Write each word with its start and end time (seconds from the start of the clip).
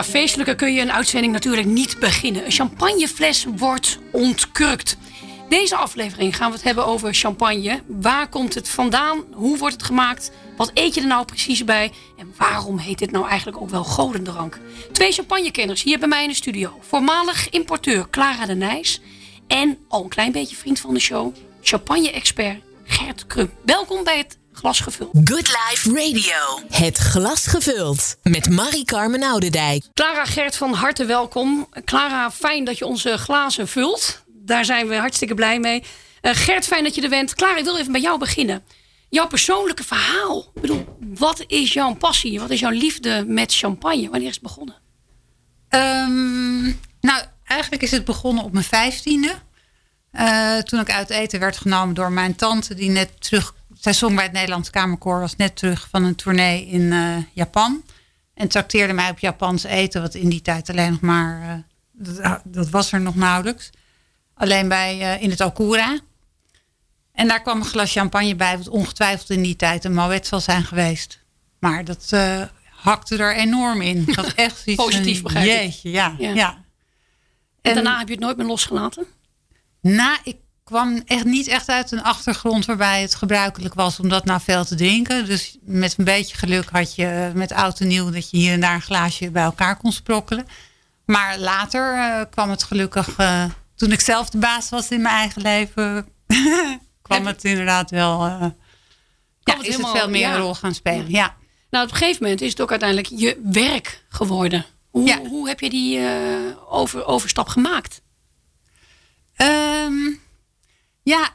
Ja, 0.00 0.06
feestelijker 0.06 0.54
kun 0.54 0.74
je 0.74 0.80
een 0.80 0.92
uitzending 0.92 1.32
natuurlijk 1.32 1.66
niet 1.66 1.98
beginnen. 1.98 2.44
Een 2.44 2.50
champagnefles 2.50 3.46
wordt 3.56 3.98
ontkurkt. 4.12 4.96
Deze 5.48 5.76
aflevering 5.76 6.36
gaan 6.36 6.50
we 6.50 6.56
het 6.56 6.64
hebben 6.64 6.86
over 6.86 7.14
champagne. 7.14 7.82
Waar 7.86 8.28
komt 8.28 8.54
het 8.54 8.68
vandaan? 8.68 9.24
Hoe 9.32 9.58
wordt 9.58 9.74
het 9.74 9.82
gemaakt? 9.82 10.30
Wat 10.56 10.70
eet 10.74 10.94
je 10.94 11.00
er 11.00 11.06
nou 11.06 11.24
precies 11.24 11.64
bij? 11.64 11.92
En 12.18 12.34
waarom 12.36 12.78
heet 12.78 12.98
dit 12.98 13.10
nou 13.10 13.28
eigenlijk 13.28 13.60
ook 13.60 13.70
wel 13.70 13.84
godendrank? 13.84 14.58
Twee 14.92 15.12
champagnekenners 15.12 15.82
hier 15.82 15.98
bij 15.98 16.08
mij 16.08 16.22
in 16.22 16.28
de 16.28 16.34
studio. 16.34 16.78
Voormalig 16.80 17.50
importeur 17.50 18.10
Clara 18.10 18.46
de 18.46 18.54
Nijs. 18.54 19.00
En 19.46 19.78
al 19.88 20.02
een 20.02 20.08
klein 20.08 20.32
beetje 20.32 20.56
vriend 20.56 20.80
van 20.80 20.94
de 20.94 21.00
show, 21.00 21.34
champagne-expert 21.62 22.62
Gert 22.84 23.26
Krum. 23.26 23.50
Welkom 23.64 24.04
bij 24.04 24.18
het 24.18 24.38
Glas 24.60 24.80
Gevuld. 24.80 25.10
Good 25.24 25.48
Life 25.48 25.92
Radio. 25.92 26.66
Het 26.70 26.98
Glas 26.98 27.46
Gevuld. 27.46 28.16
Met 28.22 28.50
Marie 28.50 28.84
Carmen 28.84 29.22
Oudendijk. 29.22 29.84
Clara 29.94 30.24
Gert 30.24 30.56
van 30.56 30.72
harte 30.72 31.04
welkom. 31.04 31.68
Clara, 31.84 32.30
fijn 32.30 32.64
dat 32.64 32.78
je 32.78 32.86
onze 32.86 33.16
glazen 33.18 33.68
vult. 33.68 34.24
Daar 34.26 34.64
zijn 34.64 34.88
we 34.88 34.96
hartstikke 34.96 35.34
blij 35.34 35.60
mee. 35.60 35.82
Uh, 36.22 36.34
Gert, 36.34 36.66
fijn 36.66 36.84
dat 36.84 36.94
je 36.94 37.02
er 37.02 37.08
bent. 37.08 37.34
Clara, 37.34 37.56
ik 37.56 37.64
wil 37.64 37.78
even 37.78 37.92
bij 37.92 38.00
jou 38.00 38.18
beginnen. 38.18 38.62
Jouw 39.08 39.26
persoonlijke 39.26 39.84
verhaal. 39.84 40.50
Ik 40.54 40.60
bedoel, 40.60 40.96
wat 41.14 41.44
is 41.46 41.72
jouw 41.72 41.94
passie? 41.94 42.40
Wat 42.40 42.50
is 42.50 42.60
jouw 42.60 42.70
liefde 42.70 43.24
met 43.26 43.54
champagne? 43.54 44.08
Wanneer 44.10 44.28
is 44.28 44.34
het 44.34 44.42
begonnen? 44.42 44.74
Um, 45.68 46.80
nou, 47.00 47.22
eigenlijk 47.44 47.82
is 47.82 47.90
het 47.90 48.04
begonnen 48.04 48.44
op 48.44 48.52
mijn 48.52 48.64
vijftiende. 48.64 49.34
Uh, 50.12 50.58
toen 50.58 50.80
ik 50.80 50.90
uit 50.90 51.10
eten 51.10 51.40
werd 51.40 51.56
genomen 51.56 51.94
door 51.94 52.12
mijn 52.12 52.36
tante, 52.36 52.74
die 52.74 52.90
net 52.90 53.10
terug. 53.18 53.54
Zij 53.80 53.92
zong 53.92 54.14
bij 54.14 54.24
het 54.24 54.32
Nederlands 54.32 54.70
Kamerkoor, 54.70 55.20
was 55.20 55.36
net 55.36 55.56
terug 55.56 55.88
van 55.90 56.04
een 56.04 56.14
tournee 56.14 56.66
in 56.66 56.80
uh, 56.80 57.16
Japan. 57.32 57.84
En 58.34 58.48
trakteerde 58.48 58.92
mij 58.92 59.10
op 59.10 59.18
Japans 59.18 59.64
eten, 59.64 60.02
wat 60.02 60.14
in 60.14 60.28
die 60.28 60.42
tijd 60.42 60.70
alleen 60.70 60.90
nog 60.90 61.00
maar. 61.00 61.42
Uh, 61.42 62.14
dat, 62.16 62.40
dat, 62.44 62.70
was 62.70 62.92
er 62.92 63.00
nog 63.00 63.14
nauwelijks. 63.14 63.70
Alleen 64.34 64.68
bij, 64.68 65.18
in 65.20 65.30
het 65.30 65.40
Okura. 65.40 65.98
En 67.12 67.28
daar 67.28 67.42
kwam 67.42 67.58
een 67.58 67.64
glas 67.64 67.92
champagne 67.92 68.36
bij, 68.36 68.58
wat 68.58 68.68
ongetwijfeld 68.68 69.30
in 69.30 69.42
die 69.42 69.56
tijd 69.56 69.84
een 69.84 69.94
Moet 69.94 70.26
zal 70.26 70.40
zijn 70.40 70.64
geweest. 70.64 71.20
Maar 71.58 71.84
dat 71.84 72.12
hakte 72.70 73.16
er 73.16 73.36
enorm 73.36 73.80
in. 73.80 74.04
Dat 74.04 74.14
was 74.14 74.34
echt 74.34 74.66
iets 74.66 74.82
Positief 74.84 75.22
begrijp 75.22 75.46
ik. 75.46 75.52
Jeetje, 75.52 75.90
ja. 75.90 76.14
ja. 76.18 76.30
ja. 76.32 76.64
En, 77.60 77.74
daarna 77.74 77.98
heb 77.98 78.08
je 78.08 78.14
het 78.14 78.22
nooit 78.22 78.36
meer 78.36 78.46
losgelaten? 78.46 79.06
Nou, 79.80 80.18
ik 80.24 80.36
kwam 80.70 81.02
echt 81.06 81.24
niet 81.24 81.46
echt 81.48 81.68
uit 81.68 81.92
een 81.92 82.02
achtergrond 82.02 82.64
waarbij 82.64 83.00
het 83.00 83.14
gebruikelijk 83.14 83.74
was 83.74 84.00
om 84.00 84.08
dat 84.08 84.24
nou 84.24 84.40
veel 84.40 84.64
te 84.64 84.74
drinken. 84.74 85.26
Dus 85.26 85.56
met 85.60 85.94
een 85.98 86.04
beetje 86.04 86.36
geluk 86.36 86.68
had 86.70 86.94
je 86.94 87.30
met 87.34 87.52
oud 87.52 87.80
en 87.80 87.88
nieuw 87.88 88.10
dat 88.10 88.30
je 88.30 88.36
hier 88.36 88.52
en 88.52 88.60
daar 88.60 88.74
een 88.74 88.82
glaasje 88.82 89.30
bij 89.30 89.42
elkaar 89.42 89.76
kon 89.76 89.92
sprokkelen. 89.92 90.46
Maar 91.04 91.38
later 91.38 91.94
uh, 91.94 92.20
kwam 92.30 92.50
het 92.50 92.62
gelukkig, 92.62 93.18
uh, 93.18 93.44
toen 93.76 93.92
ik 93.92 94.00
zelf 94.00 94.30
de 94.30 94.38
baas 94.38 94.68
was 94.68 94.88
in 94.88 95.02
mijn 95.02 95.14
eigen 95.14 95.42
leven, 95.42 96.08
kwam 97.02 97.26
het 97.26 97.44
inderdaad 97.44 97.90
wel, 97.90 98.26
uh, 98.26 98.30
ja, 99.40 99.56
het 99.56 99.60
is 99.60 99.68
helemaal, 99.68 99.92
het 99.92 100.00
veel 100.00 100.10
meer 100.10 100.20
ja. 100.20 100.34
een 100.34 100.40
rol 100.40 100.54
gaan 100.54 100.74
spelen. 100.74 101.10
Ja. 101.10 101.18
ja. 101.18 101.36
Nou, 101.70 101.84
op 101.84 101.90
een 101.90 101.96
gegeven 101.96 102.22
moment 102.22 102.40
is 102.40 102.50
het 102.50 102.60
ook 102.60 102.70
uiteindelijk 102.70 103.08
je 103.16 103.40
werk 103.44 104.04
geworden. 104.08 104.66
Hoe, 104.90 105.06
ja. 105.06 105.18
hoe 105.18 105.48
heb 105.48 105.60
je 105.60 105.70
die 105.70 106.00
over, 106.68 107.04
overstap 107.06 107.48
gemaakt? 107.48 108.02
Um, 109.36 110.20
ja, 111.02 111.30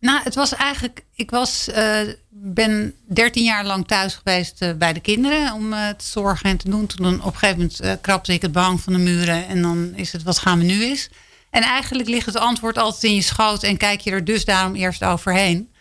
nou, 0.00 0.20
het 0.22 0.34
was 0.34 0.54
eigenlijk. 0.54 1.04
Ik 1.14 1.30
was, 1.30 1.68
uh, 1.68 2.00
ben 2.28 2.94
13 3.08 3.44
jaar 3.44 3.64
lang 3.64 3.86
thuis 3.86 4.14
geweest 4.14 4.62
uh, 4.62 4.72
bij 4.72 4.92
de 4.92 5.00
kinderen 5.00 5.52
om 5.52 5.72
uh, 5.72 5.88
te 5.88 6.06
zorgen 6.06 6.50
en 6.50 6.56
te 6.56 6.70
doen. 6.70 6.86
Toen 6.86 7.20
op 7.20 7.32
een 7.32 7.38
gegeven 7.38 7.56
moment 7.56 8.00
krapte 8.00 8.32
ik 8.32 8.42
het 8.42 8.52
behang 8.52 8.80
van 8.80 8.92
de 8.92 8.98
muren 8.98 9.46
en 9.46 9.62
dan 9.62 9.92
is 9.94 10.12
het 10.12 10.22
wat 10.22 10.38
gaan 10.38 10.58
we 10.58 10.64
nu 10.64 10.84
is. 10.84 11.10
En 11.50 11.62
eigenlijk 11.62 12.08
ligt 12.08 12.26
het 12.26 12.36
antwoord 12.36 12.78
altijd 12.78 13.02
in 13.02 13.14
je 13.14 13.22
schoot 13.22 13.62
en 13.62 13.76
kijk 13.76 14.00
je 14.00 14.10
er 14.10 14.24
dus 14.24 14.44
daarom 14.44 14.74
eerst 14.74 15.04
overheen. 15.04 15.72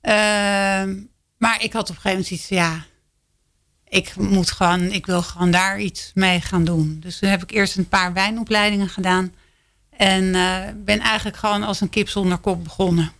Ehm, 0.00 0.96
maar 1.38 1.62
ik 1.62 1.72
had 1.72 1.90
op 1.90 1.96
een 1.96 2.00
gegeven 2.00 2.10
moment 2.10 2.30
iets, 2.30 2.48
ja, 2.48 2.84
ik 3.88 4.16
moet 4.16 4.50
gewoon, 4.50 4.80
ik 4.80 5.06
wil 5.06 5.22
gewoon 5.22 5.50
daar 5.50 5.80
iets 5.80 6.10
mee 6.14 6.40
gaan 6.40 6.64
doen. 6.64 6.96
Dus 7.00 7.18
toen 7.18 7.28
heb 7.28 7.42
ik 7.42 7.50
eerst 7.50 7.76
een 7.76 7.88
paar 7.88 8.12
wijnopleidingen 8.12 8.88
gedaan. 8.88 9.34
En 9.98 10.24
uh, 10.24 10.58
ben 10.76 10.98
eigenlijk 11.00 11.36
gewoon 11.36 11.62
als 11.62 11.80
een 11.80 11.88
kip 11.88 12.08
zonder 12.08 12.38
kop 12.38 12.64
begonnen. 12.64 13.12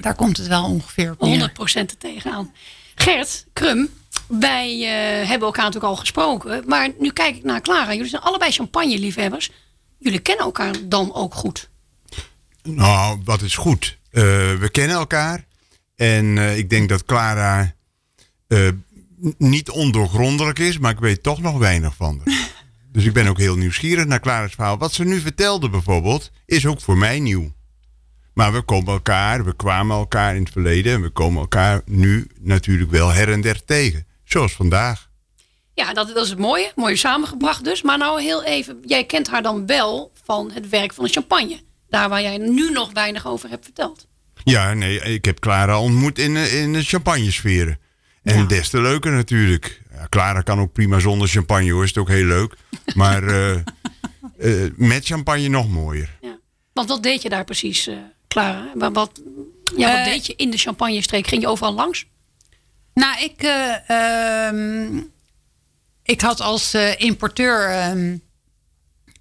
Daar 0.00 0.14
komt 0.14 0.36
het 0.36 0.46
wel 0.46 0.64
ongeveer 0.64 1.10
op 1.10 1.20
neer. 1.20 1.50
100% 1.50 1.52
er 1.74 1.98
tegenaan. 1.98 2.52
Gert, 2.94 3.46
Krum, 3.52 3.88
wij 4.26 4.74
uh, 4.76 5.28
hebben 5.28 5.46
elkaar 5.46 5.64
natuurlijk 5.64 5.92
al 5.92 5.96
gesproken. 5.96 6.62
Maar 6.66 6.88
nu 6.98 7.10
kijk 7.10 7.36
ik 7.36 7.44
naar 7.44 7.60
Clara. 7.60 7.94
Jullie 7.94 8.08
zijn 8.08 8.22
allebei 8.22 8.50
champagne-liefhebbers. 8.50 9.50
Jullie 9.98 10.18
kennen 10.18 10.44
elkaar 10.44 10.74
dan 10.84 11.14
ook 11.14 11.34
goed? 11.34 11.68
Nou, 12.62 13.20
wat 13.24 13.42
is 13.42 13.56
goed? 13.56 13.98
Uh, 14.10 14.22
we 14.58 14.68
kennen 14.72 14.96
elkaar. 14.96 15.44
En 15.96 16.38
ik 16.38 16.70
denk 16.70 16.88
dat 16.88 17.04
Clara 17.04 17.74
niet 19.38 19.70
ondoorgrondelijk 19.70 20.58
is. 20.58 20.78
Maar 20.78 20.92
ik 20.92 20.98
weet 20.98 21.22
toch 21.22 21.40
nog 21.40 21.58
weinig 21.58 21.94
van 21.94 22.20
haar. 22.24 22.47
Dus 22.98 23.06
ik 23.06 23.12
ben 23.12 23.26
ook 23.26 23.38
heel 23.38 23.56
nieuwsgierig 23.56 24.06
naar 24.06 24.20
Clara's 24.20 24.54
verhaal. 24.54 24.78
Wat 24.78 24.92
ze 24.92 25.04
nu 25.04 25.20
vertelde 25.20 25.68
bijvoorbeeld, 25.68 26.30
is 26.46 26.66
ook 26.66 26.80
voor 26.80 26.96
mij 26.96 27.20
nieuw. 27.20 27.52
Maar 28.34 28.52
we 28.52 28.62
komen 28.62 28.92
elkaar, 28.92 29.44
we 29.44 29.56
kwamen 29.56 29.96
elkaar 29.96 30.34
in 30.34 30.42
het 30.42 30.52
verleden 30.52 30.92
en 30.92 31.02
we 31.02 31.08
komen 31.08 31.40
elkaar 31.40 31.82
nu 31.84 32.30
natuurlijk 32.40 32.90
wel 32.90 33.08
her 33.08 33.32
en 33.32 33.40
der 33.40 33.64
tegen. 33.64 34.06
Zoals 34.24 34.52
vandaag. 34.52 35.10
Ja, 35.74 35.92
dat, 35.92 36.08
dat 36.14 36.24
is 36.24 36.30
het 36.30 36.38
mooie. 36.38 36.72
Mooi 36.74 36.96
samengebracht 36.96 37.64
dus. 37.64 37.82
Maar 37.82 37.98
nou 37.98 38.22
heel 38.22 38.44
even, 38.44 38.78
jij 38.84 39.04
kent 39.04 39.28
haar 39.28 39.42
dan 39.42 39.66
wel 39.66 40.12
van 40.24 40.50
het 40.50 40.68
werk 40.68 40.92
van 40.92 41.04
de 41.04 41.10
champagne. 41.10 41.60
Daar 41.88 42.08
waar 42.08 42.22
jij 42.22 42.38
nu 42.38 42.70
nog 42.70 42.92
weinig 42.92 43.26
over 43.26 43.48
hebt 43.48 43.64
verteld. 43.64 44.06
Ja, 44.44 44.74
nee, 44.74 45.00
ik 45.00 45.24
heb 45.24 45.38
Clara 45.38 45.80
ontmoet 45.80 46.18
in, 46.18 46.36
in 46.36 46.72
de 46.72 46.82
champagnesferen. 46.82 47.78
En 48.22 48.46
des 48.46 48.68
te 48.68 48.80
leuker 48.80 49.12
natuurlijk. 49.12 49.82
Ja, 49.98 50.06
Clara 50.08 50.40
kan 50.40 50.60
ook 50.60 50.72
prima 50.72 50.98
zonder 50.98 51.28
champagne 51.28 51.70
hoor, 51.70 51.82
is 51.82 51.88
het 51.88 51.98
ook 51.98 52.08
heel 52.08 52.24
leuk. 52.24 52.56
Maar 52.94 53.22
uh, 53.22 53.56
uh, 54.38 54.70
met 54.92 55.06
champagne 55.06 55.48
nog 55.48 55.68
mooier. 55.68 56.18
Ja. 56.20 56.38
Want 56.72 56.88
wat 56.88 57.02
deed 57.02 57.22
je 57.22 57.28
daar 57.28 57.44
precies, 57.44 57.88
uh, 57.88 57.96
Clara? 58.28 58.70
Wat, 58.74 58.92
wat, 58.92 59.22
ja, 59.76 59.96
wat 59.96 60.04
deed 60.04 60.26
je 60.26 60.34
in 60.36 60.50
de 60.50 60.56
champagne-streek? 60.56 61.26
Ging 61.26 61.42
je 61.42 61.48
overal 61.48 61.72
langs? 61.74 62.06
Nou, 62.94 63.22
ik, 63.22 63.42
um, 64.54 65.12
ik 66.02 66.20
had 66.20 66.40
als 66.40 66.74
importeur... 66.96 67.88
Um, 67.90 68.26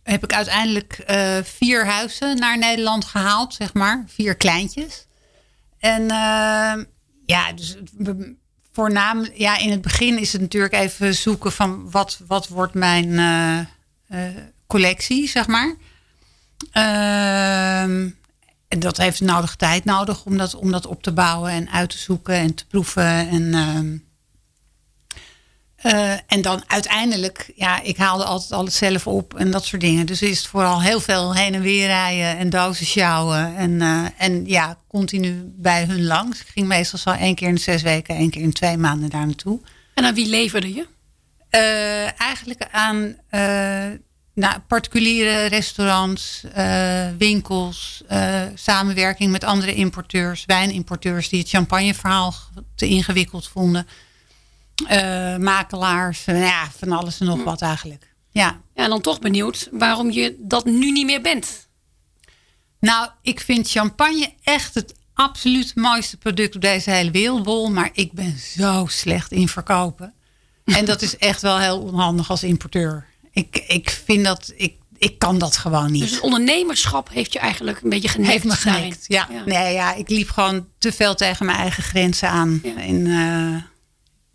heb 0.04 0.24
ik 0.24 0.34
uiteindelijk 0.34 1.04
vier 1.44 1.86
huizen 1.86 2.38
naar 2.38 2.58
Nederland 2.58 3.06
gehaald, 3.06 3.54
zeg 3.54 3.74
maar. 3.74 4.04
Vier 4.08 4.36
kleintjes. 4.36 5.08
En 5.80 6.02
ehm, 6.02 6.84
ja, 7.26 7.54
dus 7.54 7.76
voornamelijk, 8.78 9.38
ja, 9.38 9.58
in 9.58 9.72
het 9.72 9.82
begin 9.82 10.20
is 10.20 10.32
het 10.34 10.42
natuurlijk 10.42 10.74
even 10.74 11.16
zoeken 11.16 11.52
van 11.52 11.92
wat, 11.92 12.20
wat 12.28 12.48
wordt 12.48 12.74
mijn 12.74 13.08
uh, 13.10 13.60
uh, 14.10 14.38
collectie, 14.68 15.28
zeg 15.28 15.48
maar. 15.48 15.76
Uh, 16.74 17.82
en 18.68 18.80
dat 18.80 18.98
heeft 18.98 19.22
nodig 19.22 19.56
tijd 19.56 19.86
nodig 19.86 20.26
om 20.26 20.38
dat, 20.38 20.56
om 20.56 20.72
dat 20.72 20.86
op 20.86 21.04
te 21.04 21.12
bouwen 21.12 21.52
en 21.52 21.70
uit 21.70 21.90
te 21.90 21.98
zoeken 21.98 22.36
en 22.36 22.54
te 22.56 22.66
proeven. 22.68 23.30
En, 23.30 23.54
ehm, 23.54 23.98
uh, 25.86 26.12
en 26.12 26.42
dan 26.42 26.64
uiteindelijk, 26.68 27.52
ja, 27.56 27.82
ik 27.82 27.98
haalde 27.98 28.24
altijd 28.24 28.52
alles 28.52 28.78
zelf 28.78 29.08
op 29.08 29.34
en 29.34 29.52
dat 29.52 29.66
soort 29.66 29.82
dingen. 29.82 30.06
Dus 30.06 30.22
is 30.22 30.38
het 30.38 30.48
vooral 30.48 30.82
heel 30.82 31.00
veel 31.00 31.36
heen 31.36 31.54
en 31.54 31.62
weer 31.62 31.88
rijden 31.88 32.38
en 32.38 32.50
dozen 32.50 32.86
sjouwen. 32.86 33.56
En, 33.56 33.72
uh, 33.72 34.06
en 34.18 34.46
ja, 34.46 34.78
continu 34.88 35.52
bij 35.56 35.84
hun 35.86 36.06
langs. 36.06 36.42
Ik 36.42 36.48
ging 36.48 36.68
meestal 36.68 37.00
zo 37.00 37.10
één 37.10 37.36
keer 37.36 37.48
in 37.48 37.56
de 37.56 37.62
zes 37.62 37.82
weken, 37.82 38.16
één 38.16 38.30
keer 38.30 38.42
in 38.42 38.54
twee 38.54 38.78
maanden 38.78 39.10
daar 39.10 39.26
naartoe. 39.26 39.60
En 39.94 40.06
aan 40.06 40.14
wie 40.14 40.28
leverde 40.28 40.74
je? 40.74 40.88
Uh, 41.52 42.22
eigenlijk 42.22 42.68
aan 42.72 43.16
nou, 44.34 44.60
particuliere 44.68 45.46
restaurants, 45.46 46.44
winkels, 47.18 48.04
samenwerking 48.54 49.32
met 49.32 49.44
andere 49.44 49.74
importeurs, 49.74 50.46
wijnimporteurs 50.46 51.30
die 51.30 51.40
het 51.40 51.50
champagneverhaal 51.50 52.34
te 52.76 52.88
ingewikkeld 52.88 53.48
vonden. 53.48 53.88
Uh, 54.84 55.38
makelaars, 55.38 56.28
uh, 56.28 56.42
ja, 56.42 56.70
van 56.78 56.92
alles 56.92 57.20
en 57.20 57.26
nog 57.26 57.44
wat 57.44 57.62
eigenlijk. 57.62 58.16
Ja. 58.30 58.62
ja, 58.76 58.84
en 58.84 58.90
dan 58.90 59.02
toch 59.02 59.20
benieuwd 59.20 59.70
waarom 59.72 60.12
je 60.12 60.36
dat 60.40 60.66
nu 60.66 60.92
niet 60.92 61.06
meer 61.06 61.22
bent. 61.22 61.68
Nou, 62.80 63.10
ik 63.22 63.40
vind 63.40 63.70
champagne 63.70 64.34
echt 64.44 64.74
het 64.74 64.94
absoluut 65.18 65.76
mooiste 65.76 66.18
product 66.18 66.56
op 66.56 66.62
deze 66.62 66.92
hele 66.92 67.12
wereldbol. 67.12 67.72
Maar 67.72 67.90
ik 67.94 68.12
ben 68.12 68.38
zo 68.56 68.86
slecht 68.90 69.32
in 69.32 69.48
verkopen. 69.48 70.14
En 70.66 70.86
dat 70.86 71.02
is 71.02 71.18
echt 71.18 71.42
wel 71.42 71.60
heel 71.60 71.80
onhandig 71.80 72.30
als 72.30 72.44
importeur. 72.44 73.06
Ik, 73.32 73.64
ik 73.68 73.90
vind 73.90 74.26
dat, 74.26 74.54
ik, 74.56 74.76
ik 74.98 75.20
kan 75.20 75.38
dat 75.38 75.58
gewoon 75.58 75.92
niet. 75.92 76.02
Dus 76.02 76.12
het 76.12 76.20
ondernemerschap 76.20 77.10
heeft 77.10 77.34
je 77.34 77.40
eigenlijk 77.40 77.82
een 77.82 77.90
beetje 77.90 78.08
genekt. 78.08 78.32
Heeft 78.32 78.44
me 78.44 78.52
genekt, 78.52 79.06
ja. 79.08 79.28
ja. 79.32 79.44
Nee, 79.46 79.74
ja, 79.74 79.94
ik 79.94 80.10
liep 80.10 80.30
gewoon 80.30 80.68
te 80.78 80.92
veel 80.92 81.16
tegen 81.16 81.46
mijn 81.46 81.58
eigen 81.58 81.84
grenzen 81.84 82.30
aan. 82.30 82.60
Ja. 82.64 82.76
En, 82.76 83.06
uh, 83.06 83.62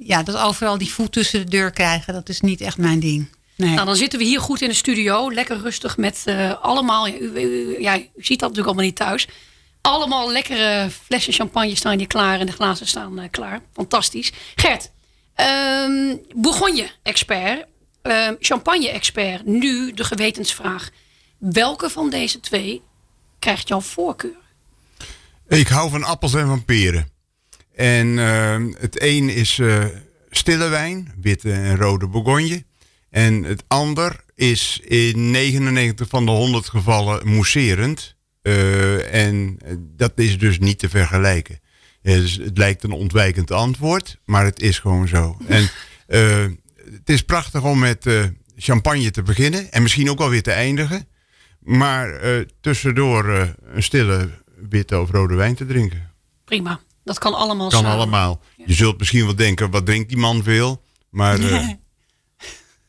ja, 0.07 0.23
dat 0.23 0.37
overal 0.37 0.79
die 0.79 0.93
voet 0.93 1.13
tussen 1.13 1.45
de 1.45 1.51
deur 1.51 1.71
krijgen, 1.71 2.15
dat 2.15 2.29
is 2.29 2.41
niet 2.41 2.61
echt 2.61 2.79
mijn 2.79 3.01
ding. 3.01 3.29
Nee. 3.57 3.75
Nou, 3.75 3.87
dan 3.87 3.97
zitten 3.97 4.19
we 4.19 4.25
hier 4.25 4.41
goed 4.41 4.61
in 4.61 4.69
de 4.69 4.75
studio. 4.75 5.33
Lekker 5.33 5.61
rustig 5.61 5.97
met 5.97 6.23
uh, 6.29 6.63
allemaal... 6.63 7.07
Ja 7.07 7.19
u, 7.21 7.31
u, 7.35 7.81
ja, 7.81 7.99
u, 7.99 8.09
ziet 8.17 8.41
dat 8.41 8.49
natuurlijk 8.49 8.67
allemaal 8.67 8.85
niet 8.85 8.97
thuis. 8.97 9.29
Allemaal 9.81 10.33
lekkere 10.33 10.91
flessen 10.91 11.33
champagne 11.33 11.75
staan 11.75 11.99
hier 11.99 12.07
klaar. 12.07 12.41
En 12.41 12.47
de 12.47 12.53
glazen 12.53 12.87
staan 12.87 13.19
uh, 13.19 13.25
klaar. 13.31 13.61
Fantastisch. 13.73 14.33
Gert, 14.55 14.91
um, 15.87 16.21
Bourgogne-expert. 16.35 17.65
Uh, 18.03 18.29
Champagne-expert. 18.39 19.47
Nu 19.47 19.93
de 19.93 20.05
gewetensvraag. 20.05 20.91
Welke 21.39 21.91
van 21.91 22.11
deze 22.11 22.41
twee 22.41 22.83
krijgt 23.39 23.69
jouw 23.69 23.81
voorkeur? 23.81 24.41
Ik 25.49 25.69
hou 25.69 25.91
van 25.91 26.05
appels 26.05 26.35
en 26.35 26.47
van 26.47 26.65
peren. 26.65 27.09
En 27.75 28.07
uh, 28.07 28.57
het 28.79 29.03
een 29.03 29.29
is 29.29 29.59
uh, 29.59 29.85
stille 30.31 30.69
wijn, 30.69 31.13
witte 31.21 31.53
en 31.53 31.77
rode 31.77 32.09
Bourgogne. 32.09 32.65
En 33.11 33.43
het 33.43 33.65
ander 33.69 34.25
is 34.35 34.81
in 34.85 35.31
99 35.31 36.09
van 36.09 36.25
de 36.25 36.31
100 36.31 36.69
gevallen 36.69 37.29
mousserend. 37.29 38.17
Uh, 38.43 39.15
en 39.15 39.59
dat 39.97 40.13
is 40.15 40.39
dus 40.39 40.59
niet 40.59 40.79
te 40.79 40.89
vergelijken. 40.89 41.61
Dus 42.03 42.37
het 42.37 42.59
lijkt 42.59 42.83
een 42.83 42.93
ontwijkend 42.93 43.51
antwoord, 43.51 44.19
maar 44.25 44.45
het 44.45 44.63
is 44.63 44.79
gewoon 44.79 45.09
zo. 45.09 45.37
En 45.47 45.71
het 46.91 47.09
is 47.11 47.23
prachtig 47.23 47.63
om 47.63 47.79
met 47.79 48.07
champagne 48.57 49.11
te 49.11 49.23
beginnen 49.23 49.73
en 49.73 49.83
misschien 49.83 50.11
ook 50.11 50.19
wel 50.19 50.29
weer 50.29 50.43
te 50.43 50.53
eindigen. 50.53 51.09
Maar 51.59 52.21
tussendoor 52.61 53.55
een 53.73 53.83
stille 53.83 54.31
witte 54.69 55.01
of 55.01 55.11
rode 55.11 55.35
wijn 55.35 55.55
te 55.55 55.67
drinken. 55.67 56.11
Prima. 56.45 56.81
Dat 57.05 57.19
kan 57.19 57.35
allemaal 57.35 57.69
Kan 57.69 57.81
samen. 57.81 57.97
allemaal. 57.97 58.41
Je 58.57 58.73
zult 58.73 58.99
misschien 58.99 59.25
wel 59.25 59.37
denken, 59.37 59.71
wat 59.71 59.87
drinkt 59.87 60.09
die 60.09 60.19
man 60.19 60.43
veel? 60.43 60.83
Maar... 61.11 61.39
Uh... 61.41 61.51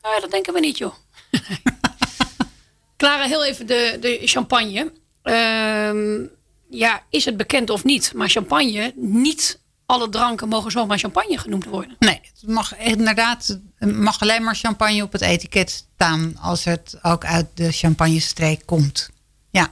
nou, 0.02 0.20
dat 0.20 0.30
denken 0.30 0.52
we 0.52 0.60
niet, 0.60 0.78
joh. 0.78 0.94
Clara, 2.96 3.24
heel 3.26 3.44
even 3.44 3.66
de, 3.66 3.96
de 4.00 4.20
champagne. 4.24 4.92
Uh, 5.24 6.28
ja, 6.70 7.02
is 7.10 7.24
het 7.24 7.36
bekend 7.36 7.70
of 7.70 7.84
niet? 7.84 8.12
Maar 8.14 8.28
champagne, 8.28 8.92
niet 8.96 9.62
alle 9.86 10.08
dranken 10.08 10.48
mogen 10.48 10.70
zomaar 10.70 10.98
champagne 10.98 11.38
genoemd 11.38 11.64
worden. 11.64 11.96
Nee, 11.98 12.20
het 12.40 12.48
mag 12.50 12.78
inderdaad 12.78 13.60
mag 13.78 14.20
alleen 14.20 14.42
maar 14.42 14.56
champagne 14.56 15.02
op 15.02 15.12
het 15.12 15.20
etiket 15.20 15.70
staan... 15.70 16.36
als 16.40 16.64
het 16.64 16.98
ook 17.02 17.24
uit 17.24 17.46
de 17.54 17.72
champagnestreek 17.72 18.62
komt. 18.66 19.10
Ja. 19.50 19.70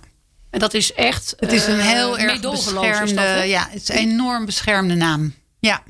En 0.53 0.59
dat 0.59 0.75
is 0.75 0.93
echt. 0.93 1.35
Het 1.37 1.53
is 1.53 1.67
een 1.67 1.79
uh, 1.79 1.87
heel 1.87 2.19
erg 2.19 2.41
beschermde. 2.41 3.15
Dat, 3.15 3.49
ja, 3.49 3.69
het 3.71 3.83
is 3.83 3.89
een 3.89 3.97
enorm 3.97 4.45
beschermde 4.45 4.95
naam. 4.95 5.35
Ja. 5.59 5.83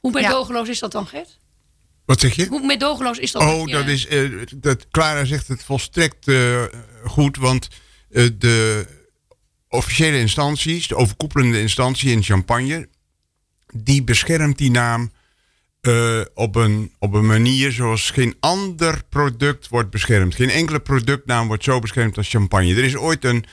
Hoe 0.00 0.12
medogeloos 0.12 0.66
ja. 0.66 0.72
is 0.72 0.78
dat 0.78 0.92
dan, 0.92 1.06
Gert? 1.06 1.38
Wat 2.04 2.20
zeg 2.20 2.34
je? 2.34 2.46
Hoe 2.46 2.66
medogeloos 2.66 3.18
is 3.18 3.32
dat? 3.32 3.42
Oh, 3.42 3.66
dat 3.66 3.86
is. 3.86 4.06
Uh, 4.10 4.42
dat, 4.56 4.88
Clara 4.90 5.24
zegt 5.24 5.48
het 5.48 5.64
volstrekt 5.64 6.28
uh, 6.28 6.64
goed, 7.04 7.36
want 7.36 7.68
de 8.38 8.86
officiële 9.68 10.18
instanties, 10.18 10.88
de 10.88 10.96
overkoepelende 10.96 11.60
instantie 11.60 12.10
in 12.10 12.22
Champagne, 12.22 12.88
die 13.74 14.04
beschermt 14.04 14.58
die 14.58 14.70
naam 14.70 15.12
uh, 15.82 16.20
op, 16.34 16.54
een, 16.54 16.92
op 16.98 17.14
een 17.14 17.26
manier 17.26 17.72
zoals 17.72 18.10
geen 18.10 18.36
ander 18.40 19.02
product 19.08 19.68
wordt 19.68 19.90
beschermd. 19.90 20.34
Geen 20.34 20.50
enkele 20.50 20.80
productnaam 20.80 21.46
wordt 21.46 21.64
zo 21.64 21.78
beschermd 21.78 22.16
als 22.16 22.28
champagne. 22.28 22.74
Er 22.74 22.84
is 22.84 22.96
ooit 22.96 23.24
een, 23.24 23.44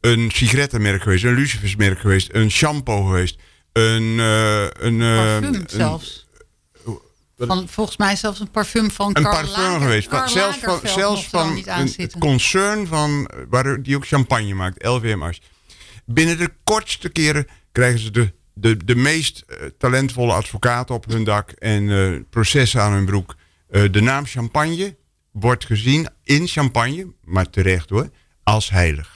een 0.00 0.30
sigarettenmerk 0.34 1.02
geweest, 1.02 1.24
een 1.24 1.34
lucifersmerk 1.34 1.98
geweest, 1.98 2.28
een 2.32 2.50
shampoo 2.50 3.04
geweest, 3.04 3.38
een... 3.72 4.02
Uh, 4.02 4.62
een 4.62 4.98
parfum 4.98 5.54
een, 5.54 5.64
zelfs. 5.66 6.26
Van, 7.38 7.68
volgens 7.68 7.96
mij 7.96 8.16
zelfs 8.16 8.40
een 8.40 8.50
parfum 8.50 8.90
van 8.90 9.06
Een 9.06 9.22
Karl 9.22 9.34
parfum 9.34 9.62
Lager, 9.62 9.80
geweest. 9.80 10.08
Karl 10.08 10.28
zelfs 10.28 10.58
van, 10.58 10.80
zelfs 10.84 11.26
van 11.26 11.62
een, 11.66 12.10
concern 12.18 12.86
van, 12.86 13.30
waar, 13.48 13.82
die 13.82 13.96
ook 13.96 14.06
champagne 14.06 14.54
maakt, 14.54 14.86
LVMH. 14.86 15.32
Binnen 16.04 16.38
de 16.38 16.52
kortste 16.64 17.08
keren 17.08 17.46
krijgen 17.72 18.00
ze 18.00 18.10
de 18.10 18.32
de, 18.58 18.84
de 18.84 18.94
meest 18.94 19.44
uh, 19.48 19.56
talentvolle 19.78 20.32
advocaten 20.32 20.94
op 20.94 21.04
hun 21.06 21.24
dak 21.24 21.50
en 21.50 21.82
uh, 21.82 22.20
processen 22.30 22.82
aan 22.82 22.92
hun 22.92 23.04
broek. 23.04 23.34
Uh, 23.70 23.92
de 23.92 24.00
naam 24.00 24.26
Champagne 24.26 24.96
wordt 25.30 25.64
gezien 25.64 26.08
in 26.24 26.46
Champagne, 26.46 27.12
maar 27.24 27.50
terecht 27.50 27.90
hoor, 27.90 28.10
als 28.42 28.70
heilig. 28.70 29.15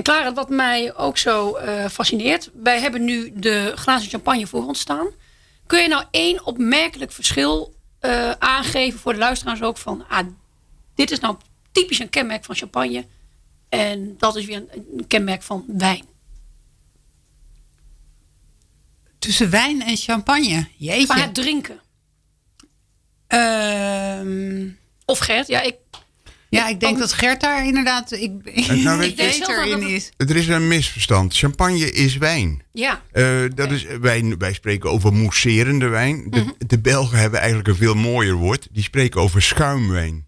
En 0.00 0.06
Clara, 0.06 0.32
wat 0.32 0.48
mij 0.48 0.96
ook 0.96 1.18
zo 1.18 1.58
fascineert. 1.90 2.50
Wij 2.54 2.80
hebben 2.80 3.04
nu 3.04 3.32
de 3.34 3.72
glazen 3.74 4.10
champagne 4.10 4.46
voor 4.46 4.66
ons 4.66 4.80
staan. 4.80 5.06
Kun 5.66 5.80
je 5.80 5.88
nou 5.88 6.04
één 6.10 6.44
opmerkelijk 6.44 7.12
verschil 7.12 7.74
aangeven 8.38 9.00
voor 9.00 9.12
de 9.12 9.18
luisteraars 9.18 9.62
ook 9.62 9.78
van... 9.78 10.04
Ah, 10.08 10.26
dit 10.94 11.10
is 11.10 11.20
nou 11.20 11.36
typisch 11.72 11.98
een 11.98 12.08
kenmerk 12.08 12.44
van 12.44 12.54
champagne. 12.54 13.06
En 13.68 14.14
dat 14.18 14.36
is 14.36 14.44
weer 14.44 14.56
een, 14.56 14.68
een 14.96 15.06
kenmerk 15.06 15.42
van 15.42 15.64
wijn. 15.66 16.04
Tussen 19.18 19.50
wijn 19.50 19.82
en 19.82 19.96
champagne. 19.96 20.68
Jeetje. 20.76 21.06
Qua 21.06 21.18
het 21.20 21.34
drinken. 21.34 21.80
Uh, 23.28 24.72
of 25.04 25.18
Gert, 25.18 25.46
ja, 25.46 25.60
ik. 25.60 25.76
Ja, 26.50 26.68
ik 26.68 26.80
denk 26.80 26.94
oh. 26.94 27.00
dat 27.00 27.12
Gert 27.12 27.40
daar 27.40 27.66
inderdaad 27.66 28.12
ik, 28.12 28.30
nou, 28.82 28.98
weet 28.98 29.16
beter 29.40 29.66
in 29.66 29.82
is. 29.82 30.10
Er 30.16 30.36
is 30.36 30.48
een 30.48 30.68
misverstand. 30.68 31.36
Champagne 31.36 31.92
is 31.92 32.16
wijn. 32.16 32.62
Ja. 32.72 33.02
Uh, 33.12 33.50
dat 33.54 33.70
is, 33.70 33.86
wij, 34.00 34.34
wij 34.38 34.52
spreken 34.52 34.90
over 34.90 35.12
mousserende 35.12 35.88
wijn. 35.88 36.26
De, 36.30 36.40
mm 36.40 36.44
-hmm. 36.44 36.54
de 36.66 36.78
Belgen 36.78 37.18
hebben 37.18 37.38
eigenlijk 37.38 37.68
een 37.68 37.76
veel 37.76 37.94
mooier 37.94 38.34
woord. 38.34 38.68
Die 38.70 38.82
spreken 38.82 39.20
over 39.20 39.42
schuimwijn. 39.42 40.26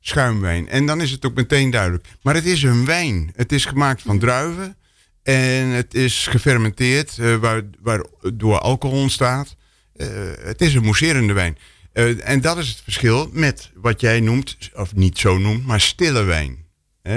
Schuimwijn. 0.00 0.68
En 0.68 0.86
dan 0.86 1.00
is 1.00 1.10
het 1.10 1.24
ook 1.24 1.34
meteen 1.34 1.70
duidelijk. 1.70 2.06
Maar 2.22 2.34
het 2.34 2.46
is 2.46 2.62
een 2.62 2.84
wijn. 2.84 3.32
Het 3.34 3.52
is 3.52 3.64
gemaakt 3.64 4.02
van 4.02 4.18
druiven. 4.18 4.76
En 5.22 5.66
het 5.66 5.94
is 5.94 6.26
gefermenteerd, 6.26 7.16
uh, 7.20 7.36
waar, 7.36 7.62
waardoor 7.80 8.58
alcohol 8.58 9.00
ontstaat. 9.00 9.56
Uh, 9.96 10.06
het 10.42 10.60
is 10.60 10.74
een 10.74 10.84
mousserende 10.84 11.32
wijn. 11.32 11.58
Uh, 11.92 12.28
en 12.28 12.40
dat 12.40 12.58
is 12.58 12.68
het 12.68 12.80
verschil 12.80 13.28
met 13.32 13.70
wat 13.74 14.00
jij 14.00 14.20
noemt, 14.20 14.56
of 14.74 14.94
niet 14.94 15.18
zo 15.18 15.38
noemt, 15.38 15.66
maar 15.66 15.80
stille 15.80 16.22
wijn. 16.22 16.66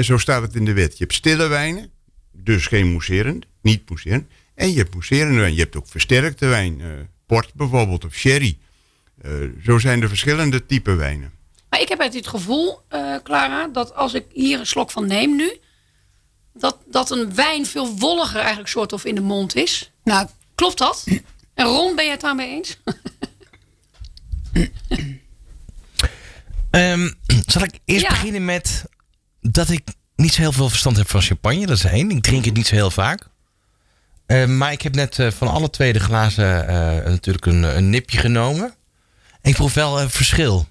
zo 0.02 0.18
staat 0.18 0.42
het 0.42 0.56
in 0.56 0.66
de 0.66 0.74
wet. 0.74 0.92
Je 0.92 1.04
hebt 1.04 1.14
stille 1.14 1.48
wijnen, 1.48 1.92
dus 2.32 2.68
geen 2.68 2.92
mousserend, 2.92 3.46
niet 3.62 3.90
mousserend. 3.90 4.32
En 4.56 4.72
je 4.72 4.78
hebt 4.78 4.94
mousserende 4.94 5.40
wijn. 5.40 5.54
Je 5.54 5.62
hebt 5.62 5.76
ook 5.76 5.88
versterkte 5.88 6.46
wijn, 6.46 6.82
port 7.26 7.54
bijvoorbeeld, 7.54 8.06
of 8.06 8.14
sherry. 8.14 8.58
zo 9.64 9.80
zijn 9.80 10.02
er 10.02 10.08
verschillende 10.08 10.66
typen 10.66 10.98
wijnen. 10.98 11.32
Maar 11.70 11.82
ik 11.82 11.90
heb 11.90 12.00
het 12.00 12.28
gevoel, 12.28 12.82
Clara, 13.24 13.68
dat 13.68 13.96
als 13.96 14.14
ik 14.14 14.26
hier 14.32 14.60
een 14.60 14.66
slok 14.66 14.92
van 14.92 15.08
neem 15.08 15.36
nu 15.36 15.60
dat, 16.54 16.78
dat 16.86 17.12
een 17.12 17.36
wijn 17.36 17.66
veel 17.66 17.98
wolliger 17.98 18.40
eigenlijk 18.40 18.70
soort 18.70 18.94
of 18.94 19.06
in 19.06 19.16
de 19.16 19.22
mond 19.22 19.56
is. 19.56 19.92
Nou, 20.04 20.28
klopt 20.56 20.78
dat? 20.78 21.04
En 21.54 21.66
Ron, 21.66 21.96
ben 21.96 22.06
je 22.06 22.12
het 22.12 22.22
daarmee 22.22 22.50
eens? 22.50 22.78
um, 26.76 27.14
zal 27.54 27.64
ik 27.64 27.80
eerst 27.86 28.06
ja. 28.06 28.10
beginnen 28.10 28.46
met 28.46 28.86
dat 29.42 29.70
ik 29.70 29.82
niet 30.16 30.34
zo 30.34 30.42
heel 30.42 30.52
veel 30.52 30.70
verstand 30.70 30.98
heb 30.98 31.10
van 31.10 31.22
champagne. 31.22 31.66
Dat 31.66 31.78
is 31.78 31.84
één. 31.84 32.12
Ik 32.12 32.24
drink 32.24 32.46
het 32.46 32.54
niet 32.54 32.68
zo 32.68 32.76
heel 32.76 32.92
vaak. 32.92 33.28
Uh, 34.28 34.46
maar 34.46 34.72
ik 34.72 34.82
heb 34.82 34.96
net 34.96 35.18
uh, 35.18 35.32
van 35.32 35.48
alle 35.48 35.70
twee 35.70 35.94
de 35.94 36.00
glazen 36.00 36.64
uh, 36.64 36.70
natuurlijk 37.12 37.46
een, 37.46 37.64
een, 37.64 37.90
nipje 37.90 38.18
genomen. 38.18 38.74
En 39.42 39.50
ik 39.50 39.56
proef 39.56 39.74
wel 39.74 40.02
een 40.02 40.10
verschil. 40.10 40.68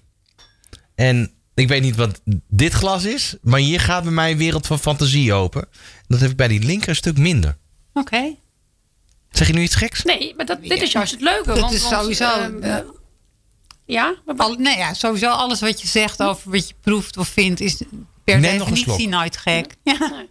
En 0.94 1.32
ik 1.54 1.68
weet 1.68 1.82
niet 1.82 1.96
wat 1.96 2.20
dit 2.48 2.72
glas 2.72 3.04
is, 3.04 3.36
maar 3.42 3.60
hier 3.60 3.80
gaat 3.80 4.02
bij 4.02 4.12
mij 4.12 4.30
een 4.30 4.36
wereld 4.36 4.66
van 4.66 4.78
fantasie 4.78 5.32
open. 5.32 5.68
Dat 6.06 6.20
heb 6.20 6.30
ik 6.30 6.36
bij 6.36 6.48
die 6.48 6.62
linker 6.62 6.88
een 6.88 6.96
stuk 6.96 7.18
minder. 7.18 7.56
Oké. 7.92 8.14
Okay. 8.14 8.38
Zeg 9.30 9.46
je 9.46 9.52
nu 9.52 9.62
iets 9.62 9.74
geks? 9.74 10.02
Nee, 10.02 10.34
maar 10.36 10.46
dat, 10.46 10.62
dit 10.62 10.82
is 10.82 10.92
juist 10.92 11.12
het 11.12 11.20
leuke. 11.20 11.48
Dat 11.48 11.58
want, 11.58 11.72
is 11.72 11.88
sowieso... 11.88 12.38
Want, 12.38 12.64
uh, 12.64 12.76
ja? 13.84 14.16
Al, 14.36 14.54
nee, 14.54 14.76
ja, 14.76 14.94
sowieso 14.94 15.30
alles 15.30 15.60
wat 15.60 15.80
je 15.80 15.86
zegt 15.86 16.22
over 16.22 16.50
wat 16.50 16.68
je 16.68 16.74
proeft 16.80 17.16
of 17.16 17.28
vindt... 17.28 17.60
is 17.60 17.82
per 18.24 18.40
definitie 18.40 19.08
nooit 19.08 19.36
gek. 19.36 19.76
Ja. 19.82 19.98
Nee. 19.98 20.28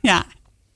ja. 0.00 0.26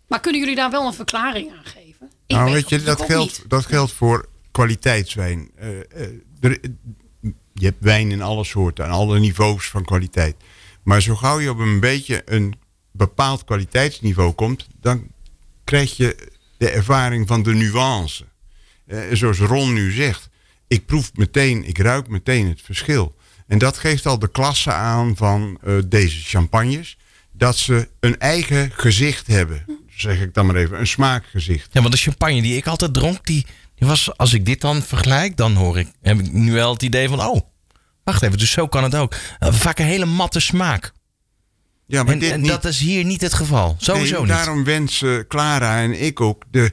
Maar 0.08 0.20
kunnen 0.20 0.40
jullie 0.40 0.56
daar 0.56 0.70
wel 0.70 0.86
een 0.86 0.94
verklaring 0.94 1.50
aan 1.50 1.64
geven? 1.64 2.10
Ik 2.26 2.36
nou, 2.36 2.52
weet 2.52 2.68
je, 2.68 2.82
dat 2.82 3.02
geldt, 3.02 3.44
dat 3.48 3.66
geldt 3.66 3.92
voor 3.92 4.28
kwaliteitswijn. 4.50 5.50
Uh, 5.60 5.68
uh, 5.68 5.80
er, 6.40 6.60
je 7.52 7.64
hebt 7.64 7.82
wijn 7.84 8.10
in 8.10 8.22
alle 8.22 8.44
soorten 8.44 8.84
en 8.84 8.90
alle 8.90 9.18
niveaus 9.18 9.68
van 9.68 9.84
kwaliteit. 9.84 10.36
Maar 10.82 11.02
zo 11.02 11.14
gauw 11.14 11.40
je 11.40 11.50
op 11.50 11.58
een 11.58 11.80
beetje 11.80 12.22
een 12.24 12.54
bepaald 12.92 13.44
kwaliteitsniveau 13.44 14.32
komt, 14.32 14.66
dan 14.80 15.06
krijg 15.64 15.96
je 15.96 16.28
de 16.56 16.70
ervaring 16.70 17.26
van 17.26 17.42
de 17.42 17.54
nuance. 17.54 18.24
Eh, 18.86 18.98
zoals 19.12 19.38
Ron 19.38 19.72
nu 19.72 19.92
zegt, 19.92 20.28
ik 20.68 20.86
proef 20.86 21.10
meteen, 21.14 21.64
ik 21.64 21.78
ruik 21.78 22.08
meteen 22.08 22.48
het 22.48 22.60
verschil. 22.62 23.16
En 23.46 23.58
dat 23.58 23.78
geeft 23.78 24.06
al 24.06 24.18
de 24.18 24.30
klasse 24.30 24.72
aan 24.72 25.16
van 25.16 25.58
uh, 25.64 25.82
deze 25.86 26.20
champagnes. 26.20 26.98
Dat 27.32 27.56
ze 27.56 27.88
een 28.00 28.18
eigen 28.18 28.70
gezicht 28.74 29.26
hebben. 29.26 29.64
Zeg 29.88 30.20
ik 30.20 30.34
dan 30.34 30.46
maar 30.46 30.56
even, 30.56 30.80
een 30.80 30.86
smaakgezicht. 30.86 31.68
Ja, 31.72 31.80
want 31.80 31.92
de 31.92 32.00
champagne 32.00 32.42
die 32.42 32.56
ik 32.56 32.66
altijd 32.66 32.94
dronk, 32.94 33.26
die, 33.26 33.46
die 33.74 33.88
was, 33.88 34.16
als 34.16 34.32
ik 34.32 34.46
dit 34.46 34.60
dan 34.60 34.82
vergelijk, 34.82 35.36
dan 35.36 35.54
hoor 35.54 35.78
ik, 35.78 35.88
heb 36.02 36.18
ik 36.18 36.32
nu 36.32 36.52
wel 36.52 36.72
het 36.72 36.82
idee 36.82 37.08
van, 37.08 37.20
oh, 37.20 37.40
Wacht 38.06 38.22
even, 38.22 38.38
dus 38.38 38.50
zo 38.50 38.66
kan 38.68 38.82
het 38.82 38.94
ook. 38.94 39.14
Uh, 39.40 39.52
vaak 39.52 39.78
een 39.78 39.86
hele 39.86 40.04
matte 40.04 40.40
smaak. 40.40 40.92
Ja, 41.86 42.02
maar 42.02 42.12
en, 42.12 42.18
dit 42.18 42.30
en 42.30 42.42
dat 42.42 42.64
is 42.64 42.78
hier 42.78 43.04
niet 43.04 43.20
het 43.20 43.34
geval. 43.34 43.76
Sowieso 43.78 44.12
nee, 44.12 44.20
niet. 44.20 44.30
Daarom 44.30 44.64
wensen 44.64 45.26
Clara 45.26 45.82
en 45.82 46.02
ik 46.02 46.20
ook 46.20 46.44
de, 46.50 46.72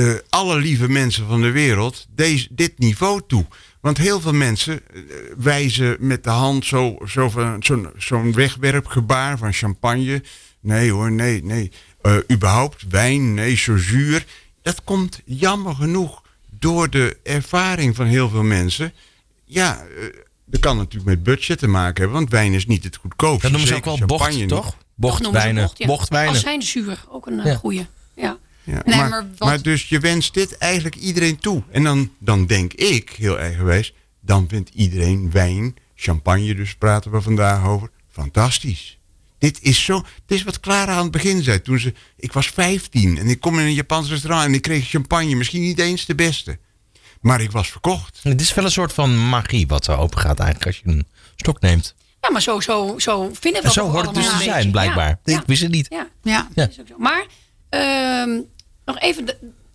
uh, 0.00 0.14
alle 0.28 0.58
lieve 0.58 0.88
mensen 0.88 1.26
van 1.26 1.40
de 1.40 1.50
wereld 1.50 2.06
deze, 2.14 2.48
dit 2.50 2.78
niveau 2.78 3.20
toe. 3.26 3.46
Want 3.80 3.98
heel 3.98 4.20
veel 4.20 4.32
mensen 4.32 4.80
uh, 4.92 5.02
wijzen 5.36 5.96
met 5.98 6.24
de 6.24 6.30
hand 6.30 6.64
zo'n 6.64 6.98
zo 7.06 7.30
zo 7.60 7.92
zo'n 7.96 8.32
wegwerpgebaar 8.32 9.38
van 9.38 9.52
champagne. 9.52 10.22
Nee 10.60 10.90
hoor, 10.90 11.12
nee, 11.12 11.44
nee. 11.44 11.72
Uh, 12.02 12.16
überhaupt 12.30 12.84
wijn, 12.88 13.34
nee, 13.34 13.56
zo 13.56 13.76
zuur. 13.76 14.24
Dat 14.62 14.84
komt 14.84 15.20
jammer 15.24 15.74
genoeg 15.74 16.22
door 16.50 16.90
de 16.90 17.16
ervaring 17.22 17.96
van 17.96 18.06
heel 18.06 18.28
veel 18.28 18.42
mensen. 18.42 18.92
Ja, 19.44 19.84
dat 20.44 20.60
kan 20.60 20.76
natuurlijk 20.76 21.04
met 21.04 21.22
budget 21.22 21.58
te 21.58 21.68
maken 21.68 22.02
hebben, 22.02 22.18
want 22.18 22.30
wijn 22.30 22.52
is 22.52 22.66
niet 22.66 22.84
het 22.84 22.96
goedkoopste. 22.96 23.42
Dat 23.42 23.50
noemen 23.50 23.68
ze 23.68 23.74
ook 23.74 23.98
wel 23.98 24.06
bocht, 24.06 24.48
toch? 24.48 24.76
Bochtwijnen. 24.94 25.62
Bocht, 25.62 25.78
ja. 25.78 25.86
Bochtwijnen. 25.86 26.32
Als 26.32 26.40
zijn 26.40 26.62
zuur, 26.62 27.04
ook 27.08 27.26
een 27.26 27.40
ja. 27.44 27.54
goede. 27.54 27.86
Ja. 28.14 28.38
Ja, 28.70 28.82
nee, 28.84 28.96
maar, 28.96 29.08
maar, 29.08 29.26
maar, 29.38 29.62
dus 29.62 29.88
je 29.88 29.98
wenst 29.98 30.34
dit 30.34 30.58
eigenlijk 30.58 30.94
iedereen 30.94 31.38
toe. 31.38 31.62
En 31.70 31.82
dan, 31.82 32.10
dan 32.18 32.46
denk 32.46 32.72
ik, 32.72 33.10
heel 33.10 33.38
eigenwijs, 33.38 33.94
dan 34.20 34.48
vindt 34.48 34.70
iedereen 34.74 35.30
wijn, 35.30 35.76
champagne 35.94 36.54
dus 36.54 36.74
praten 36.74 37.10
we 37.10 37.20
vandaag 37.20 37.66
over, 37.66 37.90
fantastisch. 38.10 38.98
Dit 39.38 39.62
is 39.62 39.84
zo, 39.84 40.02
dit 40.26 40.38
is 40.38 40.44
wat 40.44 40.60
Clara 40.60 40.92
aan 40.92 41.02
het 41.02 41.10
begin 41.10 41.42
zei. 41.42 41.62
Toen 41.62 41.78
ze, 41.78 41.94
ik 42.16 42.32
was 42.32 42.46
15 42.46 43.18
en 43.18 43.26
ik 43.26 43.40
kom 43.40 43.58
in 43.58 43.64
een 43.64 43.74
Japans 43.74 44.08
restaurant 44.08 44.46
en 44.46 44.54
ik 44.54 44.62
kreeg 44.62 44.88
champagne. 44.88 45.34
Misschien 45.34 45.62
niet 45.62 45.78
eens 45.78 46.06
de 46.06 46.14
beste. 46.14 46.58
Maar 47.20 47.40
ik 47.40 47.50
was 47.50 47.70
verkocht. 47.70 48.20
Het 48.22 48.40
is 48.40 48.54
wel 48.54 48.64
een 48.64 48.70
soort 48.70 48.92
van 48.92 49.28
magie 49.28 49.66
wat 49.66 49.86
er 49.86 49.98
open 49.98 50.18
gaat 50.18 50.38
eigenlijk 50.38 50.66
als 50.66 50.76
je 50.76 50.90
een 50.90 51.06
stok 51.36 51.60
neemt. 51.60 51.94
Ja, 52.20 52.30
maar 52.30 52.42
zo, 52.42 52.60
zo, 52.60 52.98
zo 52.98 53.30
vinden 53.32 53.60
we 53.60 53.66
het 53.66 53.76
Zo 53.76 53.90
hoort 53.90 54.06
het 54.06 54.14
dus 54.14 54.28
te 54.28 54.42
zijn, 54.42 54.70
blijkbaar. 54.70 55.20
Ja. 55.24 55.38
Ik 55.38 55.46
wist 55.46 55.62
het 55.62 55.70
niet. 55.70 55.86
Ja, 55.90 56.08
ja. 56.22 56.48
ja. 56.54 56.68
Is 56.68 56.80
ook 56.80 56.86
zo. 56.86 56.94
Maar 56.98 57.26
um, 58.28 58.46
nog 58.92 59.02
even, 59.02 59.26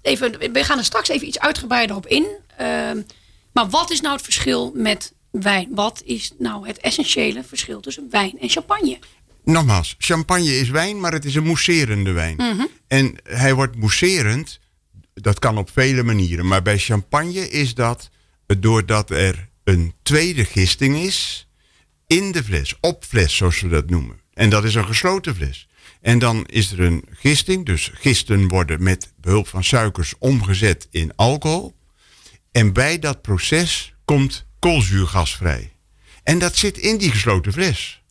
even, 0.02 0.52
we 0.52 0.64
gaan 0.64 0.78
er 0.78 0.84
straks 0.84 1.10
even 1.10 1.28
iets 1.28 1.40
uitgebreider 1.40 1.96
op 1.96 2.08
in. 2.08 2.26
Um, 2.62 3.06
maar 3.54 3.70
wat 3.70 3.92
is 3.92 4.02
nou 4.02 4.16
het 4.16 4.24
verschil 4.24 4.72
met 4.76 5.14
wijn? 5.32 5.68
Wat 5.72 6.02
is 6.06 6.32
nou 6.38 6.68
het 6.68 6.78
essentiële 6.78 7.44
verschil 7.44 7.80
tussen 7.80 8.08
wijn 8.10 8.40
en 8.40 8.50
champagne? 8.50 9.00
Nogmaals, 9.44 9.96
champagne 9.98 10.58
is 10.60 10.70
wijn, 10.70 11.00
maar 11.00 11.12
het 11.12 11.26
is 11.26 11.36
een 11.36 11.44
mousserende 11.44 12.12
wijn. 12.12 12.36
Mm 12.38 12.58
-hmm. 12.58 12.68
En 12.88 13.16
hij 13.24 13.54
wordt 13.54 13.76
mousserend 13.76 14.60
dat 15.14 15.40
kan 15.40 15.58
op 15.58 15.70
vele 15.70 16.04
manieren. 16.04 16.48
Maar 16.48 16.62
bij 16.62 16.78
champagne 16.78 17.50
is 17.50 17.74
dat 17.74 18.10
doordat 18.60 19.10
er 19.10 19.50
een 19.64 19.94
tweede 20.04 20.46
gisting 20.46 20.98
is 20.98 21.48
in 22.08 22.32
de 22.32 22.44
fles, 22.44 22.76
op 22.82 23.04
fles 23.04 23.36
zoals 23.36 23.62
we 23.62 23.68
dat 23.68 23.90
noemen. 23.90 24.20
En 24.34 24.50
dat 24.50 24.64
is 24.64 24.76
een 24.76 24.86
gesloten 24.86 25.36
fles. 25.36 25.68
En 26.06 26.20
dan 26.20 26.46
is 26.46 26.72
er 26.72 26.80
een 26.80 27.04
gisting, 27.10 27.66
dus 27.66 27.92
gisten 27.94 28.48
worden 28.48 28.84
met 28.84 29.14
behulp 29.22 29.48
van 29.48 29.64
suikers 29.64 30.14
omgezet 30.20 30.88
in 30.92 31.16
alcohol. 31.16 31.76
En 32.52 32.74
bij 32.74 33.00
dat 33.00 33.22
proces 33.22 33.96
komt 34.04 34.46
koolzuurgas 34.60 35.36
vrij. 35.36 35.74
En 36.24 36.40
dat 36.40 36.56
zit 36.56 36.78
in 36.78 36.98
die 36.98 37.12
gesloten 37.12 37.54
fles. 37.54 38.04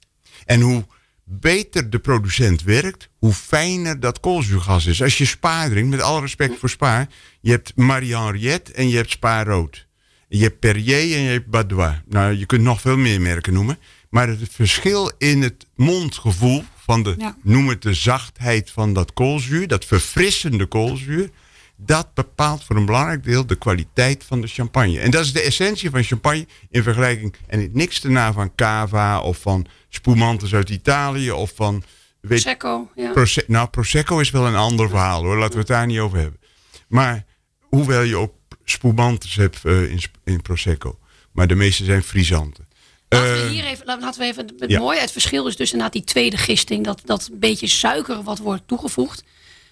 En 0.44 0.60
hoe 0.60 0.86
beter 1.24 1.90
de 1.90 1.98
producent 1.98 2.62
werkt, 2.62 3.08
hoe 3.18 3.32
fijner 3.32 4.00
dat 4.00 4.20
koolzuurgas 4.20 4.86
is. 4.86 5.02
Als 5.02 5.18
je 5.18 5.26
Spa 5.26 5.68
drinkt, 5.68 5.90
met 5.90 6.00
alle 6.00 6.20
respect 6.20 6.58
voor 6.58 6.70
Spa, 6.70 7.08
je 7.40 7.50
hebt 7.50 7.76
Marie-Henriette 7.76 8.72
en 8.72 8.88
je 8.88 8.96
hebt 8.96 9.10
Spa 9.10 9.44
Rood. 9.44 9.86
Je 10.28 10.42
hebt 10.42 10.58
Perrier 10.58 11.16
en 11.16 11.22
je 11.22 11.30
hebt 11.30 11.50
Badois. 11.50 11.94
Nou, 12.06 12.32
je 12.32 12.46
kunt 12.46 12.62
nog 12.62 12.80
veel 12.80 12.96
meer 12.96 13.20
merken 13.20 13.52
noemen. 13.52 13.78
Maar 14.10 14.28
het 14.28 14.48
verschil 14.50 15.12
in 15.18 15.42
het 15.42 15.66
mondgevoel 15.74 16.64
van 16.84 17.02
de, 17.02 17.32
noem 17.42 17.68
het 17.68 17.82
de 17.82 17.94
zachtheid 17.94 18.70
van 18.70 18.92
dat 18.92 19.12
koolzuur, 19.12 19.68
dat 19.68 19.84
verfrissende 19.84 20.66
koolzuur, 20.66 21.30
dat 21.76 22.14
bepaalt 22.14 22.64
voor 22.64 22.76
een 22.76 22.84
belangrijk 22.84 23.24
deel 23.24 23.46
de 23.46 23.54
kwaliteit 23.54 24.24
van 24.24 24.40
de 24.40 24.46
champagne. 24.46 24.98
En 25.00 25.10
dat 25.10 25.24
is 25.24 25.32
de 25.32 25.40
essentie 25.40 25.90
van 25.90 26.02
champagne 26.02 26.46
in 26.70 26.82
vergelijking, 26.82 27.34
en 27.46 27.70
niks 27.72 28.00
te 28.00 28.08
na 28.08 28.32
van 28.32 28.54
cava 28.54 29.20
of 29.20 29.38
van 29.38 29.66
spumantes 29.88 30.54
uit 30.54 30.70
Italië 30.70 31.30
of 31.30 31.52
van... 31.54 31.82
Weet, 32.20 32.42
Prosecco, 32.42 32.90
ja. 32.94 33.12
nou, 33.46 33.68
Prosecco 33.68 34.18
is 34.18 34.30
wel 34.30 34.46
een 34.46 34.54
ander 34.54 34.88
verhaal 34.88 35.22
hoor, 35.22 35.36
laten 35.36 35.52
we 35.52 35.58
het 35.58 35.66
daar 35.66 35.86
niet 35.86 35.98
over 35.98 36.18
hebben. 36.18 36.40
Maar 36.88 37.24
hoewel 37.60 38.02
je 38.02 38.16
ook 38.16 38.34
spumantes 38.64 39.34
hebt 39.34 39.60
uh, 39.64 39.90
in, 39.90 40.00
in 40.24 40.42
Prosecco. 40.42 40.98
Maar 41.32 41.46
de 41.46 41.54
meeste 41.54 41.84
zijn 41.84 42.02
frisanten. 42.02 42.68
Laten 43.14 43.32
we 43.32 43.42
eh, 43.42 43.48
hier 43.48 43.64
even, 43.64 43.86
laten 43.86 44.20
we 44.20 44.24
even 44.26 44.54
het 44.58 44.70
ja. 44.70 44.78
mooie. 44.78 45.00
Het 45.00 45.12
verschil 45.12 45.46
is 45.46 45.56
dus 45.56 45.72
inderdaad 45.72 45.92
die 45.92 46.04
tweede 46.04 46.36
gisting. 46.36 46.84
Dat, 46.84 47.00
dat 47.04 47.28
beetje 47.32 47.66
suiker 47.66 48.22
wat 48.22 48.38
wordt 48.38 48.62
toegevoegd. 48.66 49.22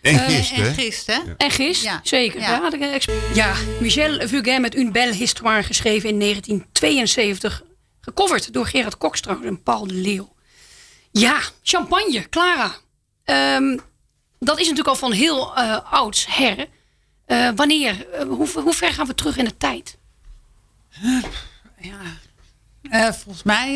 En 0.03 0.19
gist, 0.19 0.53
uh, 0.53 0.67
En 0.67 0.75
gist, 0.75 1.07
hè? 1.07 1.19
En 1.37 1.51
gist, 1.51 1.83
ja. 1.83 2.01
zeker. 2.03 2.41
Ja. 2.41 2.71
ja, 3.35 3.55
Michel 3.81 4.29
Fugain 4.29 4.61
met 4.61 4.75
Une 4.75 4.91
Belle 4.91 5.13
Histoire 5.13 5.63
geschreven 5.63 6.09
in 6.09 6.19
1972. 6.19 7.63
Gecoverd 8.01 8.53
door 8.53 8.67
Gerard 8.67 8.97
Kokstrand 8.97 9.45
en 9.45 9.63
Paul 9.63 9.87
de 9.87 9.95
Leeuw. 9.95 10.33
Ja, 11.11 11.41
champagne, 11.63 12.29
Clara. 12.29 12.75
Um, 13.25 13.81
dat 14.39 14.59
is 14.59 14.69
natuurlijk 14.69 14.89
al 14.89 14.97
van 14.97 15.13
heel 15.13 15.59
uh, 15.59 15.93
ouds 15.93 16.27
her. 16.29 16.67
Uh, 17.27 17.49
wanneer, 17.55 18.07
uh, 18.15 18.23
hoe, 18.23 18.49
hoe, 18.61 18.75
ver 18.75 18.93
gaan 18.93 19.07
we 19.07 19.15
terug 19.15 19.37
in 19.37 19.45
de 19.45 19.57
tijd? 19.57 19.99
ja. 21.79 22.01
Volgens 22.91 23.43
mij 23.43 23.75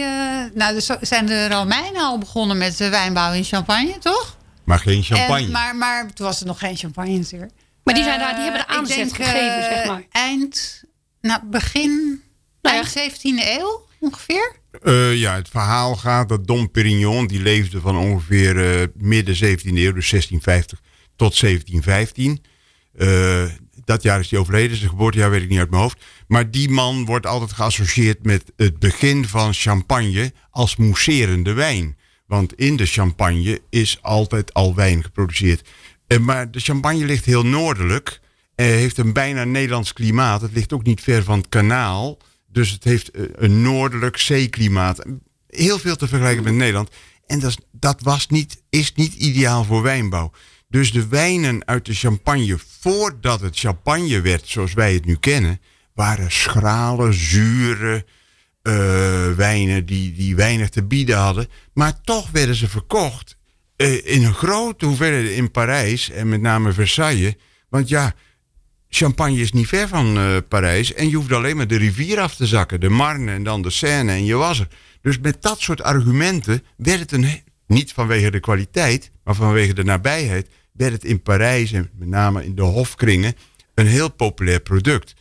nou, 0.55 0.81
zijn 1.01 1.27
de 1.27 1.49
Romeinen 1.49 2.03
al 2.03 2.19
begonnen 2.19 2.59
met 2.59 2.77
wijnbouw 2.77 3.33
in 3.33 3.45
champagne, 3.45 3.99
toch? 3.99 4.37
Maar 4.65 4.79
geen 4.79 5.03
champagne. 5.03 5.45
En, 5.45 5.51
maar, 5.51 5.77
maar 5.77 6.13
toen 6.13 6.27
was 6.27 6.41
er 6.41 6.47
nog 6.47 6.59
geen 6.59 6.77
champagne 6.77 7.19
natuurlijk. 7.19 7.53
Maar 7.83 7.95
die, 7.95 8.05
zijn 8.05 8.19
daar, 8.19 8.35
die 8.35 8.43
hebben 8.43 8.61
de 8.61 8.67
aanzet 8.67 9.13
gegeven, 9.13 9.63
zeg 9.63 9.87
maar. 9.87 10.03
Eind, 10.11 10.83
nou, 11.21 11.41
begin, 11.45 12.23
nou 12.63 12.77
ja. 12.77 13.11
17e 13.11 13.59
eeuw 13.59 13.87
ongeveer? 13.99 14.53
Uh, 14.83 15.17
ja, 15.17 15.35
het 15.35 15.49
verhaal 15.49 15.97
gaat 15.97 16.29
dat 16.29 16.47
Dom 16.47 16.71
Perignon, 16.71 17.27
die 17.27 17.43
leefde 17.43 17.81
van 17.81 17.97
ongeveer 17.97 18.81
uh, 18.81 18.87
midden 18.95 19.35
17e 19.35 19.39
eeuw, 19.65 19.93
dus 19.93 20.11
1650 20.11 20.81
tot 21.17 21.41
1715. 21.41 22.45
Uh, 22.97 23.43
eh, 23.43 23.51
dat 23.87 24.03
jaar 24.03 24.21
is 24.21 24.31
hij 24.31 24.39
overleden, 24.39 24.77
zijn 24.77 24.91
geboortejaar 24.91 25.31
weet 25.31 25.43
ik 25.43 25.49
niet 25.49 25.59
uit 25.59 25.71
mijn 25.71 25.83
hoofd. 25.83 26.05
Maar 26.27 26.51
die 26.51 26.69
man 26.69 27.05
wordt 27.05 27.27
altijd 27.27 27.53
geassocieerd 27.53 28.25
met 28.25 28.53
het 28.57 28.79
begin 28.79 29.29
van 29.29 29.55
champagne 29.55 30.33
als 30.51 30.77
mousserende 30.77 31.53
wijn. 31.53 31.97
Want 32.27 32.55
in 32.55 32.77
de 32.77 32.87
champagne 32.87 33.61
is 33.71 33.99
altijd 34.03 34.55
al 34.55 34.75
wijn 34.75 35.03
geproduceerd. 35.03 35.69
maar 36.21 36.51
de 36.51 36.61
champagne 36.61 37.05
ligt 37.05 37.25
heel 37.25 37.47
noordelijk. 37.47 38.21
en 38.55 38.67
heeft 38.67 38.99
een 38.99 39.13
bijna 39.13 39.45
Nederlands 39.45 39.93
klimaat. 39.93 40.41
Het 40.41 40.53
ligt 40.53 40.73
ook 40.73 40.85
niet 40.85 41.01
ver 41.01 41.25
van 41.25 41.39
het 41.39 41.49
kanaal. 41.49 42.19
Dus 42.53 42.71
het 42.71 42.85
heeft 42.85 43.11
eh, 43.11 43.25
een 43.33 43.63
noordelijk 43.63 44.17
zeeklimaat. 44.17 45.07
Heel 45.47 45.79
veel 45.79 45.97
te 45.97 46.09
vergelijken 46.09 46.45
met 46.45 46.55
Nederland. 46.55 46.91
En 47.27 47.41
dat, 47.41 47.57
dat 47.73 48.01
was 48.03 48.29
niet, 48.29 48.63
is 48.71 48.93
niet 48.95 49.15
ideaal 49.15 49.65
voor 49.65 49.83
wijnbouw. 49.83 50.33
Dus 50.77 50.93
de 50.93 51.09
wijnen 51.09 51.67
uit 51.67 51.85
de 51.85 51.95
champagne, 51.95 52.59
voordat 52.81 53.41
het 53.41 53.59
champagne 53.59 54.21
werd 54.21 54.49
zoals 54.49 54.73
wij 54.73 54.95
het 54.95 55.05
nu 55.05 55.17
kennen, 55.17 55.61
waren 55.95 56.33
schrale, 56.33 57.13
zure 57.13 58.05
uh, 58.63 59.33
wijnen 59.33 59.87
die, 59.87 60.13
die 60.13 60.37
weinig 60.37 60.69
te 60.69 60.83
bieden 60.85 61.17
hadden. 61.17 61.49
Maar 61.73 62.01
toch 62.01 62.31
werden 62.31 62.55
ze 62.55 62.69
verkocht 62.69 63.37
uh, 63.77 64.07
in 64.07 64.25
een 64.25 64.35
grote 64.35 64.87
hoeveelheid 64.87 65.31
in 65.31 65.51
Parijs 65.51 66.11
en 66.11 66.29
met 66.29 66.41
name 66.41 66.73
Versailles. 66.73 67.35
Want 67.69 67.89
ja, 67.89 68.15
Champagne 68.89 69.41
is 69.41 69.53
niet 69.53 69.69
ver 69.69 69.89
van 69.89 70.19
uh, 70.19 70.37
Parijs. 70.49 70.95
En 70.95 71.09
je 71.09 71.17
hoeft 71.17 71.33
alleen 71.33 71.57
maar 71.57 71.69
de 71.69 71.79
rivier 71.79 72.21
af 72.21 72.35
te 72.35 72.47
zakken. 72.47 72.81
De 72.81 72.89
Marne 72.89 73.33
en 73.33 73.43
dan 73.43 73.63
de 73.63 73.71
Seine 73.71 74.13
en 74.13 74.25
je 74.25 74.35
was 74.35 74.61
er. 74.61 74.69
Dus 75.03 75.19
met 75.19 75.43
dat 75.43 75.61
soort 75.61 75.83
argumenten 75.83 76.63
werd 76.77 77.01
het 77.01 77.13
een, 77.13 77.43
niet 77.67 77.93
vanwege 77.93 78.31
de 78.31 78.41
kwaliteit, 78.41 79.11
maar 79.25 79.35
vanwege 79.35 79.75
de 79.75 79.85
nabijheid, 79.85 80.49
werd 80.77 80.93
het 80.93 81.05
in 81.05 81.23
Parijs 81.23 81.73
en 81.73 81.91
met 81.95 82.09
name 82.09 82.45
in 82.45 82.55
de 82.55 82.63
hofkringen 82.63 83.35
een 83.75 83.87
heel 83.87 84.09
populair 84.09 84.61
product. 84.61 85.15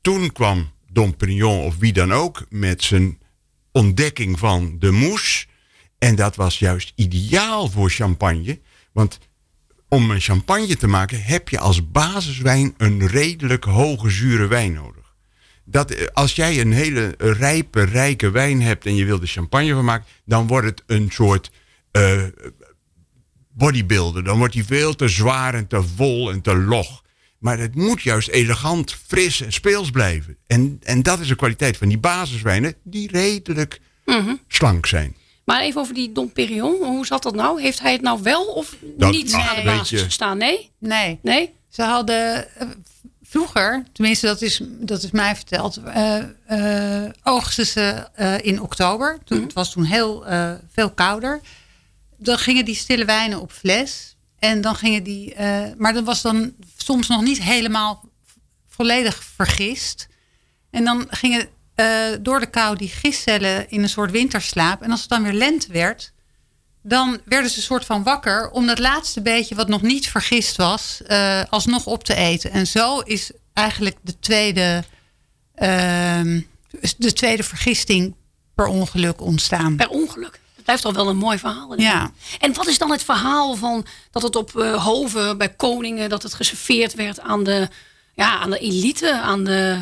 Toen 0.00 0.32
kwam 0.32 0.70
Dom 0.92 1.16
Pignon 1.16 1.64
of 1.64 1.76
wie 1.76 1.92
dan 1.92 2.12
ook 2.12 2.46
met 2.48 2.82
zijn 2.82 3.18
ontdekking 3.72 4.38
van 4.38 4.76
de 4.78 4.90
mousse. 4.90 5.46
En 5.98 6.14
dat 6.14 6.36
was 6.36 6.58
juist 6.58 6.92
ideaal 6.94 7.68
voor 7.70 7.90
champagne. 7.90 8.60
Want 8.92 9.18
om 9.88 10.10
een 10.10 10.20
champagne 10.20 10.76
te 10.76 10.86
maken 10.86 11.22
heb 11.22 11.48
je 11.48 11.58
als 11.58 11.90
basiswijn 11.90 12.74
een 12.76 13.06
redelijk 13.06 13.64
hoge 13.64 14.10
zure 14.10 14.46
wijn 14.46 14.72
nodig. 14.72 15.14
Dat, 15.64 15.90
eh, 15.90 16.06
als 16.12 16.34
jij 16.34 16.60
een 16.60 16.72
hele 16.72 17.14
rijpe, 17.18 17.82
rijke 17.82 18.30
wijn 18.30 18.62
hebt 18.62 18.86
en 18.86 18.94
je 18.94 19.04
wil 19.04 19.20
er 19.20 19.26
champagne 19.26 19.72
van 19.72 19.84
maken, 19.84 20.06
dan 20.24 20.46
wordt 20.46 20.66
het 20.66 20.82
een 20.86 21.08
soort 21.10 21.50
uh, 21.92 22.22
bodybuilder. 23.58 24.24
Dan 24.24 24.38
wordt 24.38 24.54
hij 24.54 24.64
veel 24.64 24.94
te 24.94 25.08
zwaar 25.08 25.54
en 25.54 25.66
te 25.66 25.82
vol 25.96 26.30
en 26.30 26.40
te 26.40 26.56
log. 26.56 27.02
Maar 27.38 27.58
het 27.58 27.74
moet 27.74 28.02
juist 28.02 28.28
elegant, 28.28 28.92
fris 29.06 29.40
en 29.40 29.52
speels 29.52 29.90
blijven. 29.90 30.36
En, 30.46 30.78
en 30.82 31.02
dat 31.02 31.20
is 31.20 31.28
de 31.28 31.34
kwaliteit 31.36 31.76
van 31.76 31.88
die 31.88 31.98
basiswijnen, 31.98 32.74
die 32.84 33.10
redelijk 33.10 33.80
Mhm. 34.04 34.34
slank 34.48 34.86
zijn. 34.86 35.16
Maar 35.44 35.60
even 35.60 35.80
over 35.80 35.94
die 35.94 36.12
Dom 36.12 36.32
Perignon. 36.32 36.84
Hoe 36.84 37.06
zat 37.06 37.22
dat 37.22 37.34
nou? 37.34 37.62
Heeft 37.62 37.80
hij 37.80 37.92
het 37.92 38.02
nou 38.02 38.22
wel 38.22 38.44
of 38.44 38.76
Dat- 38.96 39.10
niet 39.10 39.32
ach, 39.34 39.48
aan 39.50 39.56
de 39.56 39.62
basis 39.62 40.02
gestaan? 40.02 40.38
Nee? 40.38 40.70
Nee. 40.78 41.18
Nee? 41.22 41.52
Ze 41.68 41.82
hadden 41.82 42.54
eh, 42.56 42.68
vroeger, 43.22 43.84
tenminste 43.92 44.26
dat 44.26 44.42
is, 44.42 44.60
dat 44.64 45.02
is 45.02 45.10
mij 45.10 45.34
verteld, 45.36 45.76
eh 45.76 46.18
eh, 46.46 47.10
oogsten 47.22 47.66
ze 47.66 47.80
eh, 48.14 48.34
in 48.40 48.60
oktober. 48.62 49.18
Toen, 49.24 49.42
Het 49.42 49.52
was 49.52 49.72
toen 49.72 49.84
heel 49.84 50.26
eh, 50.26 50.52
veel 50.72 50.90
kouder. 50.90 51.40
Dan 52.18 52.38
gingen 52.38 52.64
die 52.64 52.74
stille 52.74 53.04
wijnen 53.04 53.40
op 53.40 53.52
fles. 53.52 54.16
En 54.38 54.60
dan 54.60 54.74
gingen 54.74 55.02
die, 55.02 55.34
eh, 55.34 55.62
maar 55.76 55.92
dat 55.92 56.04
was 56.04 56.22
dan 56.22 56.54
soms 56.76 57.08
nog 57.08 57.22
niet 57.22 57.42
helemaal 57.42 58.08
volledig 58.68 59.22
vergist. 59.36 60.08
En 60.70 60.84
dan 60.84 61.06
gingen 61.10 61.48
eh, 61.74 62.06
door 62.20 62.40
de 62.40 62.50
kou 62.50 62.76
die 62.76 62.88
gistcellen 62.88 63.70
in 63.70 63.82
een 63.82 63.88
soort 63.88 64.10
winterslaap. 64.10 64.82
En 64.82 64.90
als 64.90 65.00
het 65.00 65.08
dan 65.08 65.22
weer 65.22 65.32
lente 65.32 65.72
werd, 65.72 66.12
dan 66.82 67.20
werden 67.24 67.50
ze 67.50 67.56
een 67.56 67.62
soort 67.62 67.84
van 67.84 68.02
wakker 68.02 68.50
om 68.50 68.66
dat 68.66 68.78
laatste 68.78 69.22
beetje 69.22 69.54
wat 69.54 69.68
nog 69.68 69.82
niet 69.82 70.08
vergist 70.08 70.56
was, 70.56 71.02
eh, 71.06 71.42
alsnog 71.48 71.86
op 71.86 72.04
te 72.04 72.14
eten. 72.14 72.50
En 72.50 72.66
zo 72.66 72.98
is 73.00 73.30
eigenlijk 73.52 73.96
de 74.02 74.18
tweede, 74.18 74.84
ehm, 75.54 76.40
de 76.96 77.12
tweede 77.12 77.42
vergisting 77.42 78.14
per 78.54 78.66
ongeluk 78.66 79.20
ontstaan. 79.20 79.76
Per 79.76 79.88
ongeluk. 79.88 80.40
Blijft 80.68 80.86
al 80.86 80.92
wel 80.94 81.08
een 81.08 81.16
mooi 81.16 81.38
verhaal. 81.38 81.80
Ja. 81.80 82.12
En 82.38 82.54
wat 82.54 82.66
is 82.66 82.78
dan 82.78 82.90
het 82.90 83.02
verhaal 83.04 83.54
van 83.56 83.86
dat 84.10 84.22
het 84.22 84.36
op 84.36 84.56
eh, 84.56 84.84
hoven 84.84 85.38
bij 85.38 85.48
koningen, 85.48 86.08
dat 86.08 86.22
het 86.22 86.34
geserveerd 86.34 86.94
werd 86.94 87.20
aan 87.20 87.44
de, 87.44 87.68
ja, 88.14 88.38
aan 88.38 88.50
de 88.50 88.58
elite, 88.58 89.20
aan 89.20 89.44
de. 89.44 89.80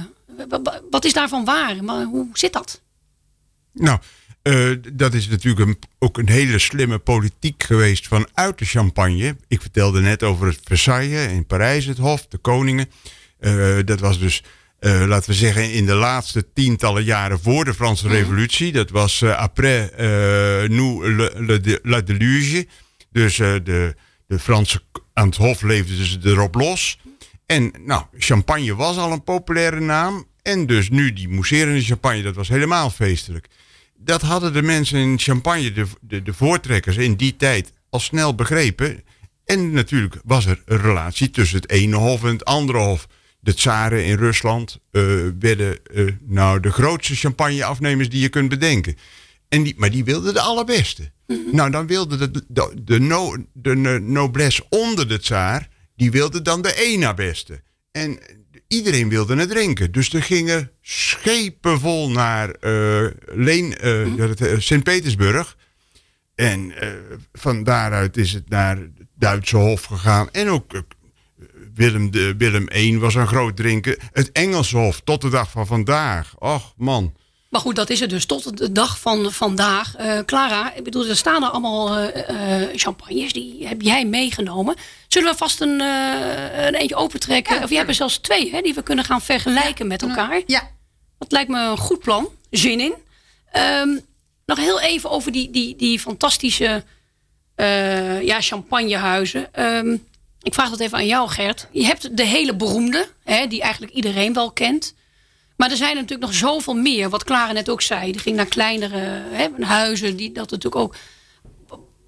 wa- 0.48 0.62
wa- 0.62 0.80
Wat 0.90 1.04
is 1.04 1.12
daarvan 1.12 1.44
waar? 1.44 1.84
Maar 1.84 2.04
hoe 2.04 2.28
zit 2.32 2.52
dat? 2.52 2.80
Nou, 3.72 3.98
eh, 4.42 4.70
dat 4.92 5.14
is 5.14 5.28
natuurlijk 5.28 5.66
een, 5.68 5.78
ook 5.98 6.18
een 6.18 6.28
hele 6.28 6.58
slimme 6.58 6.98
politiek 6.98 7.62
geweest 7.62 8.06
vanuit 8.08 8.58
de 8.58 8.64
champagne. 8.64 9.36
Ik 9.48 9.60
vertelde 9.60 10.00
net 10.00 10.22
over 10.22 10.46
het 10.46 10.60
Versailles 10.64 11.32
in 11.32 11.46
Parijs, 11.46 11.84
het 11.84 11.98
Hof, 11.98 12.26
de 12.26 12.38
koningen. 12.38 12.90
Eh, 13.38 13.78
dat 13.84 14.00
was 14.00 14.18
dus, 14.18 14.42
eh, 14.78 15.06
laten 15.06 15.30
we 15.30 15.36
zeggen, 15.36 15.72
in 15.72 15.86
de 15.86 15.94
laatste 15.94 16.52
tientallen 16.52 17.04
jaren 17.04 17.40
voor 17.40 17.64
de 17.64 17.74
Franse 17.74 18.08
Revolutie. 18.08 18.72
Dat 18.72 18.90
was 18.90 19.22
eh, 19.22 19.36
après 19.36 19.90
eh, 19.90 20.68
nous 20.68 21.04
le, 21.04 21.80
la 21.82 22.00
deluge. 22.00 22.66
Dus 23.10 23.36
de, 23.36 23.94
de 24.26 24.38
Franse 24.38 24.82
aan 25.12 25.26
het 25.26 25.36
Hof 25.36 25.62
leefden 25.62 25.96
dus 25.96 26.18
erop 26.22 26.54
los. 26.54 26.98
En 27.46 27.72
nou, 27.84 28.04
champagne 28.18 28.74
was 28.74 28.96
al 28.96 29.12
een 29.12 29.24
populaire 29.24 29.80
naam. 29.80 30.26
En 30.42 30.66
dus 30.66 30.90
nu 30.90 31.12
die 31.12 31.28
mousserende 31.28 31.82
champagne, 31.82 32.22
dat 32.22 32.34
was 32.34 32.48
helemaal 32.48 32.90
feestelijk. 32.90 33.46
Dat 33.96 34.22
hadden 34.22 34.52
de 34.52 34.62
mensen 34.62 34.98
in 34.98 35.18
champagne, 35.18 35.72
de, 35.72 35.86
de, 36.00 36.22
de 36.22 36.32
voortrekkers 36.34 36.96
in 36.96 37.14
die 37.14 37.36
tijd, 37.36 37.72
al 37.90 38.00
snel 38.00 38.34
begrepen. 38.34 39.02
En 39.44 39.70
natuurlijk 39.70 40.20
was 40.24 40.46
er 40.46 40.62
een 40.64 40.80
relatie 40.80 41.30
tussen 41.30 41.56
het 41.60 41.70
ene 41.70 41.96
hof 41.96 42.22
en 42.22 42.32
het 42.32 42.44
andere 42.44 42.78
hof. 42.78 43.06
De 43.46 43.54
tsaren 43.54 44.04
in 44.04 44.16
Rusland 44.16 44.80
eh, 44.90 45.02
werden 45.38 45.78
eh, 45.86 46.06
nou 46.20 46.60
de 46.60 46.70
grootste 46.70 47.14
champagneafnemers 47.14 48.08
die 48.08 48.20
je 48.20 48.28
kunt 48.28 48.48
bedenken. 48.48 48.96
En 49.48 49.62
die, 49.62 49.74
maar 49.76 49.90
die 49.90 50.04
wilden 50.04 50.34
de 50.34 50.40
allerbeste. 50.40 51.10
Nou, 51.52 51.70
dan 51.70 51.86
wilde 51.86 52.16
de, 52.16 52.44
de, 52.48 52.72
de, 52.82 53.00
no, 53.00 53.36
de 53.52 53.76
no- 53.76 53.98
noblesse 53.98 54.64
onder 54.68 55.08
de 55.08 55.18
tsaar, 55.18 55.68
die 55.96 56.10
wilde 56.10 56.42
dan 56.42 56.62
de 56.62 56.72
één 56.72 56.98
na 56.98 57.14
beste. 57.14 57.62
En 57.92 58.18
iedereen 58.68 59.08
wilde 59.08 59.36
het 59.36 59.48
drinken. 59.48 59.92
Dus 59.92 60.12
er 60.12 60.22
gingen 60.22 60.70
schepen 60.82 61.80
vol 61.80 62.10
naar 62.10 62.50
eh, 62.50 63.06
Leen, 63.26 63.76
eh, 63.78 64.58
Sint-Petersburg. 64.58 65.56
En 66.34 66.72
van 67.32 67.64
daaruit 67.64 68.16
is 68.16 68.32
het 68.32 68.48
naar 68.48 68.76
het 68.76 68.90
Duitse 69.14 69.56
Hof 69.56 69.84
gegaan. 69.84 70.30
En 70.30 70.48
ook 70.48 70.82
Willem, 71.76 72.10
de, 72.10 72.34
Willem 72.36 72.68
I 72.74 72.98
was 72.98 73.14
een 73.14 73.26
groot 73.26 73.56
drinker. 73.56 73.98
Het 74.12 74.32
Engelse 74.32 74.76
Hof 74.76 75.00
tot 75.04 75.20
de 75.20 75.28
dag 75.28 75.50
van 75.50 75.66
vandaag. 75.66 76.34
Och 76.38 76.74
man. 76.76 77.14
Maar 77.50 77.60
goed, 77.60 77.76
dat 77.76 77.90
is 77.90 78.00
het 78.00 78.10
dus 78.10 78.26
tot 78.26 78.58
de 78.58 78.72
dag 78.72 79.00
van 79.00 79.32
vandaag. 79.32 79.96
Eh, 79.96 80.18
Clara, 80.18 80.74
ik 80.74 80.84
bedoel, 80.84 81.06
er 81.06 81.16
staan 81.16 81.42
er 81.42 81.48
allemaal 81.48 81.96
eh, 81.96 82.62
eh, 82.62 82.68
champagnes. 82.74 83.32
Die 83.32 83.66
heb 83.66 83.82
jij 83.82 84.06
meegenomen. 84.06 84.76
Zullen 85.08 85.30
we 85.30 85.36
vast 85.36 85.60
een, 85.60 85.80
eh, 85.80 86.66
een 86.66 86.74
eentje 86.74 86.96
opentrekken? 86.96 87.62
of 87.62 87.70
je 87.70 87.76
hebt 87.76 87.88
er 87.88 87.94
zelfs 87.94 88.18
twee 88.18 88.50
hè, 88.50 88.60
die 88.60 88.74
we 88.74 88.82
kunnen 88.82 89.04
gaan 89.04 89.20
vergelijken 89.20 89.86
met 89.86 90.02
elkaar. 90.02 90.42
Ja, 90.46 90.70
Dat 91.18 91.32
lijkt 91.32 91.50
me 91.50 91.60
een 91.60 91.78
goed 91.78 91.98
plan. 92.00 92.28
Zin 92.50 92.80
in. 92.80 92.94
Ehm, 93.52 93.98
nog 94.46 94.58
heel 94.58 94.80
even 94.80 95.10
over 95.10 95.32
die, 95.32 95.50
die, 95.50 95.76
die 95.76 96.00
fantastische 96.00 96.84
eh, 97.54 98.22
ja, 98.22 98.40
champagnehuizen. 98.40 99.54
Ehm, 99.54 99.96
ik 100.46 100.54
vraag 100.54 100.70
dat 100.70 100.80
even 100.80 100.98
aan 100.98 101.06
jou, 101.06 101.28
Gert. 101.28 101.68
Je 101.72 101.84
hebt 101.84 102.16
de 102.16 102.24
hele 102.26 102.56
beroemde, 102.56 103.08
hè, 103.24 103.46
die 103.46 103.60
eigenlijk 103.62 103.92
iedereen 103.92 104.32
wel 104.32 104.50
kent. 104.52 104.94
Maar 105.56 105.70
er 105.70 105.76
zijn 105.76 105.90
er 105.90 106.00
natuurlijk 106.00 106.28
nog 106.30 106.34
zoveel 106.38 106.74
meer. 106.74 107.10
Wat 107.10 107.24
Clara 107.24 107.52
net 107.52 107.68
ook 107.68 107.82
zei. 107.82 108.12
Die 108.12 108.20
ging 108.20 108.36
naar 108.36 108.46
kleinere 108.46 109.22
hè, 109.30 109.64
huizen. 109.64 110.16
Die, 110.16 110.32
dat 110.32 110.50
natuurlijk 110.50 110.82
ook. 110.82 110.96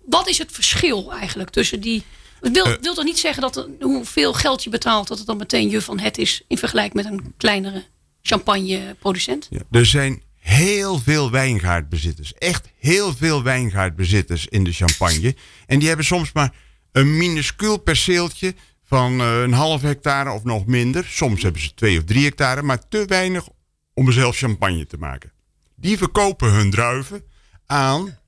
Wat 0.06 0.28
is 0.28 0.38
het 0.38 0.52
verschil 0.52 1.12
eigenlijk 1.12 1.50
tussen 1.50 1.80
die. 1.80 2.02
Het 2.40 2.52
wil, 2.52 2.76
wil 2.80 2.94
toch 2.94 3.04
niet 3.04 3.18
zeggen 3.18 3.42
dat 3.42 3.56
er- 3.56 3.68
hoeveel 3.80 4.32
geld 4.32 4.64
je 4.64 4.70
betaalt. 4.70 5.08
dat 5.08 5.18
het 5.18 5.26
dan 5.26 5.36
meteen 5.36 5.70
je 5.70 5.82
van 5.82 5.98
het 5.98 6.18
is. 6.18 6.42
in 6.48 6.58
vergelijking 6.58 6.94
met 7.04 7.12
een 7.12 7.34
kleinere 7.36 7.84
champagneproducent? 8.22 9.46
Ja, 9.50 9.60
er 9.70 9.86
zijn 9.86 10.22
heel 10.38 10.98
veel 10.98 11.30
wijngaardbezitters. 11.30 12.34
Echt 12.34 12.68
heel 12.78 13.14
veel 13.16 13.42
wijngaardbezitters 13.42 14.46
in 14.46 14.64
de 14.64 14.72
champagne. 14.72 15.34
En 15.66 15.78
die 15.78 15.88
hebben 15.88 16.06
soms 16.06 16.32
maar 16.32 16.52
een 16.98 17.16
minuscuul 17.16 17.76
perceeltje 17.76 18.54
van 18.84 19.20
eh, 19.20 19.40
een 19.40 19.52
half 19.52 19.82
hectare 19.82 20.30
of 20.30 20.44
nog 20.44 20.66
minder. 20.66 21.04
Soms 21.04 21.42
hebben 21.42 21.62
ze 21.62 21.74
twee 21.74 21.98
of 21.98 22.04
drie 22.04 22.24
hectare, 22.24 22.62
maar 22.62 22.88
te 22.88 23.04
weinig 23.06 23.48
om 23.94 24.12
zelf 24.12 24.36
champagne 24.36 24.86
te 24.86 24.96
maken. 24.98 25.32
Die 25.76 25.98
verkopen 25.98 26.52
hun 26.52 26.70
druiven 26.70 27.22
aan 27.66 28.18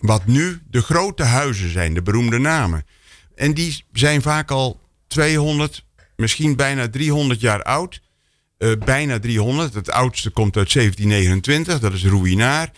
wat 0.00 0.26
nu 0.26 0.60
de 0.70 0.82
grote 0.82 1.22
huizen 1.22 1.70
zijn, 1.70 1.94
de 1.94 2.02
beroemde 2.02 2.38
namen. 2.38 2.86
En 3.34 3.54
die 3.54 3.84
zijn 3.92 4.22
vaak 4.22 4.50
al 4.50 4.80
200, 5.06 5.84
misschien 6.16 6.56
bijna 6.56 6.88
300 6.88 7.40
jaar 7.40 7.62
oud. 7.62 8.00
Eh, 8.58 8.72
bijna 8.84 9.18
300. 9.18 9.74
Het 9.74 9.90
oudste 9.90 10.30
komt 10.30 10.56
uit 10.56 10.72
1729, 10.72 11.80
dat 11.80 11.92
is 11.92 12.04
Ruïnaar. 12.04 12.70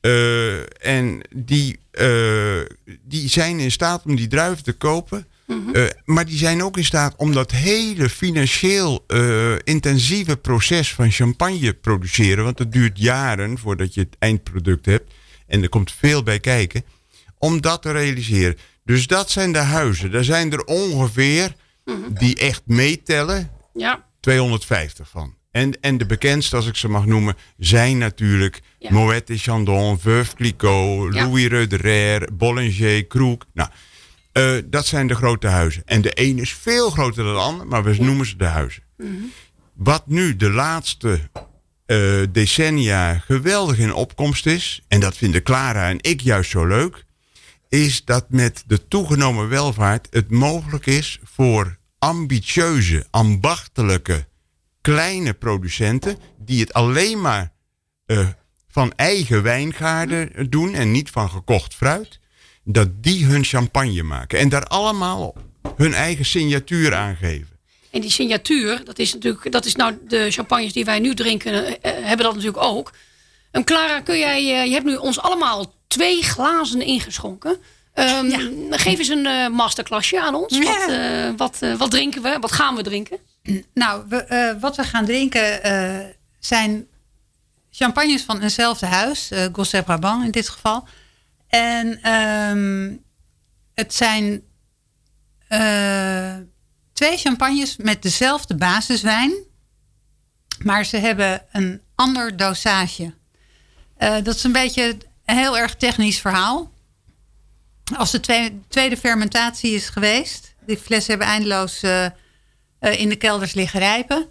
Eh, 0.00 0.86
en 0.86 1.20
die, 1.36 1.78
eh, 1.96 2.60
die 3.02 3.28
zijn 3.28 3.60
in 3.60 3.70
staat 3.70 4.04
om 4.04 4.16
die 4.16 4.26
druiven 4.26 4.64
te 4.64 4.72
kopen. 4.72 5.26
Eh, 5.72 5.84
maar 6.04 6.26
die 6.26 6.38
zijn 6.38 6.62
ook 6.62 6.76
in 6.76 6.84
staat 6.84 7.14
om 7.16 7.32
dat 7.32 7.50
hele 7.50 8.08
financieel 8.08 9.04
eh, 9.06 9.52
intensieve 9.64 10.36
proces 10.36 10.94
van 10.94 11.10
champagne 11.10 11.74
produceren. 11.74 12.44
Want 12.44 12.58
het 12.58 12.72
duurt 12.72 12.98
jaren 12.98 13.58
voordat 13.58 13.94
je 13.94 14.00
het 14.00 14.16
eindproduct 14.18 14.86
hebt. 14.86 15.12
En 15.46 15.62
er 15.62 15.68
komt 15.68 15.92
veel 15.92 16.22
bij 16.22 16.40
kijken. 16.40 16.84
Om 17.38 17.60
dat 17.60 17.82
te 17.82 17.92
realiseren. 17.92 18.56
Dus 18.84 19.06
dat 19.06 19.30
zijn 19.30 19.52
de 19.52 19.58
huizen. 19.58 20.10
Daar 20.10 20.24
zijn 20.24 20.52
er 20.52 20.64
ongeveer 20.64 21.54
die 22.08 22.36
echt 22.36 22.62
meetellen. 22.64 23.50
Ja. 23.74 24.04
250 24.20 25.08
van. 25.08 25.35
En, 25.56 25.80
en 25.80 25.98
de 25.98 26.06
bekendste, 26.06 26.56
als 26.56 26.66
ik 26.66 26.76
ze 26.76 26.88
mag 26.88 27.06
noemen, 27.06 27.36
zijn 27.58 27.98
natuurlijk 27.98 28.62
Ja. 28.78 28.92
Moet 28.92 29.12
et 29.12 29.30
Chandon, 29.40 29.98
Veuve 29.98 30.34
Clicquot, 30.34 31.14
Ja. 31.14 31.24
Louis 31.24 31.48
Roederer, 31.48 32.28
Bollinger, 32.32 33.06
Kroek. 33.06 33.44
Nou, 33.54 33.68
eh, 34.32 34.52
dat 34.64 34.86
zijn 34.86 35.06
de 35.06 35.14
grote 35.14 35.46
huizen. 35.46 35.82
En 35.84 36.00
de 36.00 36.10
een 36.14 36.38
is 36.38 36.52
veel 36.52 36.90
groter 36.90 37.24
dan 37.24 37.34
de 37.34 37.40
ander, 37.40 37.66
maar 37.66 37.84
we 37.84 37.96
noemen 37.98 38.26
ze 38.26 38.36
de 38.36 38.44
huizen. 38.44 38.82
Wat 39.74 40.06
nu 40.06 40.36
de 40.36 40.50
laatste 40.50 41.20
eh, 41.86 42.22
decennia 42.32 43.18
geweldig 43.18 43.78
in 43.78 43.94
opkomst 43.94 44.46
is, 44.46 44.82
en 44.88 45.00
dat 45.00 45.16
vinden 45.16 45.42
Clara 45.42 45.88
en 45.88 45.98
ik 46.00 46.20
juist 46.20 46.50
zo 46.50 46.66
leuk, 46.66 47.04
is 47.68 48.04
dat 48.04 48.26
met 48.28 48.64
de 48.66 48.88
toegenomen 48.88 49.48
welvaart 49.48 50.06
het 50.10 50.30
mogelijk 50.30 50.86
is 50.86 51.18
voor 51.24 51.78
ambitieuze, 51.98 53.06
ambachtelijke, 53.10 54.26
kleine 54.92 55.34
producenten 55.34 56.18
die 56.38 56.60
het 56.60 56.72
alleen 56.72 57.20
maar 57.20 57.52
eh, 58.06 58.28
van 58.68 58.92
eigen 58.96 59.42
wijngaarden 59.42 60.50
doen 60.50 60.74
en 60.74 60.90
niet 60.90 61.10
van 61.10 61.30
gekocht 61.30 61.74
fruit, 61.74 62.18
dat 62.64 63.02
die 63.02 63.24
hun 63.24 63.44
champagne 63.44 64.02
maken 64.02 64.38
en 64.38 64.48
daar 64.48 64.64
allemaal 64.64 65.34
hun 65.76 65.94
eigen 65.94 66.24
signatuur 66.24 66.94
aan 66.94 67.16
geven. 67.16 67.58
En 67.90 68.00
die 68.00 68.10
signatuur, 68.10 68.84
dat 68.84 68.98
is 68.98 69.14
natuurlijk, 69.14 69.52
dat 69.52 69.64
is 69.64 69.74
nou 69.74 69.98
de 70.08 70.30
champagnes 70.30 70.72
die 70.72 70.84
wij 70.84 70.98
nu 70.98 71.14
drinken, 71.14 71.82
eh, 71.82 71.92
hebben 71.92 72.26
dat 72.26 72.34
natuurlijk 72.34 72.64
ook. 72.64 72.92
En 73.50 73.64
Clara, 73.64 74.00
kun 74.00 74.18
jij, 74.18 74.38
eh, 74.38 74.66
je 74.66 74.72
hebt 74.72 74.86
nu 74.86 74.96
ons 74.96 75.20
allemaal 75.20 75.74
twee 75.86 76.22
glazen 76.22 76.80
ingeschonken. 76.80 77.56
Um, 77.98 78.32
Geef 78.70 78.98
eens 78.98 79.08
een 79.08 79.26
uh, 79.26 79.48
masterclassje 79.48 80.22
aan 80.22 80.34
ons. 80.34 80.58
Wat, 80.58 80.88
uh, 80.88 81.30
wat, 81.36 81.58
uh, 81.62 81.74
wat, 81.74 81.90
drinken 81.90 82.22
we? 82.22 82.36
Wat 82.40 82.52
gaan 82.52 82.74
we 82.74 82.82
drinken? 82.82 83.18
Nou, 83.74 84.04
we, 84.08 84.56
wat 84.60 84.76
we 84.76 84.84
gaan 84.84 85.04
drinken 85.04 85.60
zijn 86.38 86.86
champagnes 87.70 88.22
van 88.22 88.40
eenzelfde 88.40 88.86
huis. 88.86 89.32
Uh, 89.32 89.44
Gosset 89.52 89.84
Brabant 89.84 90.24
in 90.24 90.30
dit 90.30 90.48
geval. 90.48 90.88
En 91.48 92.12
um, 92.12 93.02
het 93.74 93.94
zijn 93.94 94.42
twee 96.92 97.16
champagnes 97.16 97.76
met 97.76 98.02
dezelfde 98.02 98.54
basiswijn. 98.54 99.32
Maar 100.64 100.84
ze 100.84 100.96
hebben 100.96 101.42
een 101.52 101.80
ander 101.94 102.36
dosage. 102.36 103.14
dat 103.98 104.34
is 104.34 104.44
een 104.44 104.52
beetje 104.52 104.96
een 105.24 105.36
heel 105.36 105.58
erg 105.58 105.74
technisch 105.74 106.20
verhaal 106.20 106.74
als 107.94 108.10
de 108.10 108.20
tweede, 108.20 108.56
tweede 108.68 108.96
fermentatie 108.96 109.74
is 109.74 109.88
geweest, 109.88 110.54
die 110.66 110.76
flessen 110.76 111.10
hebben 111.10 111.28
eindeloos 111.28 111.82
uh, 111.82 112.04
uh, 112.80 113.00
in 113.00 113.08
de 113.08 113.16
kelders 113.16 113.54
liggen 113.54 113.80
rijpen, 113.80 114.28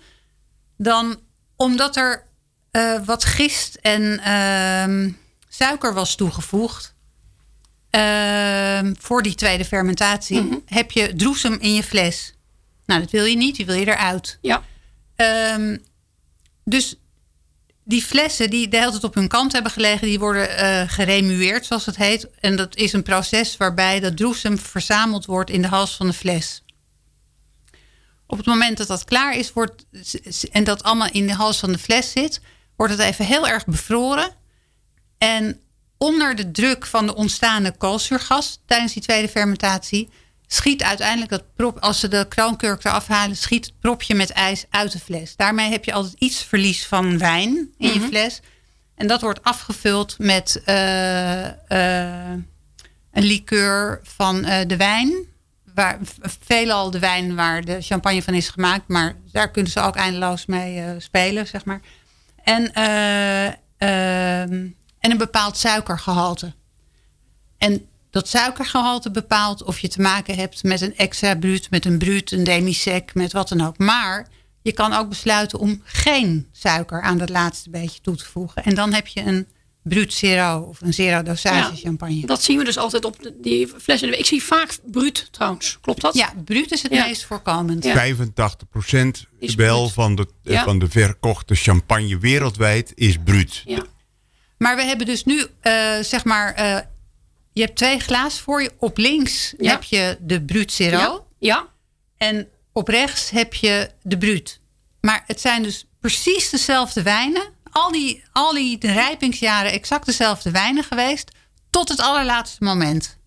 dan 0.78 1.20
omdat 1.56 1.96
er 1.96 2.24
uh, 2.72 3.06
wat 3.06 3.26
gist 3.26 3.76
en 3.76 4.20
ehm, 4.20 5.12
suiker 5.50 5.94
was 5.94 6.16
toegevoegd 6.16 6.94
ehm, 7.90 8.94
voor 9.00 9.24
die 9.24 9.36
tweede 9.36 9.66
fermentatie, 9.66 10.42
mm 10.42 10.50
-hmm. 10.50 10.62
heb 10.66 10.92
je 10.92 11.16
droesem 11.16 11.58
in 11.60 11.74
je 11.74 11.84
fles. 11.84 12.34
Nou, 12.86 13.02
dat 13.02 13.12
wil 13.12 13.26
je 13.26 13.38
niet, 13.38 13.56
die 13.56 13.66
wil 13.66 13.76
je 13.76 13.88
eruit. 13.88 14.38
Ja. 14.42 14.64
Um, 15.56 15.84
dus 16.64 16.96
die 17.88 18.02
flessen 18.02 18.50
die 18.50 18.68
de 18.68 18.78
hele 18.78 18.92
tijd 18.92 19.04
op 19.04 19.14
hun 19.14 19.28
kant 19.28 19.52
hebben 19.52 19.72
gelegen, 19.72 20.08
die 20.08 20.20
worden 20.20 20.50
uh, 20.50 20.90
geremueerd, 20.90 21.66
zoals 21.66 21.86
het 21.86 21.96
heet. 21.96 22.30
En 22.40 22.56
dat 22.56 22.76
is 22.76 22.94
een 22.94 23.04
proces 23.04 23.58
waarbij 23.58 24.00
dat 24.00 24.18
droesem 24.18 24.58
verzameld 24.58 25.26
wordt 25.26 25.50
in 25.50 25.62
de 25.62 25.68
hals 25.68 25.96
van 25.96 26.08
de 26.08 26.14
fles. 26.14 26.64
Op 28.28 28.38
het 28.38 28.46
moment 28.46 28.78
dat 28.78 28.88
dat 28.88 29.04
klaar 29.04 29.38
is 29.38 29.54
wordt, 29.54 29.86
en 30.52 30.64
dat 30.64 30.84
allemaal 30.84 31.10
in 31.12 31.28
de 31.28 31.34
hals 31.34 31.60
van 31.60 31.72
de 31.72 31.78
fles 31.78 32.12
zit, 32.12 32.42
wordt 32.76 32.94
het 32.94 33.02
even 33.02 33.26
heel 33.26 33.48
erg 33.48 33.66
bevroren. 33.66 34.36
En 35.18 35.62
onder 35.98 36.36
de 36.36 36.52
druk 36.52 36.86
van 36.86 37.06
de 37.06 37.16
ontstaande 37.16 37.78
koolzuurgas 37.78 38.60
tijdens 38.66 38.94
die 38.94 39.02
tweede 39.02 39.30
fermentatie 39.30 40.10
schiet 40.56 40.84
uiteindelijk 40.84 41.30
dat 41.30 41.56
prop, 41.56 41.80
als 41.80 42.00
ze 42.00 42.08
de 42.08 42.26
kroonkurk 42.30 42.84
eraf 42.84 43.08
halen, 43.08 43.38
schiet 43.38 43.66
het 43.66 43.80
propje 43.80 44.16
met 44.16 44.30
ijs 44.30 44.66
uit 44.70 44.92
de 44.92 45.00
fles. 45.00 45.36
Daarmee 45.36 45.72
heb 45.72 45.86
je 45.86 45.94
altijd 45.94 46.16
iets 46.18 46.44
verlies 46.44 46.86
van 46.86 47.18
wijn 47.18 47.74
in 47.78 47.94
je 47.94 48.00
mhm. 48.00 48.08
fles. 48.08 48.42
En 48.96 49.08
dat 49.08 49.22
wordt 49.22 49.44
afgevuld 49.44 50.16
met 50.20 50.62
uh, 50.66 51.44
uh, 51.44 52.32
een 53.12 53.24
liqueur 53.24 54.00
van 54.04 54.38
uh, 54.38 54.60
de 54.68 54.78
wijn. 54.78 55.14
Waar, 55.74 56.00
veelal 56.22 56.92
de 56.92 57.00
wijn 57.00 57.36
waar 57.36 57.66
de 57.66 57.82
champagne 57.82 58.24
van 58.24 58.34
is 58.34 58.50
gemaakt. 58.50 58.88
Maar 58.88 59.16
daar 59.32 59.52
kunnen 59.52 59.72
ze 59.72 59.80
ook 59.80 59.96
eindeloos 59.96 60.46
mee 60.46 61.00
spelen, 61.00 61.48
zeg 61.48 61.66
maar. 61.66 61.82
En, 62.44 62.74
ehm, 62.74 64.68
en 65.00 65.12
een 65.12 65.18
bepaald 65.18 65.58
suikergehalte. 65.58 66.54
En 67.58 67.88
dat 68.16 68.28
suikergehalte 68.28 69.12
bepaalt 69.12 69.64
of 69.64 69.80
je 69.80 69.88
te 69.88 70.02
maken 70.02 70.36
hebt 70.36 70.64
met 70.64 70.82
een 70.82 70.96
extra 70.96 71.36
bruut, 71.36 71.70
met 71.70 71.86
een 71.86 71.98
bruut, 71.98 72.32
een 72.32 72.44
demisec, 72.44 73.14
met 73.14 73.32
wat 73.32 73.50
dan 73.50 73.62
ook. 73.62 73.78
Maar 73.78 74.28
je 74.62 74.72
kan 74.72 74.94
ook 74.94 75.10
besluiten 75.10 75.60
om 75.60 75.82
geen 75.84 76.48
suiker 76.52 77.02
aan 77.02 77.18
dat 77.18 77.30
laatste 77.30 77.70
beetje 77.70 78.02
toe 78.02 78.16
te 78.16 78.26
voegen. 78.26 78.64
En 78.64 78.76
dan 78.76 78.94
heb 78.94 79.08
je 79.08 79.22
een 79.22 79.48
bruut 79.84 80.14
zero 80.14 80.60
of 80.60 80.82
een 80.82 80.94
zero 80.94 81.24
dosage 81.24 81.76
champagne. 81.76 82.26
Dat 82.26 82.44
zien 82.44 82.58
we 82.58 82.64
dus 82.64 82.78
altijd 82.78 83.06
op 83.06 83.32
die 83.42 83.68
flessen. 83.78 84.20
Ik 84.20 84.26
zie 84.26 84.44
vaak 84.44 84.78
bruut 84.86 85.28
trouwens. 85.32 85.78
Klopt 85.82 86.02
dat? 86.02 86.14
Ja, 86.14 86.34
bruut 86.46 86.72
is 86.72 86.82
het 86.82 86.92
meest 86.92 87.24
voorkomend. 87.24 87.84
Ja. 87.84 87.94
85 87.94 88.70
procent 88.70 89.26
wel 89.56 89.90
van 89.90 90.16
de, 90.16 90.28
van 90.44 90.80
de 90.80 90.90
verkochte 90.90 91.56
champagne 91.56 92.18
wereldwijd 92.18 92.92
is 92.96 93.18
bruut. 93.24 93.62
Ja. 93.66 93.84
Maar 94.58 94.76
we 94.76 94.84
hebben 94.84 95.06
dus 95.06 95.24
nu, 95.24 95.38
uh, 95.38 96.00
zeg 96.02 96.24
maar, 96.24 96.60
uh, 96.60 96.78
je 97.56 97.62
hebt 97.62 97.76
twee 97.76 98.00
glazen 98.00 98.44
voor 98.44 98.62
je. 98.62 98.72
Op 98.78 98.98
links 98.98 99.54
heb 99.58 99.84
je 99.84 100.18
de 100.20 100.42
Brut 100.42 100.72
Zero. 100.72 100.98
Ja. 100.98 101.22
ja. 101.40 101.68
En 102.18 102.50
op 102.74 102.88
rechts 102.88 103.30
heb 103.30 103.54
je 103.54 103.90
de 104.02 104.18
Brut. 104.18 104.60
Maar 105.02 105.24
het 105.28 105.42
zijn 105.42 105.64
dus 105.64 105.86
precies 106.00 106.50
dezelfde 106.50 107.04
wijnen. 107.04 107.44
Al 107.72 107.92
die, 107.92 108.24
al 108.32 108.54
die 108.54 108.78
rijpingsjaren 108.80 109.72
exact 109.72 110.06
dezelfde 110.06 110.52
wijnen 110.52 110.84
geweest. 110.84 111.32
Tot 111.70 111.90
het 111.90 112.00
allerlaatste 112.00 112.64
moment. 112.64 113.18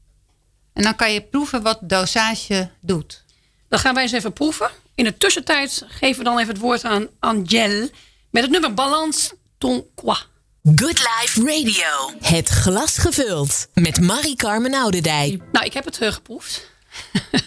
En 0.72 0.82
dan 0.82 0.96
kan 0.96 1.12
je 1.12 1.22
proeven 1.22 1.62
wat 1.62 1.78
dosage 1.82 2.70
doet. 2.80 3.24
Dan 3.68 3.78
gaan 3.78 3.94
wij 3.94 4.02
eens 4.02 4.12
even 4.12 4.32
proeven. 4.32 4.70
In 4.94 5.04
de 5.04 5.16
tussentijd 5.16 5.84
geven 5.86 6.18
we 6.18 6.24
dan 6.24 6.38
even 6.38 6.52
het 6.52 6.62
woord 6.62 6.84
aan 6.84 7.08
Angel. 7.18 7.88
Met 8.30 8.42
het 8.42 8.50
nummer 8.50 8.74
Balance 8.74 9.34
Ton 9.58 9.84
Quoi. 9.94 10.16
Good 10.62 10.98
Life 10.98 11.40
Radio. 11.40 12.18
Het 12.20 12.48
glas 12.48 12.98
gevuld. 12.98 13.68
Met 13.74 14.00
Marie-Carmen 14.00 14.74
Oudendijk. 14.74 15.42
Nou, 15.52 15.66
ik 15.66 15.72
heb 15.72 15.84
het 15.84 16.00
uh, 16.02 16.12
geproefd. 16.12 16.70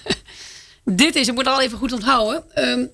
Dit 0.86 1.16
is, 1.16 1.28
ik 1.28 1.34
moet 1.34 1.46
het 1.46 1.54
al 1.54 1.62
even 1.62 1.78
goed 1.78 1.92
onthouden. 1.92 2.44
Um, 2.56 2.90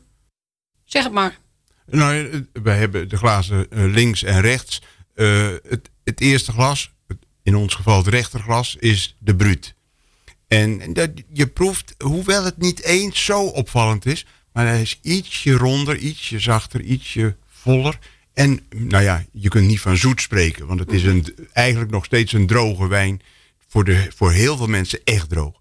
zeg 0.86 1.03
het 1.03 1.13
maar. 1.13 1.38
Nou, 1.86 2.45
wij 2.63 2.77
hebben 2.77 3.10
de 3.10 3.17
glazen 3.17 3.67
uh, 3.69 3.93
links 3.93 4.23
en 4.23 4.41
rechts. 4.41 4.82
Uh, 5.15 5.47
het, 5.69 5.89
het, 6.03 6.21
eerste 6.21 6.51
glas, 6.51 6.91
in 7.43 7.56
ons 7.56 7.75
geval 7.75 7.97
het 7.97 8.08
rechterglas, 8.08 8.75
is 8.80 9.15
de 9.19 9.36
bruut. 9.36 9.73
En 10.47 10.93
dat, 10.93 11.10
je 11.34 11.47
proeft, 11.47 11.95
hoewel 11.97 12.43
het 12.43 12.58
niet 12.58 12.84
eens 12.84 13.25
zo 13.25 13.41
opvallend 13.43 14.06
is, 14.06 14.25
maar 14.53 14.67
hij 14.67 14.82
is 14.82 14.99
ietsje 15.01 15.51
ronder, 15.51 15.97
ietsje 15.97 16.39
zachter, 16.39 16.82
ietsje 16.82 17.36
voller. 17.47 17.99
En 18.38 18.60
nou 18.76 19.04
ja, 19.04 19.26
je 19.32 19.50
kunt 19.50 19.67
niet 19.67 19.80
van 19.80 19.97
zoet 19.97 20.21
spreken, 20.21 20.67
want 20.67 20.80
het 20.80 20.91
is 20.91 21.04
een, 21.04 21.26
eigenlijk 21.54 21.91
nog 21.91 22.06
steeds 22.06 22.34
een 22.34 22.47
droge 22.47 22.88
wijn. 22.88 23.21
Voor, 23.67 23.84
de, 23.84 24.08
voor 24.15 24.32
heel 24.32 24.58
veel 24.58 24.67
mensen 24.67 25.00
echt 25.04 25.30
droog. 25.30 25.60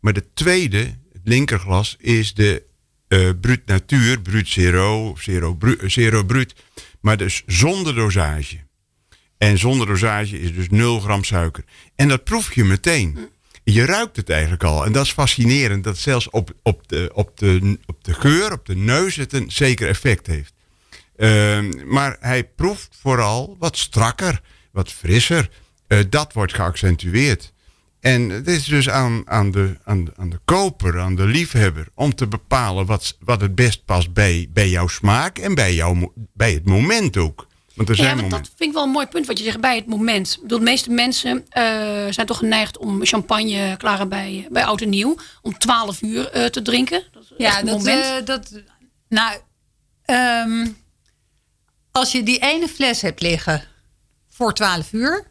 Maar 0.00 0.12
de 0.12 0.24
tweede, 0.34 0.78
het 1.12 1.20
linkerglas, 1.24 1.96
is 1.98 2.34
de 2.34 2.62
uh, 3.08 3.30
Brut 3.40 3.66
Natuur, 3.66 4.20
Brut 4.20 4.48
Zero, 4.48 5.14
Zero, 5.18 5.54
Bru, 5.54 5.90
Zero 5.90 6.24
Brut. 6.24 6.54
Maar 7.00 7.16
dus 7.16 7.42
zonder 7.46 7.94
dosage. 7.94 8.56
En 9.38 9.58
zonder 9.58 9.86
dosage 9.86 10.40
is 10.40 10.54
dus 10.54 10.68
0 10.68 11.00
gram 11.00 11.24
suiker. 11.24 11.64
En 11.94 12.08
dat 12.08 12.24
proef 12.24 12.54
je 12.54 12.64
meteen. 12.64 13.18
Je 13.64 13.84
ruikt 13.84 14.16
het 14.16 14.30
eigenlijk 14.30 14.64
al. 14.64 14.84
En 14.84 14.92
dat 14.92 15.04
is 15.04 15.12
fascinerend. 15.12 15.84
Dat 15.84 15.98
zelfs 15.98 16.30
op, 16.30 16.54
op, 16.62 16.88
de, 16.88 17.10
op, 17.14 17.38
de, 17.38 17.78
op 17.86 18.04
de 18.04 18.14
geur, 18.14 18.52
op 18.52 18.66
de 18.66 18.76
neus, 18.76 19.16
het 19.16 19.32
een 19.32 19.50
zeker 19.50 19.88
effect 19.88 20.26
heeft. 20.26 20.51
Ehm, 21.22 21.70
maar 21.86 22.16
hij 22.20 22.44
proeft 22.44 22.96
vooral 23.00 23.56
wat 23.58 23.76
strakker, 23.76 24.40
wat 24.72 24.92
frisser. 24.92 25.50
Uh, 25.88 25.98
dat 26.08 26.32
wordt 26.32 26.54
geaccentueerd. 26.54 27.52
En 28.00 28.28
het 28.28 28.48
is 28.48 28.64
dus 28.64 28.88
aan, 28.88 29.22
aan, 29.24 29.50
de, 29.50 29.76
aan, 29.84 30.04
de, 30.04 30.12
aan 30.16 30.30
de 30.30 30.40
koper, 30.44 31.00
aan 31.00 31.14
de 31.14 31.26
liefhebber, 31.26 31.86
om 31.94 32.14
te 32.14 32.26
bepalen 32.26 32.86
wat, 32.86 33.16
wat 33.20 33.40
het 33.40 33.54
best 33.54 33.84
past 33.84 34.12
bij, 34.12 34.48
bij 34.52 34.68
jouw 34.68 34.86
smaak 34.86 35.38
en 35.38 35.54
bij, 35.54 35.74
jou, 35.74 36.10
bij 36.14 36.52
het 36.52 36.66
moment 36.66 37.16
ook. 37.16 37.46
Want 37.74 37.88
er 37.88 37.96
zijn 37.96 38.16
ja, 38.16 38.28
dat 38.28 38.50
vind 38.56 38.60
ik 38.60 38.72
wel 38.72 38.82
een 38.82 38.90
mooi 38.90 39.06
punt 39.06 39.26
wat 39.26 39.38
je 39.38 39.44
zegt 39.44 39.60
bij 39.60 39.76
het 39.76 39.86
moment. 39.86 40.32
Ik 40.32 40.42
bedoel, 40.42 40.58
de 40.58 40.64
meeste 40.64 40.90
mensen 40.90 41.36
uh, 41.36 41.42
zijn 42.10 42.26
toch 42.26 42.38
geneigd 42.38 42.78
om 42.78 43.04
champagne 43.04 43.76
klaar 43.76 44.08
bij, 44.08 44.48
bij 44.50 44.64
oud 44.64 44.80
en 44.80 44.88
nieuw 44.88 45.16
om 45.42 45.58
12 45.58 46.02
uur 46.02 46.36
uh, 46.36 46.44
te 46.44 46.62
drinken. 46.62 47.02
Dat 47.12 47.32
ja, 47.38 47.62
dat, 47.62 47.86
uh, 47.86 48.24
dat. 48.24 48.62
Nou, 49.08 49.38
um, 50.06 50.80
als 51.92 52.12
je 52.12 52.22
die 52.22 52.38
ene 52.38 52.68
fles 52.68 53.00
hebt 53.00 53.20
liggen 53.20 53.64
voor 54.28 54.54
12 54.54 54.92
uur, 54.92 55.30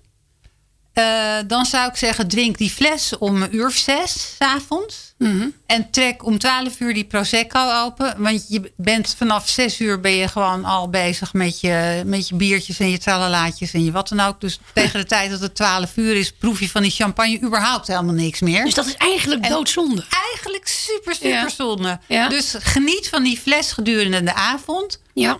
uh, 0.94 1.38
dan 1.48 1.66
zou 1.66 1.90
ik 1.90 1.96
zeggen, 1.96 2.28
drink 2.28 2.58
die 2.58 2.70
fles 2.70 3.18
om 3.18 3.42
een 3.42 3.56
uur 3.56 3.68
of 3.68 3.74
zes 3.74 4.12
s 4.12 4.36
avonds. 4.38 5.14
Mm 5.18 5.54
En 5.66 5.90
trek 5.92 6.26
om 6.26 6.38
12 6.38 6.80
uur 6.80 6.94
die 6.94 7.04
Prosecco 7.04 7.84
open. 7.84 8.16
Want 8.18 8.46
je 8.48 8.72
bent 8.78 9.16
vanaf 9.18 9.50
6 9.50 9.80
uur 9.80 10.00
ben 10.00 10.12
je 10.12 10.28
gewoon 10.28 10.66
al 10.66 10.90
bezig 10.90 11.34
met 11.34 11.60
je, 11.60 12.04
met 12.06 12.28
je 12.28 12.36
biertjes 12.36 12.80
en 12.80 12.90
je 12.90 12.98
tralalaatjes 12.98 13.74
en 13.74 13.84
je 13.84 13.92
wat 13.92 14.08
dan 14.08 14.20
ook. 14.20 14.42
Dus 14.42 14.60
tegen 14.74 15.00
de 15.00 15.06
tijd 15.06 15.32
dat 15.32 15.40
het 15.40 15.56
12 15.56 15.98
uur 15.98 16.16
is, 16.16 16.32
proef 16.32 16.60
je 16.60 16.70
van 16.70 16.82
die 16.82 16.92
champagne 16.92 17.42
überhaupt 17.42 17.88
helemaal 17.88 18.14
niks 18.14 18.40
meer. 18.40 18.66
Dus 18.66 18.74
dat 18.74 18.86
is 18.86 18.96
eigenlijk 18.96 19.50
doodzonde. 19.50 20.04
Eigenlijk 20.32 20.68
super, 20.68 21.16
super 21.16 21.50
zonde. 21.50 22.00
Ja. 22.08 22.30
Dus 22.30 22.56
geniet 22.60 23.10
van 23.10 23.24
die 23.24 23.38
fles 23.38 23.72
gedurende 23.72 24.24
de 24.24 24.34
avond. 24.34 25.02
Ja. 25.14 25.40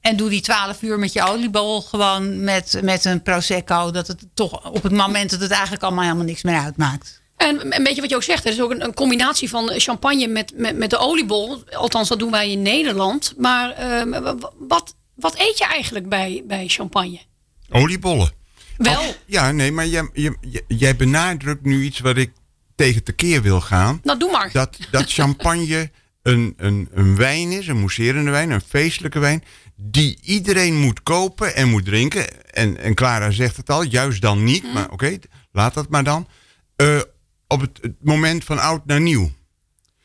En 0.00 0.16
doe 0.16 0.28
die 0.28 0.40
12 0.40 0.82
uur 0.82 0.98
met 0.98 1.12
je 1.12 1.26
oliebol 1.26 1.82
gewoon 1.82 2.44
met, 2.44 2.80
met 2.82 3.04
een 3.04 3.22
prosecco. 3.22 3.90
Dat 3.90 4.06
het 4.06 4.26
toch 4.34 4.70
op 4.70 4.82
het 4.82 4.92
moment 4.92 5.30
dat 5.30 5.40
het 5.40 5.50
eigenlijk 5.50 5.82
allemaal 5.82 6.04
helemaal 6.04 6.24
niks 6.24 6.42
meer 6.42 6.58
uitmaakt. 6.58 7.22
En 7.36 7.76
een 7.76 7.82
beetje 7.82 8.00
wat 8.00 8.10
je 8.10 8.16
ook 8.16 8.22
zegt, 8.22 8.44
het 8.44 8.52
is 8.52 8.60
ook 8.60 8.70
een, 8.70 8.84
een 8.84 8.94
combinatie 8.94 9.48
van 9.48 9.70
champagne 9.74 10.26
met, 10.26 10.52
met, 10.56 10.76
met 10.76 10.90
de 10.90 10.98
oliebol. 10.98 11.62
Althans, 11.72 12.08
dat 12.08 12.18
doen 12.18 12.30
wij 12.30 12.50
in 12.50 12.62
Nederland. 12.62 13.34
Maar 13.36 13.74
uh, 14.06 14.32
wat, 14.58 14.94
wat 15.14 15.34
eet 15.38 15.58
je 15.58 15.64
eigenlijk 15.64 16.08
bij, 16.08 16.42
bij 16.46 16.68
champagne? 16.68 17.20
Oliebollen. 17.70 18.32
Wel? 18.76 19.02
ja, 19.26 19.52
nee, 19.52 19.72
maar 19.72 19.86
jij, 19.86 20.08
jij, 20.12 20.36
jij 20.68 20.96
benadrukt 20.96 21.64
nu 21.64 21.82
iets 21.82 22.00
wat 22.00 22.16
ik 22.16 22.32
tegen 22.74 23.02
tekeer 23.02 23.42
wil 23.42 23.60
gaan. 23.60 24.00
Nou, 24.02 24.18
doe 24.18 24.30
maar. 24.30 24.50
Dat, 24.52 24.78
dat 24.90 25.12
champagne 25.12 25.90
een, 26.22 26.54
een, 26.56 26.88
een 26.92 27.16
wijn 27.16 27.52
is, 27.52 27.66
een 27.66 27.78
mousserende 27.78 28.30
wijn, 28.30 28.50
een 28.50 28.62
feestelijke 28.68 29.18
wijn. 29.18 29.44
Die 29.82 30.18
iedereen 30.22 30.76
moet 30.76 31.02
kopen 31.02 31.54
en 31.54 31.68
moet 31.68 31.84
drinken. 31.84 32.52
En, 32.54 32.76
en 32.76 32.94
Clara 32.94 33.30
zegt 33.30 33.56
het 33.56 33.70
al, 33.70 33.82
juist 33.82 34.20
dan 34.20 34.44
niet. 34.44 34.62
Mhm. 34.62 34.72
Maar 34.72 34.90
oké, 34.90 35.18
laat 35.52 35.74
dat 35.74 35.88
maar 35.88 36.04
dan. 36.04 36.28
Eh, 36.76 37.00
op 37.46 37.60
het, 37.60 37.78
het 37.80 37.94
moment 38.00 38.44
van 38.44 38.58
oud 38.58 38.86
naar 38.86 39.00
nieuw. 39.00 39.30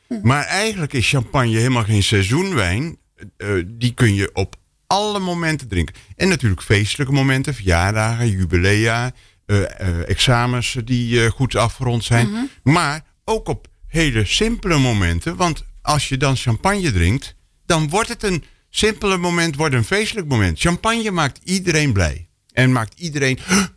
Mhm. 0.07 0.27
Maar 0.27 0.43
eigenlijk 0.43 0.93
is 0.93 1.09
champagne 1.09 1.57
helemaal 1.57 1.83
geen 1.83 2.03
seizoenwijn. 2.03 2.97
Eh, 3.37 3.49
die 3.65 3.93
kun 3.93 4.13
je 4.13 4.29
op 4.33 4.55
alle 4.87 5.19
momenten 5.19 5.67
drinken. 5.67 5.95
En 6.15 6.27
natuurlijk 6.27 6.61
feestelijke 6.61 7.13
momenten, 7.13 7.53
verjaardagen, 7.53 8.29
jubilea, 8.29 9.11
eh, 9.45 9.79
eh, 9.79 10.09
examens 10.09 10.77
die 10.83 11.23
eh, 11.23 11.31
goed 11.31 11.55
afgerond 11.55 12.03
zijn. 12.03 12.29
Mhm. 12.29 12.43
Maar 12.63 13.01
ook 13.23 13.47
op 13.47 13.67
hele 13.87 14.25
simpele 14.25 14.77
momenten. 14.77 15.35
Want 15.35 15.63
als 15.81 16.09
je 16.09 16.17
dan 16.17 16.35
champagne 16.35 16.91
drinkt, 16.91 17.35
dan 17.65 17.89
wordt 17.89 18.09
het 18.09 18.23
een 18.23 18.43
simpele 18.77 19.17
moment, 19.17 19.55
wordt 19.55 19.75
een 19.75 19.83
feestelijk 19.83 20.27
moment. 20.27 20.59
Champagne 20.59 21.11
maakt 21.11 21.39
iedereen 21.43 21.93
blij. 21.93 22.27
En 22.53 22.71
maakt 22.71 22.99
iedereen. 22.99 23.39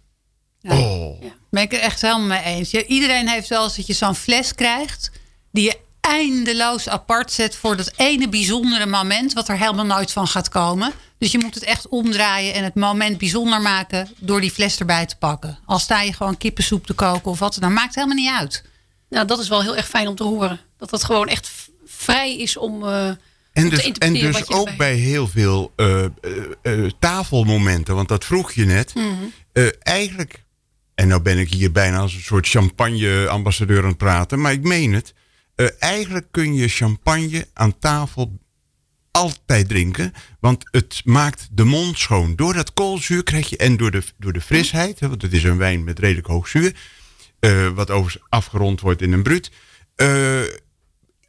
Oh. 0.63 1.23
Ben 1.51 1.63
ik 1.63 1.71
het 1.71 1.81
echt 1.81 2.01
helemaal 2.01 2.27
mee 2.27 2.43
eens. 2.43 2.71
Ja, 2.71 2.83
iedereen 2.83 3.29
heeft 3.29 3.49
wel 3.49 3.65
eens 3.65 3.77
dat 3.77 3.87
je 3.87 3.93
zo'n 3.93 4.15
fles 4.15 4.55
krijgt. 4.55 5.11
die 5.53 5.65
je 5.65 5.79
eindeloos 6.01 6.89
apart 6.89 7.33
zet 7.33 7.57
voor 7.57 7.77
dat 7.77 7.93
ene 7.97 8.29
bijzondere 8.29 8.87
moment. 8.87 9.33
wat 9.33 9.49
er 9.49 9.59
helemaal 9.59 9.85
nooit 9.85 10.13
van 10.13 10.27
gaat 10.29 10.49
komen. 10.49 10.93
Dus 11.19 11.33
je 11.33 11.39
moet 11.39 11.55
het 11.55 11.65
echt 11.65 11.89
omdraaien 11.89 12.55
en 12.55 12.65
het 12.65 12.75
moment 12.75 13.19
bijzonder 13.19 13.61
maken. 13.61 14.09
door 14.19 14.41
die 14.41 14.51
fles 14.51 14.79
erbij 14.79 15.07
te 15.07 15.17
pakken. 15.17 15.59
Al 15.65 15.79
sta 15.79 16.03
je 16.03 16.13
gewoon 16.13 16.37
kippensoep 16.37 16.87
te 16.87 16.95
koken 16.95 17.31
of 17.31 17.39
wat 17.39 17.57
dan 17.61 17.73
maakt 17.73 17.95
het 17.95 18.05
helemaal 18.05 18.17
niet 18.25 18.33
uit. 18.33 18.65
Nou, 19.09 19.27
dat 19.27 19.39
is 19.39 19.49
wel 19.49 19.63
heel 19.63 19.77
erg 19.77 19.89
fijn 19.89 20.09
om 20.09 20.15
te 20.15 20.25
horen. 20.25 20.61
Dat 20.77 20.91
het 20.91 21.05
gewoon 21.05 21.29
echt 21.29 21.51
vrij 21.85 22.37
is 22.37 22.57
om. 22.57 22.89
eh, 22.89 23.11
En 23.59 23.69
dus, 23.69 23.93
en 23.93 24.13
dus 24.13 24.49
ook 24.49 24.77
bij 24.77 24.95
heel 24.95 25.29
veel 25.29 25.73
eh, 25.77 26.05
eh, 26.05 26.11
eh, 26.63 26.91
tafelmomenten, 26.99 27.95
want 27.95 28.09
dat 28.09 28.25
vroeg 28.25 28.53
je 28.53 28.65
net. 28.65 28.95
Mhm. 28.95 29.71
Eigenlijk, 29.79 30.45
en 30.95 31.09
nou 31.09 31.23
ben 31.23 31.39
ik 31.39 31.53
hier 31.53 31.73
bijna 31.73 31.99
als 31.99 32.15
een 32.15 32.21
soort 32.21 32.49
champagne-ambassadeur 32.49 33.83
aan 33.83 33.89
het 33.89 33.97
praten, 33.97 34.41
maar 34.41 34.53
ik 34.53 34.63
meen 34.63 34.93
het. 34.93 35.15
Eigenlijk 35.79 36.27
kun 36.31 36.55
je 36.55 36.69
champagne 36.69 37.47
aan 37.53 37.79
tafel 37.79 38.39
altijd 39.11 39.69
drinken, 39.69 40.13
want 40.41 40.65
het 40.71 41.01
maakt 41.05 41.49
de 41.51 41.65
mond 41.65 41.99
schoon. 41.99 42.37
Door 42.37 42.55
dat 42.55 42.73
koolzuur 42.73 43.23
krijg 43.23 43.49
je, 43.49 43.57
en 43.57 43.77
door 43.77 43.91
de, 43.91 44.03
door 44.19 44.33
de 44.33 44.41
frisheid, 44.41 45.01
hè, 45.01 45.09
want 45.09 45.23
het 45.23 45.33
is 45.33 45.45
een 45.45 45.59
wijn 45.59 45.85
met 45.85 45.99
redelijk 45.99 46.27
hoog 46.27 46.49
zuur, 46.49 46.75
wat 47.75 47.91
overigens 47.91 48.25
afgerond 48.29 48.81
wordt 48.81 49.03
in 49.03 49.13
een 49.13 49.23
bruut. 49.23 49.51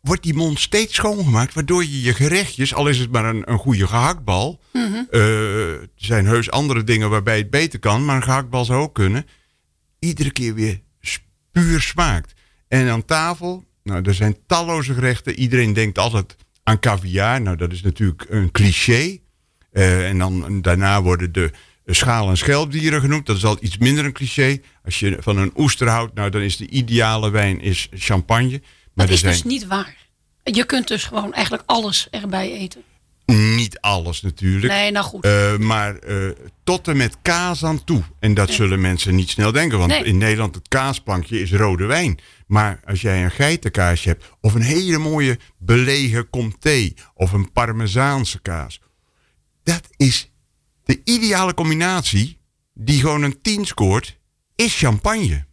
Wordt 0.01 0.23
die 0.23 0.33
mond 0.33 0.59
steeds 0.59 0.95
schoongemaakt, 0.95 1.53
waardoor 1.53 1.83
je 1.83 2.01
je 2.01 2.13
gerechtjes, 2.13 2.73
al 2.73 2.87
is 2.87 2.97
het 2.97 3.11
maar 3.11 3.25
een, 3.25 3.51
een 3.51 3.57
goede 3.57 3.87
gehaktbal, 3.87 4.59
eh, 4.73 5.71
er 5.71 5.89
zijn 5.95 6.25
heus 6.25 6.51
andere 6.51 6.83
dingen 6.83 7.09
waarbij 7.09 7.37
het 7.37 7.49
beter 7.49 7.79
kan, 7.79 8.05
maar 8.05 8.15
een 8.15 8.23
gehaktbal 8.23 8.65
zou 8.65 8.81
ook 8.81 8.93
kunnen, 8.93 9.25
iedere 9.99 10.31
keer 10.31 10.53
weer 10.53 10.81
puur 11.51 11.81
smaakt. 11.81 12.33
En 12.67 12.89
aan 12.89 13.05
tafel, 13.05 13.63
nou, 13.83 14.01
er 14.03 14.13
zijn 14.13 14.37
talloze 14.47 14.93
gerechten. 14.93 15.39
Iedereen 15.39 15.73
denkt 15.73 15.97
altijd 15.97 16.35
aan 16.63 16.79
caviar. 16.79 17.41
Nou, 17.41 17.57
dat 17.57 17.71
is 17.71 17.81
natuurlijk 17.81 18.25
een 18.29 18.51
cliché. 18.51 19.17
Eh, 19.71 20.07
en 20.09 20.17
dan 20.17 20.61
daarna 20.61 21.01
worden 21.01 21.31
de 21.31 21.51
schaal- 21.85 22.29
en 22.29 22.37
schelpdieren 22.37 23.01
genoemd. 23.01 23.25
Dat 23.25 23.35
is 23.35 23.45
al 23.45 23.57
iets 23.61 23.77
minder 23.77 24.05
een 24.05 24.13
cliché. 24.13 24.57
Als 24.83 24.99
je 24.99 25.17
van 25.19 25.37
een 25.37 25.51
oester 25.55 25.87
houdt, 25.87 26.13
nou, 26.13 26.29
dan 26.29 26.41
is 26.41 26.57
de 26.57 26.67
ideale 26.67 27.29
wijn 27.29 27.61
is 27.61 27.87
champagne. 27.93 28.61
Maar 28.99 29.07
dat 29.07 29.15
is 29.15 29.21
zijn 29.21 29.33
dus 29.33 29.43
niet 29.43 29.67
waar. 29.67 29.95
Je 30.43 30.65
kunt 30.65 30.87
dus 30.87 31.03
gewoon 31.03 31.33
eigenlijk 31.33 31.63
alles 31.65 32.07
erbij 32.11 32.51
eten. 32.53 32.83
niet 33.55 33.79
alles 33.79 34.21
natuurlijk. 34.21 34.73
Nee, 34.73 34.91
nou 34.91 35.05
goed. 35.05 35.23
Eh, 35.25 35.57
maar 35.57 35.95
eh, 35.95 36.29
tot 36.63 36.87
en 36.87 36.97
met 36.97 37.17
kaas 37.21 37.63
aan 37.65 37.83
toe. 37.83 38.03
En 38.19 38.33
dat 38.33 38.51
zullen 38.51 38.81
mensen 38.81 39.15
niet 39.15 39.29
snel 39.29 39.51
denken. 39.51 39.77
Want 39.77 39.91
Nee. 39.91 40.03
in 40.03 40.17
Nederland 40.17 40.55
het 40.55 40.67
kaasplankje 40.67 41.41
is 41.41 41.51
rode 41.51 41.85
wijn. 41.85 42.19
Maar 42.47 42.79
als 42.85 43.01
jij 43.01 43.23
een 43.23 43.31
geitenkaasje 43.31 44.09
hebt... 44.09 44.25
of 44.41 44.53
een 44.53 44.61
hele 44.61 44.97
mooie 44.97 45.39
belegen 45.57 46.29
comté... 46.29 46.91
of 47.13 47.31
een 47.31 47.51
parmezaanse 47.51 48.39
kaas... 48.39 48.81
dat 49.63 49.87
is 49.97 50.31
de 50.83 51.01
ideale 51.03 51.53
combinatie... 51.53 52.37
die 52.73 52.99
gewoon 52.99 53.23
een 53.23 53.41
10 53.41 53.65
scoort... 53.65 54.17
is 54.55 54.77
champagne. 54.77 55.45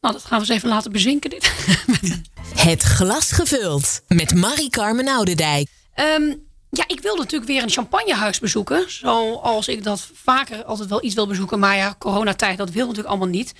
Nou, 0.00 0.14
dat 0.14 0.24
gaan 0.24 0.40
we 0.40 0.46
eens 0.46 0.56
even 0.56 0.68
laten 0.68 0.92
bezinken. 0.92 1.30
Dit. 1.30 1.52
Het 2.54 2.82
glas 2.82 3.32
gevuld 3.32 4.00
met 4.08 4.34
Marie-Carmen 4.34 5.08
Oudendijk. 5.08 5.68
Ehm, 5.94 6.34
ja, 6.70 6.84
ik 6.86 7.00
wil 7.00 7.16
natuurlijk 7.16 7.50
weer 7.50 7.62
een 7.62 7.70
champagnehuis 7.70 8.38
bezoeken. 8.38 8.90
Zoals 8.90 9.68
ik 9.68 9.82
dat 9.84 10.10
vaker 10.14 10.64
altijd 10.64 10.88
wel 10.88 11.04
iets 11.04 11.14
wil 11.14 11.26
bezoeken. 11.26 11.58
Maar 11.58 11.76
ja, 11.76 11.94
coronatijd, 11.98 12.58
dat 12.58 12.70
wil 12.70 12.82
natuurlijk 12.82 13.08
allemaal 13.08 13.28
niet. 13.28 13.54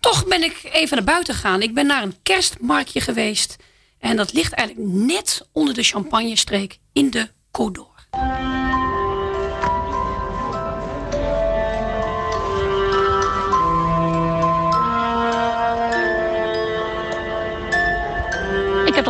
Toch 0.00 0.26
ben 0.26 0.42
ik 0.42 0.60
even 0.72 0.96
naar 0.96 1.04
buiten 1.06 1.34
gegaan. 1.34 1.62
Ik 1.62 1.74
ben 1.74 1.86
naar 1.86 2.02
een 2.02 2.16
kerstmarktje 2.22 3.00
geweest. 3.00 3.56
En 3.98 4.16
dat 4.16 4.32
ligt 4.32 4.52
eigenlijk 4.52 4.88
net 4.90 5.48
onder 5.52 5.74
de 5.74 5.82
champagnestreek 5.82 6.78
in 6.92 7.10
de 7.10 7.28
Côte 7.50 7.72
d'Or. 7.72 7.94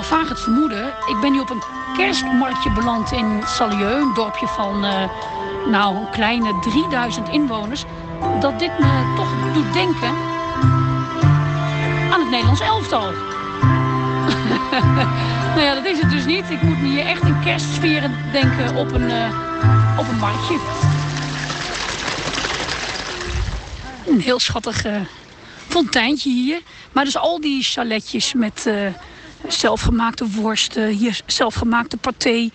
Vaak 0.07 0.29
het 0.29 0.41
vermoeden. 0.41 0.87
Ik 0.87 1.21
ben 1.21 1.33
nu 1.33 1.41
op 1.41 1.51
een 1.51 1.63
kerstmarktje 1.97 2.71
beland 2.71 3.13
in 3.13 3.43
Salieu, 3.47 4.01
een 4.01 4.15
dorpje 4.15 4.47
van 4.47 4.85
eh, 4.85 5.11
nou, 5.71 5.97
een 5.97 6.11
kleine 6.11 6.59
3000 6.61 7.29
inwoners. 7.29 7.85
Dat 8.41 8.59
dit 8.59 8.79
me 8.79 9.15
toch 9.17 9.53
doet 9.53 9.73
denken 9.73 10.09
aan 12.13 12.21
het 12.21 12.31
Nederlands 12.31 12.61
elftal. 12.61 13.11
nou 15.55 15.61
ja, 15.61 15.75
dat 15.75 15.85
is 15.85 16.01
het 16.01 16.11
dus 16.11 16.25
niet. 16.25 16.51
Ik 16.51 16.63
moet 16.63 16.77
hier 16.77 17.07
echt 17.07 17.23
in 17.23 17.41
kerstsferen 17.45 18.17
denken 18.33 18.77
op 18.77 18.93
een, 18.93 19.11
eh, 19.11 19.99
op 19.99 20.09
een 20.09 20.19
marktje. 20.19 20.59
Een 24.07 24.21
heel 24.21 24.39
schattig 24.39 24.85
eh, 24.85 25.01
fonteintje 25.69 26.31
hier. 26.31 26.61
Maar 26.93 27.05
dus 27.05 27.17
al 27.17 27.41
die 27.41 27.63
chaletjes 27.63 28.35
met 28.35 28.67
zelfgemaakte 29.49 30.31
worsten, 30.31 30.89
hier 30.89 31.21
zelfgemaakte 31.27 31.97
paté, 31.97 32.49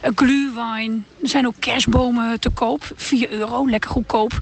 eh, 0.00 0.10
glühwein. 0.14 1.06
Er 1.22 1.28
zijn 1.28 1.46
ook 1.46 1.54
kerstbomen 1.58 2.40
te 2.40 2.50
koop, 2.50 2.90
4 2.96 3.30
euro, 3.30 3.68
lekker 3.68 3.90
goedkoop. 3.90 4.40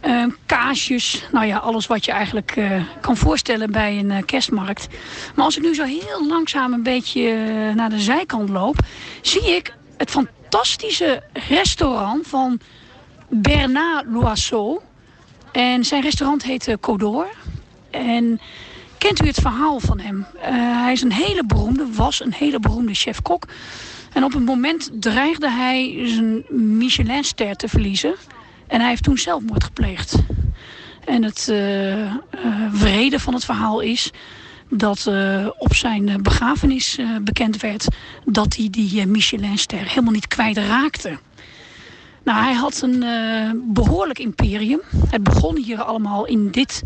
Eh, 0.00 0.24
kaasjes, 0.46 1.24
nou 1.32 1.46
ja, 1.46 1.56
alles 1.56 1.86
wat 1.86 2.04
je 2.04 2.12
eigenlijk 2.12 2.56
eh, 2.56 2.82
kan 3.00 3.16
voorstellen 3.16 3.70
bij 3.70 3.98
een 3.98 4.10
eh, 4.10 4.22
kerstmarkt. 4.24 4.88
Maar 5.34 5.44
als 5.44 5.56
ik 5.56 5.62
nu 5.62 5.74
zo 5.74 5.84
heel 5.84 6.26
langzaam 6.26 6.72
een 6.72 6.82
beetje 6.82 7.32
naar 7.74 7.90
de 7.90 7.98
zijkant 7.98 8.48
loop, 8.48 8.76
zie 9.22 9.56
ik 9.56 9.74
het 9.96 10.10
fantastische 10.10 11.22
restaurant 11.48 12.26
van 12.26 12.60
Bernard 13.28 14.06
Loiseau. 14.06 14.80
En 15.52 15.84
zijn 15.84 16.02
restaurant 16.02 16.42
heet 16.42 16.76
Codor. 16.80 17.26
En 17.90 18.40
kent 19.00 19.22
u 19.22 19.26
het 19.26 19.40
verhaal 19.40 19.80
van 19.80 20.00
hem? 20.00 20.26
Eh, 20.40 20.50
hij 20.82 20.92
is 20.92 21.02
een 21.02 21.12
hele 21.12 21.44
beroemde, 21.46 21.86
was 21.92 22.20
een 22.20 22.32
hele 22.32 22.60
beroemde 22.60 22.94
chef-kok. 22.94 23.44
En 24.12 24.24
op 24.24 24.34
een 24.34 24.44
moment 24.44 24.90
dreigde 24.92 25.50
hij 25.50 26.02
zijn 26.04 26.44
Michelinster 26.78 27.56
te 27.56 27.68
verliezen. 27.68 28.14
En 28.66 28.80
hij 28.80 28.88
heeft 28.88 29.02
toen 29.02 29.18
zelfmoord 29.18 29.64
gepleegd. 29.64 30.14
En 31.04 31.22
het 31.22 31.48
eh, 31.48 32.14
wrede 32.72 33.20
van 33.20 33.34
het 33.34 33.44
verhaal 33.44 33.80
is 33.80 34.10
dat 34.68 35.10
op 35.58 35.74
zijn 35.74 36.22
begrafenis 36.22 36.98
bekend 37.22 37.60
werd 37.60 37.86
dat 38.24 38.56
hij 38.56 38.68
die 38.70 39.06
Michelinster 39.06 39.78
helemaal 39.78 40.12
niet 40.12 40.28
kwijtraakte. 40.28 41.18
Nou, 42.24 42.42
hij 42.42 42.54
had 42.54 42.80
een 42.82 43.02
eh, 43.02 43.50
behoorlijk 43.54 44.18
imperium. 44.18 44.80
Het 45.08 45.22
begon 45.22 45.56
hier 45.56 45.82
allemaal 45.82 46.26
in 46.26 46.50
dit 46.50 46.82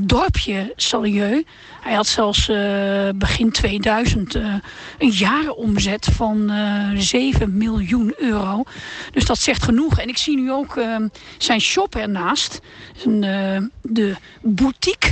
dorpje 0.00 0.72
Salieu. 0.76 1.44
Hij 1.80 1.94
had 1.94 2.06
zelfs 2.06 2.48
eh, 2.48 3.08
begin 3.14 3.50
2000 3.50 4.34
eh, 4.34 4.54
een 4.98 5.10
jaaromzet 5.10 6.08
van 6.12 6.50
eh 6.50 6.90
7 6.94 7.56
miljoen 7.56 8.14
euro. 8.18 8.62
Dus 9.12 9.24
dat 9.24 9.38
zegt 9.38 9.62
genoeg. 9.62 9.98
En 9.98 10.08
ik 10.08 10.16
zie 10.16 10.36
nu 10.36 10.52
ook 10.52 10.76
eh, 10.76 10.96
zijn 11.38 11.60
shop 11.60 11.94
ernaast. 11.94 12.60
Eh, 13.04 13.56
de 13.82 14.16
boutique 14.40 15.10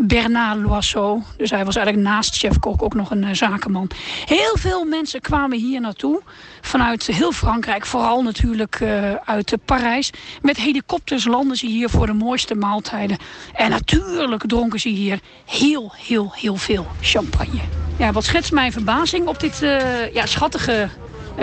Bernard 0.00 0.60
Loiseau. 0.60 1.22
Dus 1.36 1.50
hij 1.50 1.64
was 1.64 1.76
eigenlijk 1.76 2.06
naast 2.06 2.36
chefkok 2.36 2.82
ook 2.82 2.94
nog 2.94 3.10
een 3.10 3.22
uh, 3.22 3.32
zakenman. 3.32 3.90
Heel 4.24 4.56
veel 4.58 4.84
mensen 4.84 5.20
kwamen 5.20 5.58
hier 5.58 5.80
naartoe. 5.80 6.22
Vanuit 6.60 7.06
heel 7.06 7.32
Frankrijk, 7.32 7.86
vooral 7.86 8.22
natuurlijk 8.22 8.80
uh, 8.80 9.14
uit 9.14 9.56
Parijs. 9.64 10.10
Met 10.42 10.56
helikopters 10.56 11.24
landen 11.24 11.56
ze 11.56 11.66
hier 11.66 11.88
voor 11.88 12.06
de 12.06 12.12
mooiste 12.12 12.54
maaltijden. 12.54 13.18
En 13.54 13.70
natuurlijk 13.70 14.46
dronken 14.46 14.80
ze 14.80 14.88
hier 14.88 15.20
heel, 15.44 15.92
heel, 15.96 16.32
heel 16.34 16.56
veel 16.56 16.86
champagne. 17.00 17.60
Ja, 17.96 18.12
wat 18.12 18.24
schetst 18.24 18.52
mijn 18.52 18.72
verbazing 18.72 19.26
op 19.26 19.40
dit 19.40 19.62
uh, 19.62 20.14
ja, 20.14 20.26
schattige, 20.26 20.88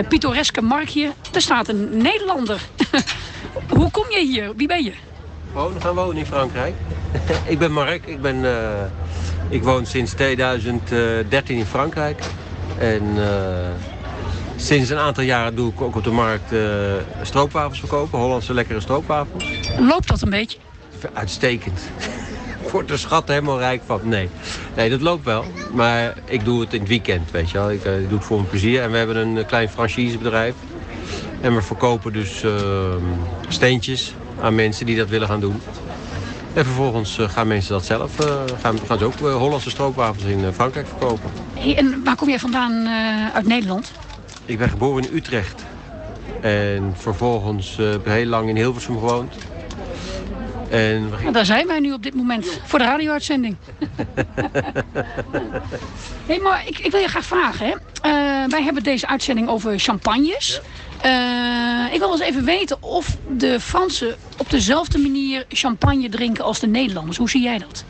pittoreske 0.08 0.62
marktje. 0.62 1.12
Er 1.32 1.40
staat 1.40 1.68
een 1.68 1.96
Nederlander. 1.96 2.60
Hoe 3.76 3.90
kom 3.90 4.04
je 4.10 4.26
hier? 4.26 4.52
Wie 4.56 4.68
ben 4.68 4.84
je? 4.84 4.92
Wonen 5.52 5.80
gaan 5.80 5.94
wonen 5.94 6.16
in 6.16 6.26
Frankrijk. 6.26 6.74
ik 7.52 7.58
ben 7.58 7.72
Mark. 7.72 8.06
Ik, 8.06 8.20
ben, 8.20 8.36
uh, 8.36 8.60
ik 9.48 9.62
woon 9.62 9.86
sinds 9.86 10.12
2013 10.12 11.56
in 11.56 11.66
Frankrijk. 11.66 12.22
En 12.78 13.02
uh, 13.16 13.26
sinds 14.56 14.90
een 14.90 14.98
aantal 14.98 15.24
jaren 15.24 15.54
doe 15.54 15.72
ik 15.72 15.80
ook 15.80 15.96
op 15.96 16.04
de 16.04 16.10
markt 16.10 16.52
uh, 16.52 16.60
stroopwafels 17.22 17.78
verkopen. 17.78 18.18
Hollandse 18.18 18.54
lekkere 18.54 18.80
stroopwafels. 18.80 19.44
Loopt 19.78 20.08
dat 20.08 20.22
een 20.22 20.30
beetje? 20.30 20.58
Uitstekend. 21.12 21.80
Wordt 22.72 22.88
de 22.88 22.96
schat 22.96 23.28
helemaal 23.28 23.58
rijk 23.58 23.82
van? 23.86 24.00
Nee. 24.02 24.28
Nee, 24.76 24.90
dat 24.90 25.00
loopt 25.00 25.24
wel. 25.24 25.44
Maar 25.72 26.14
ik 26.24 26.44
doe 26.44 26.60
het 26.60 26.72
in 26.72 26.80
het 26.80 26.88
weekend, 26.88 27.30
weet 27.30 27.50
je 27.50 27.58
wel. 27.58 27.70
Ik, 27.70 27.84
ik 27.84 28.08
doe 28.08 28.18
het 28.18 28.26
voor 28.26 28.36
mijn 28.36 28.48
plezier. 28.48 28.82
En 28.82 28.90
we 28.90 28.96
hebben 28.96 29.16
een 29.16 29.46
klein 29.46 29.68
franchisebedrijf. 29.68 30.54
En 31.40 31.54
we 31.54 31.62
verkopen 31.62 32.12
dus 32.12 32.44
steentjes 33.48 34.14
aan 34.40 34.54
mensen 34.54 34.86
die 34.86 34.96
dat 34.96 35.08
willen 35.08 35.28
gaan 35.28 35.40
doen. 35.40 35.60
En 36.56 36.64
vervolgens 36.64 37.18
uh, 37.18 37.28
gaan 37.28 37.46
mensen 37.46 37.72
dat 37.72 37.84
zelf, 37.84 38.24
uh, 38.24 38.42
gaan, 38.60 38.78
gaan 38.86 38.98
ze 38.98 39.04
ook 39.04 39.20
uh, 39.20 39.36
Hollandse 39.36 39.70
stroopwafels 39.70 40.24
in 40.24 40.52
Frankrijk 40.52 40.86
verkopen. 40.86 41.30
Hey, 41.54 41.76
en 41.76 42.04
waar 42.04 42.16
kom 42.16 42.28
jij 42.28 42.38
vandaan 42.38 42.88
uit 43.32 43.46
Nederland? 43.46 43.92
Ik 44.44 44.58
ben 44.58 44.68
geboren 44.68 45.04
in 45.04 45.16
Utrecht. 45.16 45.64
En 46.40 46.94
vervolgens 46.96 47.76
heb 47.76 48.06
ik 48.06 48.12
heel 48.12 48.26
lang 48.26 48.48
in 48.48 48.56
Hilversum 48.56 48.98
gewoond. 48.98 49.34
En 50.70 51.08
nou, 51.08 51.32
daar 51.32 51.44
zijn 51.44 51.66
wij 51.66 51.80
nu 51.80 51.92
op 51.92 52.02
dit 52.02 52.14
moment, 52.14 52.60
voor 52.64 52.78
de 52.78 52.84
radio-uitzending. 52.84 53.56
hey, 56.26 56.38
maar 56.38 56.62
ik, 56.66 56.78
ik, 56.78 56.90
wil 56.90 57.00
je 57.00 57.08
graag 57.08 57.24
vragen. 57.24 57.66
Hè? 57.66 57.74
wij 58.48 58.62
hebben 58.62 58.82
deze 58.82 59.06
uitzending 59.06 59.48
over 59.48 59.78
champagnes. 59.78 60.60
Uh, 61.06 61.92
ik 61.92 61.98
wil 61.98 62.12
eens 62.12 62.20
even 62.20 62.44
weten 62.44 62.82
of 62.82 63.16
de 63.28 63.60
Fransen 63.60 64.16
op 64.36 64.50
dezelfde 64.50 64.98
manier 64.98 65.44
champagne 65.48 66.08
drinken 66.08 66.44
als 66.44 66.60
de 66.60 66.66
Nederlanders. 66.66 67.16
Hoe 67.16 67.30
zie 67.30 67.42
jij 67.42 67.58
dat? 67.58 67.84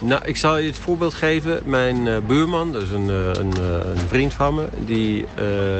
Nou, 0.00 0.24
ik 0.24 0.36
zal 0.36 0.58
je 0.58 0.66
het 0.66 0.78
voorbeeld 0.78 1.14
geven. 1.14 1.60
Mijn 1.64 2.06
uh, 2.06 2.16
buurman, 2.26 2.76
is 2.76 2.90
een, 2.90 3.08
uh, 3.08 3.26
een, 3.26 3.52
een, 3.96 4.08
vriend 4.08 4.34
van 4.34 4.54
me, 4.54 4.68
die, 4.78 5.24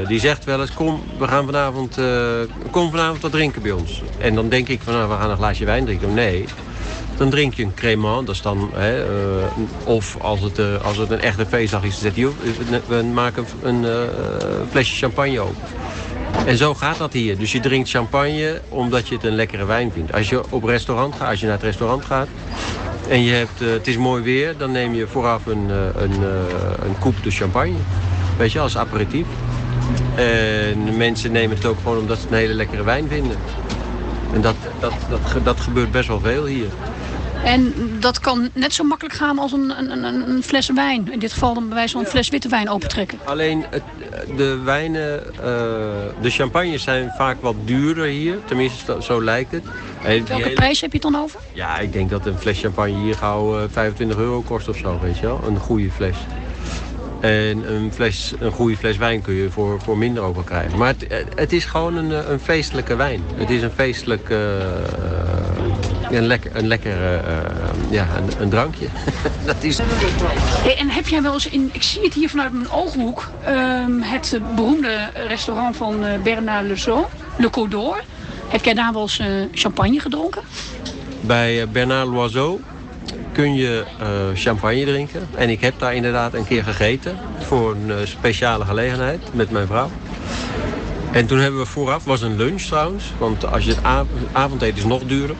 die 0.07 0.21
zegt 0.21 0.45
wel 0.45 0.61
eens... 0.61 0.75
kom, 0.75 1.03
we 1.19 1.29
gaan 1.29 1.45
vanavond, 1.45 1.99
kom 2.71 2.91
vanavond 2.91 3.23
wat 3.23 3.33
drinken 3.33 3.63
bij 3.63 3.73
ons. 3.73 4.03
En 4.19 4.35
dan 4.35 4.49
denk 4.49 4.69
ik 4.69 4.81
van, 4.83 4.93
nou, 4.93 5.09
we 5.09 5.15
gaan 5.15 5.31
een 5.31 5.37
glaasje 5.37 5.65
wijn 5.65 5.85
drinken. 5.85 6.15
Nee, 6.15 6.45
dan 7.17 7.31
drink 7.31 7.55
je 7.55 7.63
een 7.63 7.75
cremant. 7.75 8.27
Dat 8.27 8.35
is 8.35 8.43
dan, 8.43 8.71
hè, 8.75 9.05
of 9.85 10.17
als 10.21 10.41
het, 10.41 10.83
als 10.83 10.97
het 10.97 11.11
een 11.11 11.21
echte 11.21 11.47
feestdag 11.47 11.85
is, 11.85 12.01
dan 12.01 12.13
zegt 12.13 12.17
hij... 12.17 12.81
we 12.87 13.03
maken 13.03 13.47
een 13.63 13.87
flesje 14.71 14.97
champagne 14.97 15.41
open. 15.41 15.84
En 16.47 16.57
zo 16.57 16.75
gaat 16.75 16.99
dat 16.99 17.13
hier. 17.13 17.39
Dus 17.39 17.53
je 17.53 17.61
drinkt 17.61 17.91
champagne 17.91 18.61
omdat 18.69 19.09
je 19.09 19.15
het 19.15 19.25
een 19.25 19.35
lekkere 19.35 19.65
wijn 19.65 19.93
vindt. 19.93 20.13
Als 20.13 20.29
je 20.29 20.43
op 20.51 20.65
restaurant 20.65 21.15
gaat, 21.15 21.29
als 21.29 21.41
je 21.41 21.47
naar 21.47 21.55
het 21.55 21.65
restaurant 21.65 22.05
gaat 22.05 22.29
en 23.09 23.23
je 23.23 23.33
hebt, 23.33 23.63
uh, 23.63 23.71
het 23.73 23.87
is 23.87 23.97
mooi 23.97 24.23
weer, 24.23 24.57
dan 24.57 24.73
neem 24.73 24.95
je 24.95 25.07
vooraf 25.07 25.47
een, 25.47 25.69
uh, 25.69 26.03
een, 26.03 26.21
uh, 26.21 26.29
een 26.85 26.99
coupe 27.01 27.21
de 27.21 27.31
champagne. 27.31 27.77
Weet 28.37 28.53
je, 28.53 28.61
als 28.61 28.77
aperitief. 28.77 29.27
En 30.15 30.97
mensen 30.97 31.33
nemen 31.33 31.57
het 31.57 31.67
ook 31.67 31.77
gewoon 31.83 31.99
omdat 31.99 32.17
ze 32.17 32.23
het 32.23 32.33
een 32.33 32.39
hele 32.39 32.55
lekkere 32.55 32.85
wijn 32.85 33.09
vinden. 33.09 33.37
En 34.33 34.41
dat, 34.41 34.57
dat, 34.81 34.93
dat, 35.09 35.45
dat 35.45 35.61
gebeurt 35.61 35.91
best 35.91 36.09
wel 36.09 36.21
veel 36.21 36.45
hier. 36.45 36.69
En 37.45 37.75
dat 38.01 38.21
kan 38.21 38.51
net 38.53 38.75
zo 38.75 38.85
makkelijk 38.85 39.15
gaan 39.15 39.39
als 39.39 39.53
een, 39.53 39.91
een, 39.91 40.31
een, 40.31 40.43
fles 40.43 40.71
wijn. 40.75 41.13
In 41.13 41.19
dit 41.19 41.33
geval 41.33 41.55
dan 41.55 41.67
bij 41.67 41.75
wijze 41.75 41.93
van 41.93 42.01
een 42.01 42.11
fles 42.11 42.29
witte 42.29 42.49
wijn 42.49 42.69
opentrekken. 42.69 43.19
Alleen 43.25 43.65
het, 43.71 43.83
de 44.37 44.59
wijnen, 44.65 45.23
uh, 45.27 45.43
de 46.21 46.31
champagnes 46.31 46.83
zijn 46.83 47.13
vaak 47.17 47.37
wat 47.41 47.55
duurder 47.65 48.07
hier. 48.07 48.39
Tenminste, 48.45 48.97
zo 49.03 49.23
lijkt 49.23 49.53
het. 49.53 49.65
Welke 50.03 50.33
hele... 50.33 50.53
prijs 50.53 50.81
heb 50.81 50.93
je 50.93 50.99
het 50.99 51.13
dan 51.13 51.23
over? 51.23 51.41
Ja, 51.53 51.79
ik 51.79 51.93
denk 51.93 52.11
dat 52.11 52.27
een 52.27 52.39
fles 52.39 52.61
champagne 52.61 53.03
hier 53.03 53.15
gauw 53.15 53.59
uh, 53.59 53.65
25 53.71 54.19
euro 54.19 54.43
kost 54.43 54.69
of 54.69 54.77
zo, 54.77 54.99
weet 55.03 55.19
je 55.19 55.27
wel. 55.27 55.41
Een 55.47 55.59
goede 55.59 55.91
fles. 55.91 56.17
En 57.21 57.73
een, 57.73 57.93
fles, 57.93 58.35
een 58.39 58.53
goede 58.53 58.77
fles 58.77 58.97
wijn 58.97 59.23
kun 59.23 59.35
je 59.35 59.51
voor, 59.51 59.81
voor 59.81 59.99
minder 59.99 60.23
ook 60.23 60.35
wel 60.35 60.45
krijgen. 60.45 60.79
Maar 60.79 60.95
het, 60.99 61.25
het 61.35 61.53
is 61.53 61.65
gewoon 61.65 61.97
een, 61.97 62.33
een 62.33 62.41
feestelijke 62.41 62.97
wijn. 62.97 63.23
Het 63.35 63.51
is 63.51 63.63
een 63.63 63.71
feestelijk... 63.71 64.29
Uh, 64.29 64.39
een 66.11 66.27
lekker, 66.27 66.51
een 66.55 66.67
lekker 66.67 66.93
uh, 66.93 67.19
ja, 67.91 68.07
een, 68.17 68.43
een, 68.43 68.49
drankje. 68.49 68.87
dat 69.47 69.57
is... 69.61 69.79
Hey, 69.79 70.77
en 70.79 70.89
heb 70.89 71.09
jij 71.09 71.23
wel 71.23 71.33
eens 71.33 71.49
in, 71.49 71.71
ik 71.73 71.83
zie 71.83 72.03
het 72.03 72.15
hier 72.15 72.29
vanuit 72.29 72.53
mijn 72.53 72.71
ooghoek, 72.71 73.31
um, 73.49 74.03
het 74.03 74.41
beroemde 74.55 75.11
restaurant 75.29 75.77
van 75.77 76.05
Bernard 76.23 76.67
Lezeau, 76.67 77.05
Le 77.37 77.51
Codor. 77.51 78.03
Heb 78.49 78.65
jij 78.65 78.75
daar 78.75 78.93
wel 78.93 79.03
eens 79.03 79.21
champagne 79.53 80.01
gedronken? 80.01 80.43
Bij 81.21 81.69
Bernard 81.69 82.09
Loiseau 82.09 82.61
kun 83.33 83.55
je 83.55 83.85
champagne 84.35 84.85
drinken. 84.85 85.29
En 85.35 85.51
ik 85.51 85.61
heb 85.61 85.75
daar 85.79 85.95
inderdaad 85.95 86.35
een 86.35 86.47
keer 86.47 86.65
gegeten 86.65 87.17
voor 87.39 87.71
een 87.71 88.07
speciale 88.07 88.65
gelegenheid 88.65 89.21
met 89.33 89.51
mijn 89.51 89.67
vrouw. 89.67 89.91
En 91.15 91.27
toen 91.27 91.39
hebben 91.39 91.61
we 91.61 91.67
vooraf, 91.67 92.05
was 92.05 92.23
een 92.23 92.37
lunch 92.37 92.63
trouwens. 92.63 93.05
Want 93.19 93.47
als 93.47 93.65
je 93.65 93.71
het 93.71 93.83
av 93.83 94.07
avondeten 94.33 94.77
is 94.77 94.85
nog 94.85 95.03
duurder. 95.05 95.37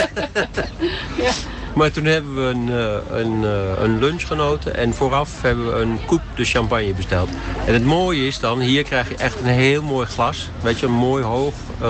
ja. 1.24 1.32
Maar 1.74 1.90
toen 1.90 2.04
hebben 2.04 2.34
we 2.34 2.42
een, 2.42 2.68
uh, 2.68 3.20
een, 3.20 3.42
uh, 3.42 3.82
een 3.82 3.98
lunch 3.98 4.26
genoten. 4.26 4.76
En 4.76 4.94
vooraf 4.94 5.42
hebben 5.42 5.66
we 5.72 5.80
een 5.80 5.98
coupe 6.06 6.24
de 6.34 6.44
champagne 6.44 6.92
besteld. 6.92 7.28
En 7.66 7.72
het 7.72 7.84
mooie 7.84 8.26
is 8.26 8.38
dan, 8.38 8.60
hier 8.60 8.82
krijg 8.82 9.08
je 9.08 9.16
echt 9.16 9.40
een 9.40 9.46
heel 9.46 9.82
mooi 9.82 10.06
glas. 10.06 10.50
Weet 10.62 10.80
je, 10.80 10.86
een 10.86 10.92
mooi 10.92 11.24
hoog 11.24 11.54
uh, 11.82 11.88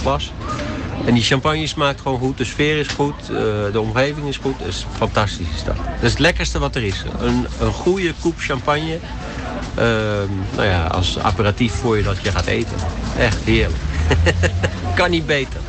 glas. 0.00 0.32
En 1.04 1.14
die 1.14 1.22
champagne 1.22 1.66
smaakt 1.66 2.00
gewoon 2.00 2.18
goed, 2.18 2.38
de 2.38 2.44
sfeer 2.44 2.78
is 2.78 2.88
goed, 2.88 3.26
de 3.72 3.80
omgeving 3.80 4.28
is 4.28 4.36
goed. 4.36 4.58
Het 4.58 4.66
is 4.66 4.86
fantastisch 4.96 5.46
is 5.54 5.64
dat. 5.64 5.76
Dat 5.76 6.02
is 6.02 6.10
het 6.10 6.18
lekkerste 6.18 6.58
wat 6.58 6.74
er 6.74 6.84
is. 6.84 7.04
Een, 7.18 7.46
een 7.60 7.72
goede 7.72 8.12
coupe 8.20 8.40
champagne 8.40 8.98
nou 10.54 10.68
ja, 10.68 10.84
als 10.84 11.18
aperitief 11.18 11.72
voor 11.72 11.96
je 11.96 12.02
dat 12.02 12.22
je 12.22 12.30
gaat 12.30 12.46
eten. 12.46 12.76
Echt 13.18 13.44
heerlijk. 13.44 13.82
kan 14.94 15.10
niet 15.10 15.26
beter. 15.26 15.60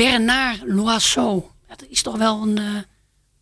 Bernard 0.00 0.62
Loiseau. 0.66 1.42
Dat 1.68 1.84
is 1.88 2.02
toch 2.02 2.16
wel 2.18 2.42
een, 2.42 2.58
uh, 2.58 2.82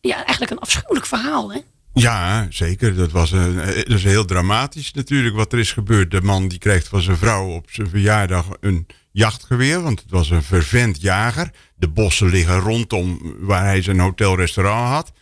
ja, 0.01 0.17
eigenlijk 0.17 0.51
een 0.51 0.59
afschuwelijk 0.59 1.07
verhaal, 1.07 1.53
hè? 1.53 1.59
Ja, 1.95 2.47
zeker. 2.51 2.95
Dat, 2.95 3.11
was 3.11 3.31
een, 3.31 3.57
dat 3.57 3.89
is 3.89 4.05
heel 4.05 4.25
dramatisch 4.25 4.93
natuurlijk 4.93 5.37
wat 5.37 5.53
er 5.53 5.59
is 5.59 5.73
gebeurd. 5.73 6.11
De 6.11 6.23
man 6.23 6.49
die 6.49 6.59
krijgt 6.59 6.89
van 6.89 7.01
zijn 7.01 7.17
vrouw 7.17 7.49
op 7.49 7.67
zijn 7.71 7.89
verjaardag 7.89 8.47
een 8.61 8.87
jachtgeweer, 9.11 9.83
want 9.83 10.01
het 10.01 10.11
was 10.11 10.31
een 10.31 10.43
vervent 10.43 11.01
jager. 11.01 11.51
De 11.75 11.89
bossen 11.89 12.29
liggen 12.29 12.59
rondom 12.59 13.35
waar 13.39 13.65
hij 13.65 13.83
zijn 13.83 13.99
hotelrestaurant 13.99 14.89
had. 14.89 15.13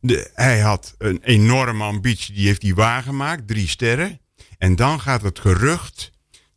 De, 0.00 0.30
hij 0.34 0.60
had 0.60 0.94
een 0.98 1.20
enorme 1.22 1.84
ambitie, 1.84 2.34
die 2.34 2.46
heeft 2.46 2.62
hij 2.62 2.74
waargemaakt, 2.74 3.48
drie 3.48 3.68
sterren. 3.68 4.20
En 4.58 4.76
dan 4.76 5.00
gaat 5.00 5.22
het 5.22 5.38
gerucht 5.38 6.10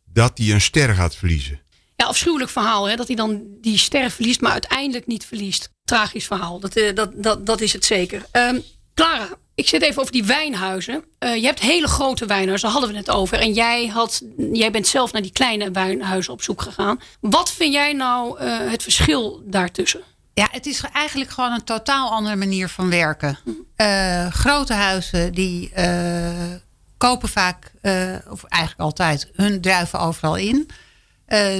dat 0.04 0.38
hij 0.38 0.52
een 0.52 0.60
ster 0.60 0.94
gaat 0.94 1.16
verliezen. 1.16 1.60
Ja, 2.02 2.06
afschuwelijk 2.06 2.50
verhaal, 2.50 2.88
hè? 2.88 2.96
dat 2.96 3.06
hij 3.06 3.16
dan 3.16 3.42
die 3.60 3.78
ster 3.78 4.10
verliest, 4.10 4.40
maar 4.40 4.52
uiteindelijk 4.52 5.06
niet 5.06 5.26
verliest. 5.26 5.70
Tragisch 5.84 6.26
verhaal, 6.26 6.60
dat, 6.60 6.76
uh, 6.76 6.94
dat, 6.94 7.10
dat, 7.14 7.46
dat 7.46 7.60
is 7.60 7.72
het 7.72 7.84
zeker. 7.84 8.22
Um, 8.32 8.62
Clara, 8.94 9.28
ik 9.54 9.68
zit 9.68 9.82
even 9.82 10.00
over 10.00 10.12
die 10.12 10.24
wijnhuizen. 10.24 11.04
Uh, 11.18 11.36
je 11.36 11.44
hebt 11.44 11.60
hele 11.60 11.88
grote 11.88 12.26
wijnhuizen, 12.26 12.68
daar 12.68 12.78
hadden 12.78 12.90
we 12.90 12.96
het 12.96 13.10
over. 13.10 13.38
En 13.38 13.52
jij, 13.52 13.86
had, 13.86 14.22
jij 14.52 14.70
bent 14.70 14.86
zelf 14.86 15.12
naar 15.12 15.22
die 15.22 15.32
kleine 15.32 15.70
wijnhuizen 15.70 16.32
op 16.32 16.42
zoek 16.42 16.62
gegaan. 16.62 17.00
Wat 17.20 17.50
vind 17.50 17.72
jij 17.72 17.92
nou 17.92 18.42
uh, 18.42 18.70
het 18.70 18.82
verschil 18.82 19.42
daartussen? 19.44 20.00
Ja, 20.34 20.48
het 20.50 20.66
is 20.66 20.82
eigenlijk 20.92 21.30
gewoon 21.30 21.52
een 21.52 21.64
totaal 21.64 22.10
andere 22.10 22.36
manier 22.36 22.68
van 22.68 22.90
werken. 22.90 23.38
Grote 24.30 24.72
huizen 24.72 25.32
die 25.32 25.72
kopen 26.96 27.28
vaak, 27.28 27.72
of 28.28 28.44
eigenlijk 28.44 28.80
altijd, 28.80 29.30
hun 29.32 29.60
druiven 29.60 30.00
overal 30.00 30.36
in. 30.36 30.70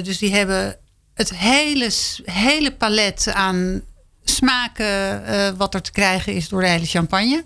Dus 0.02 0.18
die 0.18 0.34
hebben 0.34 0.76
het 1.14 1.34
hele, 1.34 1.90
hele 2.24 2.72
palet 2.72 3.28
aan 3.32 3.82
smaken 4.24 5.56
wat 5.56 5.74
er 5.74 5.82
te 5.82 5.92
krijgen 5.92 6.32
is 6.32 6.48
door 6.48 6.60
de 6.60 6.68
hele 6.68 6.86
champagne 6.86 7.44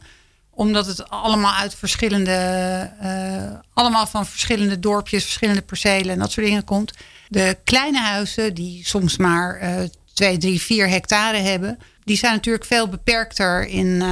omdat 0.55 0.87
het 0.87 1.09
allemaal 1.09 1.53
uit 1.53 1.75
verschillende, 1.75 2.91
uh, 3.03 3.59
allemaal 3.75 4.07
van 4.07 4.27
verschillende 4.27 4.79
dorpjes, 4.79 5.23
verschillende 5.23 5.63
percelen 5.63 6.13
en 6.13 6.19
dat 6.19 6.33
soort 6.33 6.47
dingen 6.47 6.65
komt. 6.65 6.93
De 7.29 7.59
kleine 7.65 8.01
huizen, 8.01 8.55
die 8.55 8.87
soms 8.87 9.17
maar 9.17 9.63
uh, 9.63 9.89
2, 10.13 10.39
3, 10.39 10.61
4 10.61 10.89
hectare 10.89 11.39
hebben, 11.39 11.79
die 12.05 12.17
zijn 12.17 12.33
natuurlijk 12.33 12.65
veel 12.65 12.89
beperkter 12.89 13.67
in 13.67 14.03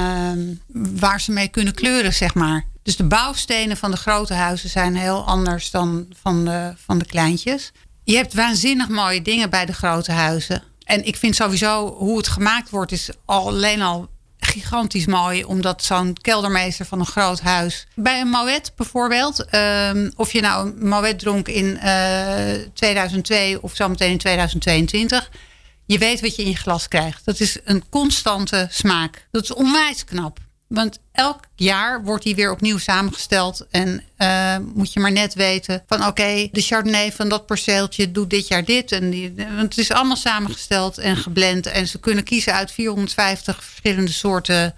waar 0.73 1.21
ze 1.21 1.31
mee 1.31 1.47
kunnen 1.47 1.73
kleuren, 1.73 2.13
zeg 2.13 2.33
maar. 2.33 2.65
Dus 2.83 2.95
de 2.95 3.03
bouwstenen 3.03 3.77
van 3.77 3.91
de 3.91 3.97
grote 3.97 4.33
huizen 4.33 4.69
zijn 4.69 4.95
heel 4.95 5.25
anders 5.25 5.71
dan 5.71 6.05
van 6.21 6.45
de, 6.45 6.73
van 6.85 6.97
de 6.97 7.05
kleintjes. 7.05 7.71
Je 8.11 8.17
hebt 8.17 8.33
waanzinnig 8.33 8.89
mooie 8.89 9.21
dingen 9.21 9.49
bij 9.49 9.65
de 9.65 9.73
grote 9.73 10.11
huizen. 10.11 10.63
En 10.83 11.05
ik 11.05 11.15
vind 11.15 11.35
sowieso 11.35 11.95
hoe 11.97 12.17
het 12.17 12.27
gemaakt 12.27 12.69
wordt, 12.69 12.91
is 12.91 13.09
alleen 13.25 13.81
al 13.81 14.09
gigantisch 14.39 15.05
mooi, 15.05 15.43
omdat 15.43 15.83
zo'n 15.83 16.17
keldermeester 16.21 16.85
van 16.85 16.99
een 16.99 17.05
groot 17.05 17.39
huis. 17.39 17.87
Bij 17.95 18.21
een 18.21 18.29
Moet 18.29 18.71
bijvoorbeeld, 18.75 19.45
ehm, 19.45 20.09
of 20.15 20.31
je 20.31 20.41
nou 20.41 20.67
een 20.67 20.87
Moet 20.87 21.19
dronk 21.19 21.47
in 21.47 21.79
2002 22.73 23.53
eh, 23.53 23.63
of 23.63 23.75
zometeen 23.75 24.11
in 24.11 24.17
2022. 24.17 25.29
Je 25.85 25.97
weet 25.97 26.21
wat 26.21 26.35
je 26.35 26.41
in 26.43 26.49
je 26.49 26.55
glas 26.55 26.87
krijgt. 26.87 27.25
Dat 27.25 27.39
is 27.39 27.57
een 27.63 27.83
constante 27.89 28.67
smaak. 28.71 29.27
Dat 29.31 29.43
is 29.43 29.53
onwijs 29.53 30.03
knap. 30.03 30.39
Want 30.71 30.99
elk 31.11 31.39
jaar 31.55 32.03
wordt 32.03 32.23
die 32.23 32.35
weer 32.35 32.51
opnieuw 32.51 32.77
samengesteld. 32.77 33.67
En 33.71 34.03
uh, 34.17 34.57
moet 34.73 34.93
je 34.93 34.99
maar 34.99 35.11
net 35.11 35.33
weten 35.33 35.83
van 35.87 36.05
oké, 36.05 36.47
de 36.51 36.61
Chardonnay 36.61 37.11
van 37.11 37.29
dat 37.29 37.45
perceeltje 37.45 38.11
doet 38.11 38.29
dit 38.29 38.47
jaar 38.47 38.65
dit. 38.65 38.91
En 38.91 39.09
die, 39.09 39.33
want 39.35 39.61
het 39.61 39.77
is 39.77 39.91
allemaal 39.91 40.15
samengesteld 40.15 40.97
en 40.97 41.17
geblend. 41.17 41.65
En 41.65 41.87
ze 41.87 41.99
kunnen 41.99 42.23
kiezen 42.23 42.53
uit 42.53 42.71
450 42.71 43.63
verschillende 43.63 44.11
soorten 44.11 44.75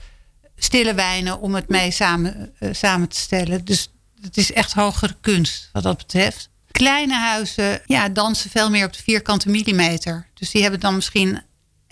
stille 0.56 0.94
wijnen 0.94 1.40
om 1.40 1.56
het 1.56 1.70
mee 1.70 1.92
samen, 1.92 2.54
uh, 2.60 2.70
samen 2.72 3.08
te 3.08 3.18
stellen. 3.18 3.66
Dus 3.66 3.92
het 4.22 4.38
is 4.38 4.52
echt 4.52 4.74
hogere 4.74 5.16
kunst 5.22 5.70
wat 5.72 5.84
dat 5.84 5.98
betreft. 5.98 6.50
Kleine 6.72 7.16
huizen 7.16 7.82
ja, 7.86 8.10
dansen 8.10 8.50
veel 8.50 8.70
meer 8.70 8.86
op 8.86 8.94
de 8.94 9.04
vierkante 9.04 9.50
millimeter. 9.50 10.28
Dus 10.34 10.52
die 10.52 10.62
hebben 10.62 10.80
dan 10.80 10.96
misschien 10.96 11.42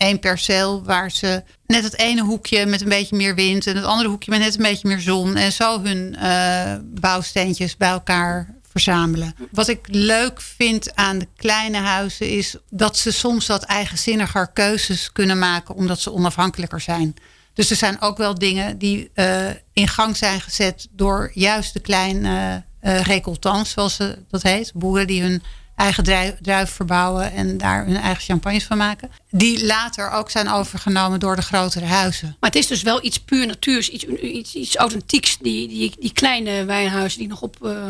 één 0.02 0.18
perceel 0.18 0.82
waar 0.84 1.10
ze 1.10 1.42
net 1.66 1.84
het 1.84 1.98
ene 1.98 2.22
hoekje 2.22 2.66
met 2.66 2.80
een 2.80 2.88
beetje 2.88 3.16
meer 3.16 3.34
wind 3.34 3.66
en 3.66 3.76
het 3.76 3.84
andere 3.84 4.08
hoekje 4.08 4.30
met 4.30 4.40
net 4.40 4.54
een 4.54 4.62
beetje 4.62 4.88
meer 4.88 5.00
zon 5.00 5.36
en 5.36 5.52
zo 5.52 5.82
hun 5.82 6.16
uh, 6.22 6.74
bouwsteentjes 6.82 7.76
bij 7.76 7.88
elkaar 7.88 8.54
verzamelen. 8.70 9.34
Wat 9.50 9.68
ik 9.68 9.80
leuk 9.90 10.40
vind 10.40 10.94
aan 10.94 11.18
de 11.18 11.28
kleine 11.36 11.78
huizen 11.78 12.28
is 12.28 12.56
dat 12.70 12.96
ze 12.96 13.12
soms 13.12 13.46
wat 13.46 13.62
eigenzinniger 13.62 14.48
keuzes 14.52 15.12
kunnen 15.12 15.38
maken 15.38 15.74
omdat 15.74 16.00
ze 16.00 16.12
onafhankelijker 16.12 16.80
zijn. 16.80 17.14
Dus 17.54 17.70
er 17.70 17.76
zijn 17.76 18.00
ook 18.00 18.16
wel 18.16 18.34
dingen 18.34 18.78
die 18.78 19.10
uh, 19.14 19.46
in 19.72 19.88
gang 19.88 20.16
zijn 20.16 20.40
gezet 20.40 20.88
door 20.90 21.30
juist 21.34 21.72
de 21.72 21.80
kleine 21.80 22.64
uh, 22.82 23.64
zoals 23.64 23.94
ze 23.94 24.18
dat 24.30 24.42
heet. 24.42 24.72
Boeren 24.74 25.06
die 25.06 25.22
hun 25.22 25.42
eigen 25.82 26.04
druif, 26.40 26.70
verbouwen 26.70 27.32
en 27.32 27.58
daar 27.58 27.86
hun 27.86 27.96
eigen 27.96 28.22
champagnes 28.22 28.64
van 28.64 28.76
maken. 28.76 29.10
Die 29.30 29.66
later 29.66 30.10
ook 30.10 30.30
zijn 30.30 30.48
overgenomen 30.48 31.20
door 31.20 31.36
de 31.36 31.42
grotere 31.42 31.84
huizen. 31.84 32.36
Maar 32.40 32.50
het 32.50 32.58
is 32.58 32.66
dus 32.66 32.82
wel 32.82 33.04
iets 33.04 33.20
puur 33.20 33.46
natuurs, 33.46 33.88
iets, 33.88 34.04
iets, 34.04 34.54
iets 34.54 34.76
authentieks. 34.76 35.38
Die, 35.38 35.68
die, 35.68 35.94
die 36.00 36.12
kleine 36.12 36.64
wijnhuizen 36.64 37.18
die 37.18 37.28
nog 37.28 37.42
op, 37.42 37.56
uh, 37.62 37.86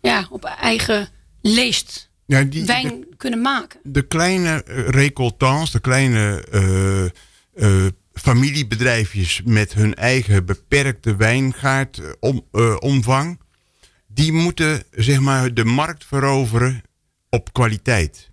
ja, 0.00 0.26
op 0.30 0.44
eigen 0.44 1.08
leest 1.42 2.10
ja, 2.26 2.42
die, 2.42 2.64
wijn 2.64 3.04
kunnen 3.16 3.40
maken. 3.40 3.80
De 3.82 4.06
kleine 4.06 4.64
uh, 4.68 4.88
recoltants, 4.88 5.70
de 5.70 5.80
kleine 5.80 6.44
uh, 7.56 7.86
familiebedrijfjes 8.12 9.40
met 9.44 9.74
hun 9.74 9.94
eigen 9.94 10.46
beperkte 10.46 11.16
wijngaardomvang. 11.16 13.40
die 14.06 14.32
moeten 14.32 14.82
zeg 14.90 15.20
maar 15.20 15.54
de 15.54 15.64
markt 15.64 16.04
veroveren 16.04 16.84
op 17.30 17.52
kwaliteit. 17.52 18.30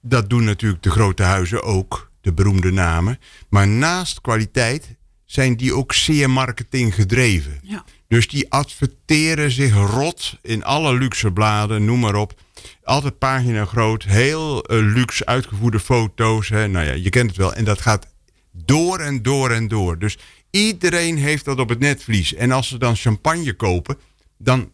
Dat 0.00 0.30
doen 0.30 0.44
natuurlijk 0.44 0.82
de 0.82 0.90
grote 0.90 1.22
huizen 1.22 1.62
ook, 1.62 2.10
de 2.20 2.32
beroemde 2.32 2.72
namen. 2.72 3.18
Maar 3.48 3.68
naast 3.68 4.20
kwaliteit 4.20 4.96
zijn 5.24 5.56
die 5.56 5.74
ook 5.74 5.92
zeer 5.92 6.30
marketing 6.30 6.94
gedreven. 6.94 7.58
Ja. 7.62 7.84
Dus 8.08 8.28
die 8.28 8.50
adverteren 8.52 9.50
zich 9.50 9.74
rot 9.74 10.38
in 10.42 10.64
alle 10.64 10.94
luxe 10.94 11.32
bladen, 11.32 11.84
noem 11.84 12.00
maar 12.00 12.14
op. 12.14 12.40
Altijd 12.82 13.18
pagina 13.18 13.64
groot, 13.64 14.02
heel 14.02 14.72
uh, 14.72 14.94
luxe 14.94 15.26
uitgevoerde 15.26 15.80
foto's. 15.80 16.48
Hè. 16.48 16.68
Nou 16.68 16.86
ja, 16.86 16.92
je 16.92 17.10
kent 17.10 17.28
het 17.28 17.36
wel. 17.36 17.54
En 17.54 17.64
dat 17.64 17.80
gaat 17.80 18.06
door 18.52 18.98
en 18.98 19.22
door 19.22 19.50
en 19.50 19.68
door. 19.68 19.98
Dus 19.98 20.18
iedereen 20.50 21.18
heeft 21.18 21.44
dat 21.44 21.58
op 21.58 21.68
het 21.68 21.78
netvlies. 21.78 22.34
En 22.34 22.52
als 22.52 22.68
ze 22.68 22.78
dan 22.78 22.96
champagne 22.96 23.52
kopen, 23.52 23.98
dan, 24.38 24.70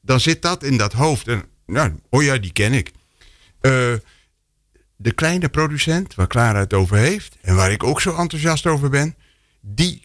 dan 0.00 0.20
zit 0.20 0.42
dat 0.42 0.62
in 0.62 0.76
dat 0.76 0.92
hoofd. 0.92 1.28
En 1.28 1.44
nou, 1.66 1.92
oh 2.08 2.22
ja, 2.22 2.38
die 2.38 2.52
ken 2.52 2.72
ik. 2.72 2.90
Uh, 3.60 3.94
de 4.96 5.12
kleine 5.14 5.48
producent, 5.48 6.14
waar 6.14 6.26
Clara 6.26 6.58
het 6.58 6.72
over 6.72 6.96
heeft, 6.96 7.36
en 7.40 7.54
waar 7.54 7.72
ik 7.72 7.84
ook 7.84 8.00
zo 8.00 8.16
enthousiast 8.16 8.66
over 8.66 8.90
ben, 8.90 9.14
die 9.60 10.02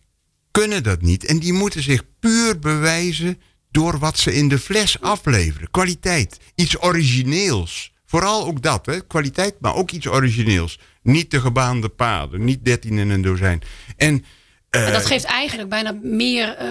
kunnen 0.52 0.84
dat 0.84 1.02
niet. 1.02 1.26
En 1.26 1.40
die 1.40 1.54
moeten 1.54 1.84
zich 1.84 2.04
puur 2.20 2.60
bewijzen 2.60 3.42
door 3.72 4.00
wat 4.00 4.18
ze 4.18 4.34
in 4.34 4.48
de 4.48 4.60
fles 4.60 5.02
afleveren. 5.02 5.72
Kwaliteit, 5.72 6.40
iets 6.56 6.82
origineels. 6.82 7.94
Vooral 8.06 8.46
ook 8.46 8.62
dat, 8.62 8.86
hè? 8.86 9.08
kwaliteit, 9.08 9.56
maar 9.60 9.76
ook 9.76 9.92
iets 9.92 10.08
origineels. 10.08 10.80
Niet 11.02 11.32
de 11.32 11.40
gebaande 11.40 11.90
paden, 11.90 12.44
niet 12.44 12.66
dertien 12.66 12.98
in 12.98 13.10
een 13.10 13.22
dozijn. 13.22 13.62
En 13.98 14.26
en 14.70 14.92
dat 14.92 15.02
eh, 15.02 15.08
geeft 15.08 15.24
eigenlijk 15.24 15.70
bijna 15.70 15.96
meer. 16.02 16.48
Uh, 16.48 16.66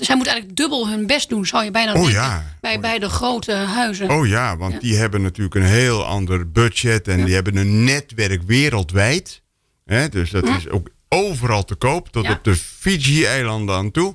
zij 0.00 0.16
moeten 0.16 0.32
eigenlijk 0.32 0.56
dubbel 0.56 0.88
hun 0.88 1.06
best 1.06 1.28
doen, 1.28 1.46
zou 1.46 1.64
je 1.64 1.70
bijna 1.70 1.94
oh, 1.94 2.10
ja. 2.10 2.56
bij, 2.60 2.80
bij 2.80 2.98
de 2.98 3.08
grote 3.08 3.52
huizen. 3.52 4.10
Oh 4.10 4.26
ja, 4.26 4.56
want 4.56 4.80
die 4.80 4.96
hebben 4.96 5.22
natuurlijk 5.22 5.54
een 5.54 5.62
heel 5.62 6.04
ander 6.04 6.50
budget 6.50 7.08
en 7.08 7.24
die 7.24 7.34
hebben 7.34 7.56
een 7.56 7.84
netwerk 7.84 8.42
wereldwijd. 8.42 9.42
Hè, 9.84 10.08
dus 10.08 10.30
dat 10.30 10.48
is 10.48 10.68
ook 10.68 10.88
overal 11.08 11.64
te 11.64 11.74
koop, 11.74 12.08
tot 12.08 12.30
op 12.30 12.44
de 12.44 12.56
Fiji-eilanden 12.56 13.74
aan 13.74 13.90
toe. 13.90 14.14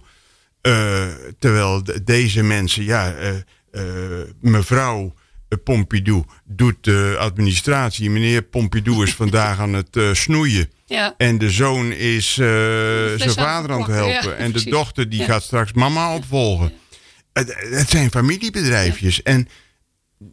terwijl 1.40 1.84
deze 2.04 2.44
mensen, 2.44 2.84
ja, 2.84 3.14
mevrouw 4.42 5.14
Pompidou 5.64 6.24
doet 6.46 6.76
de 6.82 7.16
administratie. 7.20 8.10
Meneer 8.10 8.42
Pompidou 8.42 9.04
is 9.04 9.14
vandaag 9.14 9.60
aan 9.60 9.74
het 9.74 10.00
snoeien. 10.12 10.70
Ja. 10.86 11.14
En 11.18 11.38
de 11.38 11.50
zoon 11.50 11.92
is 11.92 12.38
uh, 12.38 12.48
zijn 13.16 13.32
vader 13.32 13.72
aan 13.72 13.82
het 13.82 13.92
helpen. 13.92 14.38
en 14.38 14.52
de 14.52 14.70
dochter 14.70 15.10
die 15.10 15.24
gaat 15.24 15.44
straks 15.44 15.74
mama 15.74 16.16
opvolgen. 16.16 16.72
Het, 17.34 17.56
het, 17.58 17.90
zijn 17.90 18.12
familiebedrijfjes. 18.12 19.24
En 19.24 19.48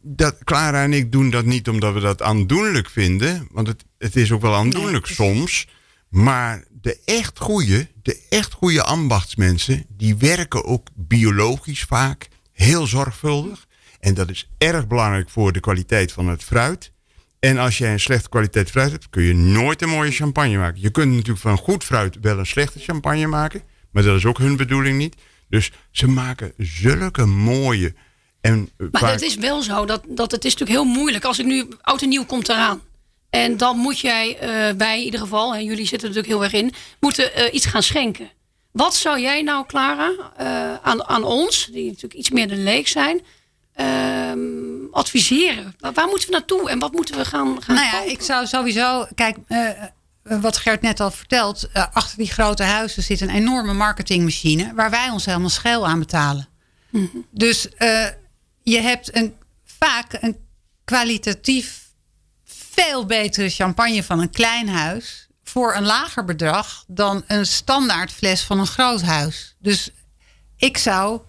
dat, 0.02 0.36
Clara 0.44 0.82
en 0.82 0.92
ik 0.92 1.12
doen 1.12 1.30
dat 1.30 1.44
niet 1.44 1.68
omdat 1.68 1.94
we 1.94 2.00
dat 2.00 2.22
aandoenlijk 2.22 2.90
vinden. 2.90 3.48
Want 3.50 3.66
het, 3.66 3.84
het 3.98 4.16
is 4.16 4.32
ook 4.32 4.42
wel 4.42 4.54
aandoenlijk 4.54 5.06
soms. 5.06 5.66
Maar 6.08 6.64
de 6.80 7.00
echt 7.04 7.38
goede, 7.38 7.88
de 8.02 8.20
echt 8.28 8.52
goede 8.52 8.82
ambachtsmensen, 8.82 9.86
die 9.88 10.16
werken 10.16 10.64
ook 10.64 10.88
biologisch 10.94 11.82
vaak 11.82 12.28
heel 12.52 12.86
zorgvuldig. 12.86 13.66
En 14.04 14.14
dat 14.14 14.30
is 14.30 14.48
erg 14.58 14.86
belangrijk 14.86 15.30
voor 15.30 15.52
de 15.52 15.60
kwaliteit 15.60 16.12
van 16.12 16.28
het 16.28 16.42
fruit. 16.42 16.92
En 17.38 17.58
als 17.58 17.78
jij 17.78 17.92
een 17.92 18.00
slechte 18.00 18.28
kwaliteit 18.28 18.70
fruit 18.70 18.90
hebt, 18.90 19.10
kun 19.10 19.22
je 19.22 19.34
nooit 19.34 19.82
een 19.82 19.88
mooie 19.88 20.10
champagne 20.10 20.58
maken. 20.58 20.80
Je 20.80 20.90
kunt 20.90 21.12
natuurlijk 21.12 21.38
van 21.38 21.56
goed 21.56 21.84
fruit 21.84 22.16
wel 22.20 22.38
een 22.38 22.46
slechte 22.46 22.78
champagne 22.78 23.26
maken. 23.26 23.62
Maar 23.90 24.02
dat 24.02 24.16
is 24.16 24.24
ook 24.24 24.38
hun 24.38 24.56
bedoeling 24.56 24.98
niet. 24.98 25.16
Dus 25.48 25.72
ze 25.90 26.08
maken 26.08 26.52
zulke 26.58 27.24
mooie. 27.24 27.94
En 28.40 28.70
maar 28.90 29.10
het 29.10 29.22
is 29.22 29.34
wel 29.34 29.62
zo 29.62 29.86
dat, 29.86 30.04
dat 30.08 30.30
het 30.30 30.44
is 30.44 30.56
natuurlijk 30.56 30.80
heel 30.80 30.94
moeilijk. 30.94 31.24
Als 31.24 31.38
ik 31.38 31.46
nu 31.46 31.68
oud 31.80 32.02
en 32.02 32.08
nieuw 32.08 32.24
komt 32.24 32.48
eraan. 32.48 32.82
En 33.30 33.56
dan 33.56 33.76
moet 33.76 33.98
jij, 33.98 34.34
uh, 34.34 34.76
wij 34.78 34.98
in 34.98 35.04
ieder 35.04 35.20
geval, 35.20 35.54
en 35.54 35.64
jullie 35.64 35.86
zitten 35.86 36.08
er 36.08 36.14
natuurlijk 36.14 36.52
heel 36.52 36.60
erg 36.60 36.64
in, 36.64 36.74
moeten 37.00 37.30
uh, 37.38 37.54
iets 37.54 37.66
gaan 37.66 37.82
schenken. 37.82 38.30
Wat 38.70 38.94
zou 38.94 39.20
jij 39.20 39.42
nou, 39.42 39.66
Clara, 39.66 40.10
uh, 40.40 40.74
aan, 40.82 41.04
aan 41.04 41.24
ons, 41.24 41.68
die 41.72 41.86
natuurlijk 41.86 42.14
iets 42.14 42.30
meer 42.30 42.48
de 42.48 42.56
leek 42.56 42.88
zijn, 42.88 43.20
ehm, 43.74 44.84
adviseren? 44.90 45.74
Waar 45.78 46.08
moeten 46.08 46.28
we 46.28 46.34
naartoe 46.34 46.70
en 46.70 46.78
wat 46.78 46.92
moeten 46.92 47.16
we 47.16 47.24
gaan, 47.24 47.62
gaan 47.62 47.74
Nou 47.74 47.86
ja, 47.86 48.02
ik 48.12 48.22
zou 48.22 48.46
sowieso... 48.46 49.06
Kijk, 49.14 49.36
uh, 49.48 49.68
wat 50.22 50.56
Gert 50.56 50.82
net 50.82 51.00
al 51.00 51.10
vertelt, 51.10 51.68
uh, 51.76 51.84
achter 51.92 52.18
die 52.18 52.30
grote 52.30 52.62
huizen 52.62 53.02
zit 53.02 53.20
een 53.20 53.30
enorme 53.30 53.72
marketingmachine 53.72 54.72
waar 54.74 54.90
wij 54.90 55.10
ons 55.10 55.24
helemaal 55.24 55.48
scheel 55.48 55.86
aan 55.86 55.98
betalen. 55.98 56.48
Mm 56.90 57.08
-hmm. 57.12 57.26
Dus 57.30 57.66
uh, 57.78 58.06
je 58.62 58.80
hebt 58.80 59.16
een, 59.16 59.34
vaak 59.64 60.18
een 60.20 60.36
kwalitatief 60.84 61.82
veel 62.44 63.06
betere 63.06 63.48
champagne 63.48 64.02
van 64.02 64.20
een 64.20 64.30
klein 64.30 64.68
huis 64.68 65.28
voor 65.44 65.74
een 65.74 65.84
lager 65.84 66.24
bedrag 66.24 66.84
dan 66.86 67.24
een 67.26 67.46
standaard 67.46 68.12
fles 68.12 68.42
van 68.42 68.58
een 68.58 68.66
groot 68.66 69.02
huis. 69.02 69.56
Dus 69.58 69.90
ik 70.56 70.78
zou 70.78 71.20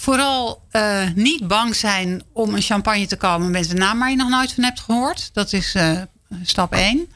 vooral 0.00 0.62
uh, 0.72 1.08
niet 1.14 1.48
bang 1.48 1.76
zijn 1.76 2.22
om 2.32 2.54
een 2.54 2.62
champagne 2.62 3.06
te 3.06 3.16
komen 3.16 3.50
met 3.50 3.70
een 3.70 3.78
naam 3.78 3.98
waar 3.98 4.10
je 4.10 4.16
nog 4.16 4.28
nooit 4.28 4.52
van 4.52 4.64
hebt 4.64 4.80
gehoord. 4.80 5.30
Dat 5.32 5.52
is 5.52 5.74
uh, 5.74 6.00
stap 6.42 6.72
1. 6.72 7.08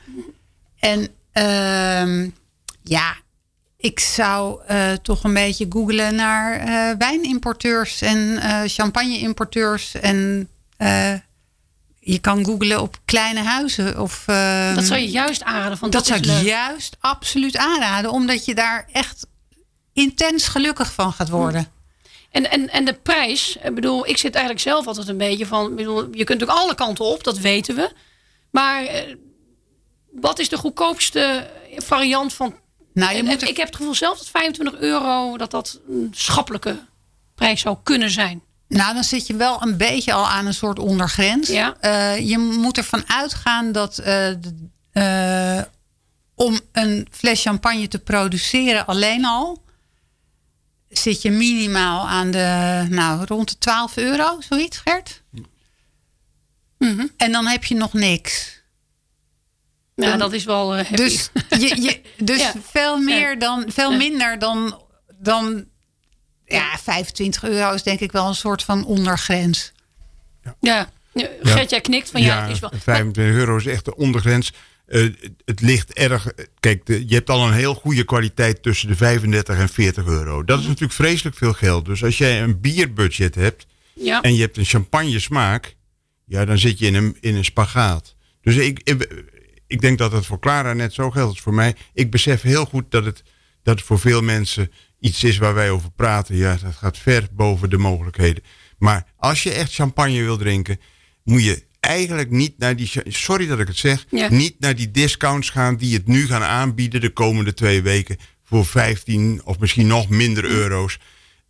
En 0.78 1.00
uh, 1.34 2.30
ja, 2.82 3.16
ik 3.76 4.00
zou 4.00 4.60
uh, 4.70 4.92
toch 4.92 5.24
een 5.24 5.34
beetje 5.34 5.66
googlen 5.68 6.14
naar 6.14 6.58
wijnimporteurs 6.98 8.00
en 8.02 8.40
champagneimporteurs. 8.66 9.94
En 9.94 10.48
je 11.98 12.18
kan 12.20 12.44
googlen 12.44 12.80
op 12.80 12.98
kleine 13.04 13.42
huizen. 13.42 14.00
Of, 14.00 14.22
dat 14.74 14.84
zou 14.84 15.00
je 15.00 15.10
juist 15.10 15.42
aanraden. 15.42 15.78
Van, 15.78 15.90
dat, 15.90 16.06
dat 16.06 16.22
zou 16.22 16.38
ik 16.38 16.44
juist 16.44 16.96
absoluut 17.00 17.56
aanraden. 17.56 18.10
Omdat 18.10 18.44
je 18.44 18.54
daar 18.54 18.88
echt 18.92 19.26
intens 19.92 20.48
gelukkig 20.48 20.92
van 20.92 21.12
gaat 21.12 21.28
worden. 21.28 21.73
En, 22.34 22.50
en, 22.50 22.70
en 22.70 22.84
de 22.84 22.92
prijs, 22.92 23.56
ik 23.62 23.74
bedoel, 23.74 24.06
ik 24.06 24.18
zit 24.18 24.34
eigenlijk 24.34 24.64
zelf 24.64 24.86
altijd 24.86 25.08
een 25.08 25.16
beetje 25.16 25.46
van, 25.46 25.74
bedoel, 25.74 26.08
je 26.12 26.24
kunt 26.24 26.42
ook 26.42 26.48
alle 26.48 26.74
kanten 26.74 27.04
op, 27.04 27.24
dat 27.24 27.38
weten 27.38 27.74
we. 27.74 27.90
Maar 28.50 28.84
eh, 28.84 29.14
wat 30.12 30.38
is 30.38 30.48
de 30.48 30.56
goedkoopste 30.56 31.50
variant 31.76 32.32
van. 32.32 32.54
Nou, 32.92 33.16
je 33.16 33.22
moet 33.22 33.42
er... 33.42 33.48
Ik 33.48 33.56
heb 33.56 33.66
het 33.66 33.76
gevoel 33.76 33.94
zelf 33.94 34.18
dat 34.18 34.28
25 34.28 34.80
euro 34.80 35.36
dat 35.36 35.50
dat 35.50 35.80
een 35.88 36.08
schappelijke 36.14 36.78
prijs 37.34 37.60
zou 37.60 37.76
kunnen 37.82 38.10
zijn. 38.10 38.42
Nou, 38.68 38.94
dan 38.94 39.04
zit 39.04 39.26
je 39.26 39.36
wel 39.36 39.62
een 39.62 39.76
beetje 39.76 40.12
al 40.12 40.28
aan 40.28 40.46
een 40.46 40.54
soort 40.54 40.78
ondergrens. 40.78 41.48
Ja. 41.48 41.76
Uh, 41.80 42.28
je 42.28 42.38
moet 42.38 42.76
ervan 42.76 43.02
uitgaan 43.06 43.72
dat 43.72 44.02
uh, 44.92 45.60
om 46.34 46.60
een 46.72 47.06
fles 47.10 47.42
champagne 47.42 47.88
te 47.88 47.98
produceren 47.98 48.86
alleen 48.86 49.24
al 49.24 49.63
zit 50.98 51.22
je 51.22 51.30
minimaal 51.30 52.08
aan 52.08 52.30
de, 52.30 52.86
nou, 52.90 53.24
rond 53.24 53.48
de 53.48 53.58
12 53.58 53.96
euro, 53.96 54.40
zoiets, 54.40 54.78
Gert? 54.78 55.22
Mm 56.78 56.96
-hmm. 56.96 57.10
En 57.16 57.32
dan 57.32 57.46
heb 57.46 57.64
je 57.64 57.74
nog 57.74 57.92
niks. 57.92 58.62
Ja, 59.94 60.08
dan, 60.08 60.18
dat 60.18 60.32
is 60.32 60.44
wel 60.44 60.78
uh, 60.78 60.90
Dus, 60.90 61.30
je, 61.48 61.82
je, 61.82 62.00
dus 62.24 62.40
ja. 62.40 62.52
veel, 62.70 62.98
meer 62.98 63.38
dan, 63.38 63.64
veel 63.68 63.90
ja. 63.90 63.96
minder 63.96 64.38
dan, 64.38 64.80
dan 65.18 65.64
ja, 66.44 66.78
25 66.78 67.44
euro 67.44 67.72
is 67.72 67.82
denk 67.82 68.00
ik 68.00 68.12
wel 68.12 68.28
een 68.28 68.34
soort 68.34 68.62
van 68.62 68.84
ondergrens. 68.84 69.72
Ja, 70.60 70.88
ja. 71.12 71.28
Gert, 71.42 71.70
jij 71.70 71.80
knikt 71.80 72.10
van 72.10 72.22
ja, 72.22 72.46
is 72.46 72.58
wel... 72.58 72.70
25 72.80 73.34
euro 73.34 73.56
is 73.56 73.66
echt 73.66 73.84
de 73.84 73.96
ondergrens. 73.96 74.52
Uh, 74.86 75.14
het 75.44 75.60
ligt 75.60 75.92
erg. 75.92 76.32
Kijk, 76.60 76.86
de, 76.86 77.08
je 77.08 77.14
hebt 77.14 77.30
al 77.30 77.46
een 77.46 77.52
heel 77.52 77.74
goede 77.74 78.04
kwaliteit 78.04 78.62
tussen 78.62 78.88
de 78.88 78.96
35 78.96 79.58
en 79.58 79.68
40 79.68 80.06
euro. 80.06 80.44
Dat 80.44 80.58
is 80.58 80.66
natuurlijk 80.66 80.92
vreselijk 80.92 81.36
veel 81.36 81.52
geld. 81.52 81.84
Dus 81.84 82.04
als 82.04 82.18
jij 82.18 82.42
een 82.42 82.60
bierbudget 82.60 83.34
hebt 83.34 83.66
ja. 83.94 84.20
en 84.20 84.34
je 84.34 84.40
hebt 84.40 84.56
een 84.56 84.64
champagne 84.64 85.18
smaak, 85.18 85.76
ja, 86.24 86.44
dan 86.44 86.58
zit 86.58 86.78
je 86.78 86.86
in 86.86 86.94
een, 86.94 87.16
in 87.20 87.34
een 87.34 87.44
spagaat. 87.44 88.16
Dus 88.40 88.56
ik, 88.56 88.80
ik, 88.82 89.24
ik 89.66 89.80
denk 89.80 89.98
dat 89.98 90.12
het 90.12 90.26
voor 90.26 90.38
Clara 90.38 90.72
net 90.72 90.92
zo 90.92 91.10
geldt 91.10 91.30
als 91.30 91.40
voor 91.40 91.54
mij. 91.54 91.74
Ik 91.92 92.10
besef 92.10 92.42
heel 92.42 92.64
goed 92.64 92.90
dat 92.90 93.04
het, 93.04 93.22
dat 93.62 93.76
het 93.76 93.86
voor 93.86 93.98
veel 93.98 94.22
mensen 94.22 94.70
iets 95.00 95.24
is 95.24 95.38
waar 95.38 95.54
wij 95.54 95.70
over 95.70 95.90
praten. 95.90 96.36
Ja, 96.36 96.56
dat 96.56 96.74
gaat 96.74 96.98
ver 96.98 97.28
boven 97.32 97.70
de 97.70 97.78
mogelijkheden. 97.78 98.42
Maar 98.78 99.06
als 99.16 99.42
je 99.42 99.52
echt 99.52 99.74
champagne 99.74 100.22
wil 100.22 100.36
drinken, 100.36 100.80
moet 101.22 101.44
je 101.44 101.62
eigenlijk 101.84 102.30
niet 102.30 102.58
naar 102.58 102.76
die, 102.76 102.90
sorry 103.04 103.46
dat 103.46 103.58
ik 103.58 103.66
het 103.66 103.76
zeg, 103.76 104.04
ja. 104.10 104.30
niet 104.30 104.60
naar 104.60 104.74
die 104.74 104.90
discounts 104.90 105.50
gaan 105.50 105.76
die 105.76 105.94
het 105.94 106.06
nu 106.06 106.26
gaan 106.26 106.42
aanbieden 106.42 107.00
de 107.00 107.10
komende 107.10 107.54
twee 107.54 107.82
weken 107.82 108.18
voor 108.44 108.66
15 108.66 109.40
of 109.44 109.58
misschien 109.58 109.86
nog 109.86 110.08
minder 110.08 110.44
euro's. 110.44 110.98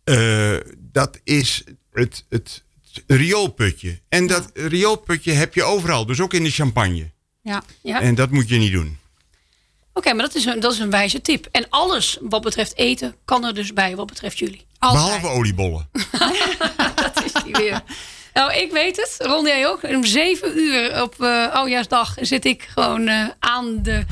Uh, 0.05 0.57
dat 0.77 1.19
is 1.23 1.63
het, 1.91 2.25
het, 2.29 2.63
het 2.93 3.03
rioolputje. 3.07 3.99
En 4.09 4.27
dat 4.27 4.49
rioolputje 4.53 5.31
heb 5.31 5.53
je 5.53 5.63
overal, 5.63 6.05
dus 6.05 6.19
ook 6.19 6.33
in 6.33 6.43
de 6.43 6.51
champagne. 6.51 7.11
Ja. 7.41 7.63
ja. 7.81 8.01
En 8.01 8.15
dat 8.15 8.31
moet 8.31 8.49
je 8.49 8.57
niet 8.57 8.71
doen. 8.71 8.97
Oké, 9.89 10.07
okay, 10.07 10.13
maar 10.13 10.25
dat 10.25 10.35
is, 10.35 10.45
een, 10.45 10.59
dat 10.59 10.73
is 10.73 10.79
een 10.79 10.89
wijze 10.89 11.21
tip. 11.21 11.47
En 11.51 11.69
alles 11.69 12.17
wat 12.21 12.41
betreft 12.41 12.77
eten 12.77 13.15
kan 13.25 13.45
er 13.45 13.53
dus 13.53 13.73
bij 13.73 13.95
wat 13.95 14.07
betreft 14.07 14.39
jullie. 14.39 14.65
Altijd. 14.79 15.03
Behalve 15.03 15.37
oliebollen. 15.37 15.89
dat 16.95 17.23
is 17.25 17.43
die 17.43 17.53
weer. 17.53 17.83
Nou, 18.35 18.53
ik 18.53 18.71
weet 18.71 18.95
het. 18.95 19.27
Ron, 19.27 19.45
jij 19.45 19.67
ook. 19.67 19.83
Om 19.83 20.05
zeven 20.05 20.57
uur 20.57 21.01
op 21.01 21.15
uh, 21.19 21.53
Oudjaarsdag 21.53 22.15
zit 22.21 22.45
ik 22.45 22.67
gewoon 22.73 23.07
uh, 23.07 23.27
aan 23.39 23.79
de 23.83 24.03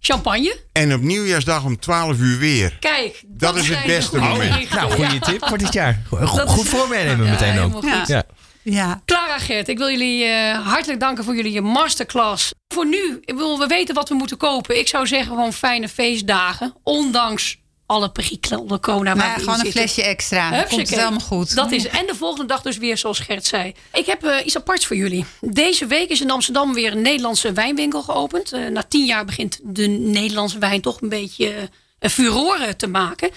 champagne. 0.00 0.56
En 0.72 0.94
op 0.94 1.00
Nieuwjaarsdag 1.00 1.64
om 1.64 1.78
12 1.78 2.18
uur 2.18 2.38
weer. 2.38 2.76
Kijk, 2.80 3.22
dat, 3.26 3.54
dat 3.54 3.62
is 3.62 3.68
het 3.68 3.86
beste 3.86 4.18
moment. 4.18 4.70
Nou, 4.70 4.92
goede 4.92 5.18
tip 5.18 5.46
voor 5.48 5.58
dit 5.58 5.72
jaar. 5.72 6.02
Goed, 6.08 6.40
goed 6.40 6.68
voor 6.68 6.88
meenemen 6.88 7.26
ja, 7.26 7.30
meteen 7.30 7.58
ook. 7.58 7.84
Ja. 7.84 8.04
Ja. 8.06 8.24
Ja. 8.62 9.02
Clara 9.04 9.38
Gert, 9.38 9.68
ik 9.68 9.78
wil 9.78 9.90
jullie 9.90 10.24
uh, 10.24 10.66
hartelijk 10.66 11.00
danken 11.00 11.24
voor 11.24 11.34
jullie 11.36 11.60
masterclass. 11.60 12.52
Voor 12.68 12.86
nu, 12.86 13.18
ik 13.24 13.34
wil, 13.34 13.58
we 13.58 13.66
weten 13.66 13.94
wat 13.94 14.08
we 14.08 14.14
moeten 14.14 14.36
kopen. 14.36 14.78
Ik 14.78 14.88
zou 14.88 15.06
zeggen 15.06 15.28
gewoon 15.28 15.52
fijne 15.52 15.88
feestdagen. 15.88 16.74
Ondanks 16.82 17.61
alle 17.92 18.10
perikelen 18.10 18.80
corona. 18.80 19.14
Maar 19.14 19.38
gewoon 19.38 19.60
een 19.60 19.72
flesje 19.72 20.02
extra. 20.02 20.62
Komt 20.62 20.80
het 20.80 20.90
helemaal 20.90 21.20
goed. 21.20 21.54
Dat 21.54 21.72
is. 21.72 21.86
En 21.86 22.06
de 22.06 22.14
volgende 22.14 22.46
dag 22.46 22.62
dus 22.62 22.76
weer 22.76 22.98
zoals 22.98 23.18
Gert 23.18 23.46
zei. 23.46 23.74
Ik 23.92 24.06
heb 24.06 24.24
uh, 24.24 24.36
iets 24.44 24.56
aparts 24.56 24.86
voor 24.86 24.96
jullie. 24.96 25.24
Deze 25.40 25.86
week 25.86 26.08
is 26.08 26.20
in 26.20 26.30
Amsterdam 26.30 26.74
weer 26.74 26.92
een 26.92 27.02
Nederlandse 27.02 27.52
wijnwinkel 27.52 28.02
geopend. 28.02 28.52
Uh, 28.52 28.68
na 28.68 28.82
tien 28.82 29.04
jaar 29.04 29.24
begint 29.24 29.60
de 29.62 29.86
Nederlandse 29.86 30.58
wijn 30.58 30.80
toch 30.80 31.00
een 31.00 31.08
beetje 31.08 31.68
uh, 32.00 32.10
furoren 32.10 32.76
te 32.76 32.86
maken. 32.86 33.30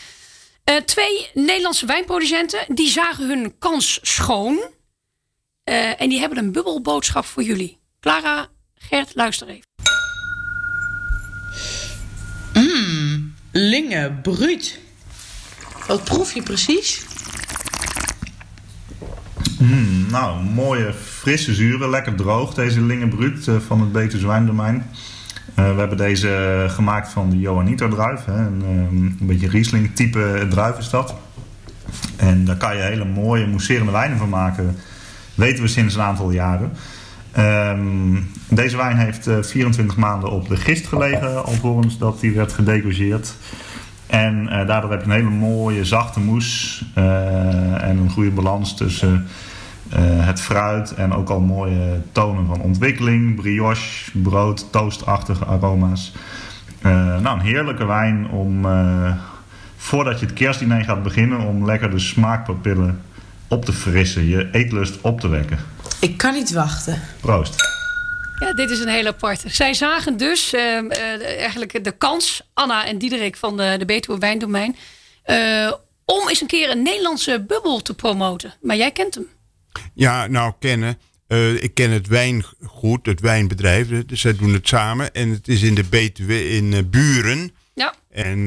twee 0.86 1.30
Nederlandse 1.34 1.86
wijnproducenten 1.86 2.60
die 2.68 2.90
zagen 2.90 3.28
hun 3.28 3.56
kans 3.60 4.00
schoon. 4.02 4.60
en 5.98 6.10
die 6.10 6.20
hebben 6.20 6.38
een 6.38 6.52
bubbelboodschap 6.52 7.26
voor 7.26 7.44
jullie. 7.44 7.78
Clara, 8.00 8.48
Gert, 8.76 9.16
luister 9.16 9.48
even. 9.48 9.75
Linge 13.58 14.12
Bruut. 14.22 14.80
Wat 15.88 16.04
proef 16.04 16.34
je 16.34 16.44
precies? 16.44 17.06
Mm, 19.60 20.06
nou, 20.10 20.44
mooie 20.44 20.94
frisse 20.94 21.54
zuren, 21.54 21.90
lekker 21.90 22.16
droog 22.16 22.54
deze 22.54 22.82
Linge 22.82 23.08
Bruut 23.08 23.48
uh, 23.48 23.56
van 23.68 23.80
het 23.80 23.92
Betuws 23.92 24.24
Wijndomein. 24.24 24.76
Uh, 24.76 25.74
we 25.74 25.80
hebben 25.80 25.98
deze 25.98 26.66
gemaakt 26.70 27.10
van 27.10 27.30
de 27.30 27.40
Johanniter 27.40 27.90
druif. 27.90 28.28
Um, 28.28 28.62
een 28.62 29.18
beetje 29.20 29.50
Riesling 29.50 29.96
type 29.96 30.48
druif 30.50 30.78
is 30.78 30.90
dat. 30.90 31.16
En 32.18 32.46
daar 32.46 32.58
kan 32.58 32.76
je 32.76 32.82
hele 32.82 33.06
mooie 33.06 33.48
mousserende 33.48 33.92
wijnen 33.92 34.18
van 34.18 34.30
maken. 34.30 34.78
Weten 35.36 35.64
we 35.64 35.70
sinds 35.70 35.96
een 35.96 36.02
aantal 36.02 36.32
jaren. 36.32 36.72
Um, 37.38 38.32
deze 38.50 38.78
wijn 38.78 38.98
heeft 38.98 39.28
uh, 39.28 39.42
24 39.42 39.98
maanden 39.98 40.32
op 40.32 40.48
de 40.48 40.56
gist 40.56 40.88
gelegen, 40.88 41.46
alvorens 41.46 41.98
dat 41.98 42.20
die 42.20 42.32
werd 42.32 42.54
gedecogeerd. 42.54 43.36
En 44.08 44.44
uh, 44.44 44.68
daardoor 44.68 44.92
heb 44.92 45.00
je 45.00 45.06
een 45.06 45.12
hele 45.12 45.30
mooie 45.30 45.86
zachte 45.86 46.20
moes 46.20 46.84
uh, 46.98 47.84
en 47.84 47.98
een 47.98 48.10
goede 48.10 48.32
balans 48.32 48.76
tussen 48.76 49.28
het 50.00 50.42
fruit 50.42 50.94
en 50.94 51.14
ook 51.14 51.30
al 51.30 51.40
mooie 51.40 52.02
tonen 52.12 52.46
van 52.46 52.62
ontwikkeling, 52.62 53.36
brioche, 53.36 54.12
brood, 54.14 54.72
toastachtige 54.72 55.46
aroma's. 55.46 56.14
nou, 56.82 57.28
een 57.28 57.40
heerlijke 57.40 57.86
wijn 57.86 58.30
om 58.30 58.66
voordat 59.78 60.20
je 60.20 60.26
het 60.26 60.36
kerstdiner 60.36 60.84
gaat 60.84 61.04
beginnen, 61.04 61.40
om 61.40 61.66
lekker 61.66 61.92
de 61.92 62.00
smaakpapillen 62.00 63.02
op 63.48 63.66
te 63.66 63.74
frissen, 63.74 64.28
je 64.28 64.50
eetlust 64.52 65.02
op 65.02 65.20
te 65.20 65.28
wekken. 65.28 65.60
Ik 66.00 66.18
kan 66.18 66.34
niet 66.34 66.52
wachten. 66.52 67.02
Proost. 67.22 67.56
Ja, 68.40 68.54
dit 68.54 68.70
is 68.70 68.80
een 68.80 68.88
hele 68.88 69.10
aparte. 69.10 69.50
Zij 69.50 69.74
zagen 69.74 70.18
dus 70.18 70.54
uh, 70.54 70.62
uh, 70.62 71.40
eigenlijk 71.40 71.84
de 71.84 71.92
kans, 71.92 72.42
Anna 72.54 72.86
en 72.86 72.98
Diederik 72.98 73.38
van 73.38 73.58
de, 73.58 73.76
de 73.80 73.86
Betuwe 73.86 74.18
Wijndomein, 74.18 74.76
uh, 75.26 75.74
om 76.06 76.30
eens 76.30 76.42
een 76.42 76.48
keer 76.48 76.70
een 76.70 76.84
Nederlandse 76.84 77.44
bubbel 77.48 77.82
te 77.82 77.94
promoten. 77.94 78.54
Maar 78.62 78.76
jij 78.76 78.92
kent 78.92 79.16
hem. 79.16 79.28
Ja, 79.94 80.28
nou 80.28 80.54
kennen. 80.60 80.98
ik 81.60 81.74
ken 81.74 81.92
het 81.92 82.08
wijngoed, 82.08 83.06
het 83.06 83.20
wijnbedrijf. 83.20 83.88
Zij 84.08 84.36
doen 84.36 84.54
het 84.54 84.68
samen. 84.68 85.14
En 85.14 85.30
het 85.30 85.48
is 85.48 85.62
in 85.62 85.76
de 85.76 85.84
Betuwe 85.84 86.50
in 86.50 86.90
Buren. 86.90 87.52
Ja. 87.74 87.94
En 88.10 88.40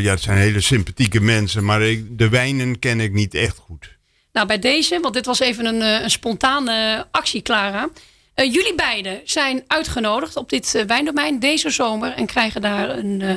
ja, 0.00 0.10
het 0.10 0.20
zijn 0.20 0.38
hele 0.38 0.60
sympathieke 0.60 1.20
mensen. 1.20 1.64
Maar 1.64 1.82
ik, 1.82 2.18
de 2.18 2.28
wijnen 2.28 2.78
ken 2.78 3.00
ik 3.00 3.12
niet 3.12 3.34
echt 3.34 3.56
goed. 3.56 3.95
Nou, 4.36 4.48
bij 4.48 4.58
deze, 4.58 5.00
want 5.00 5.14
dit 5.14 5.26
was 5.26 5.38
even 5.40 5.66
een, 5.66 5.80
een 5.80 6.10
spontane 6.10 7.06
actie, 7.10 7.42
Clara. 7.42 7.88
Eh, 8.34 8.52
jullie 8.52 8.74
beiden 8.74 9.20
zijn 9.24 9.62
uitgenodigd 9.66 10.36
op 10.36 10.48
dit 10.48 10.74
uh, 10.74 10.82
wijndomein 10.82 11.38
deze 11.38 11.70
zomer 11.70 12.12
en 12.12 12.26
krijgen 12.26 12.60
daar 12.60 12.98
een, 12.98 13.20
uh, 13.20 13.34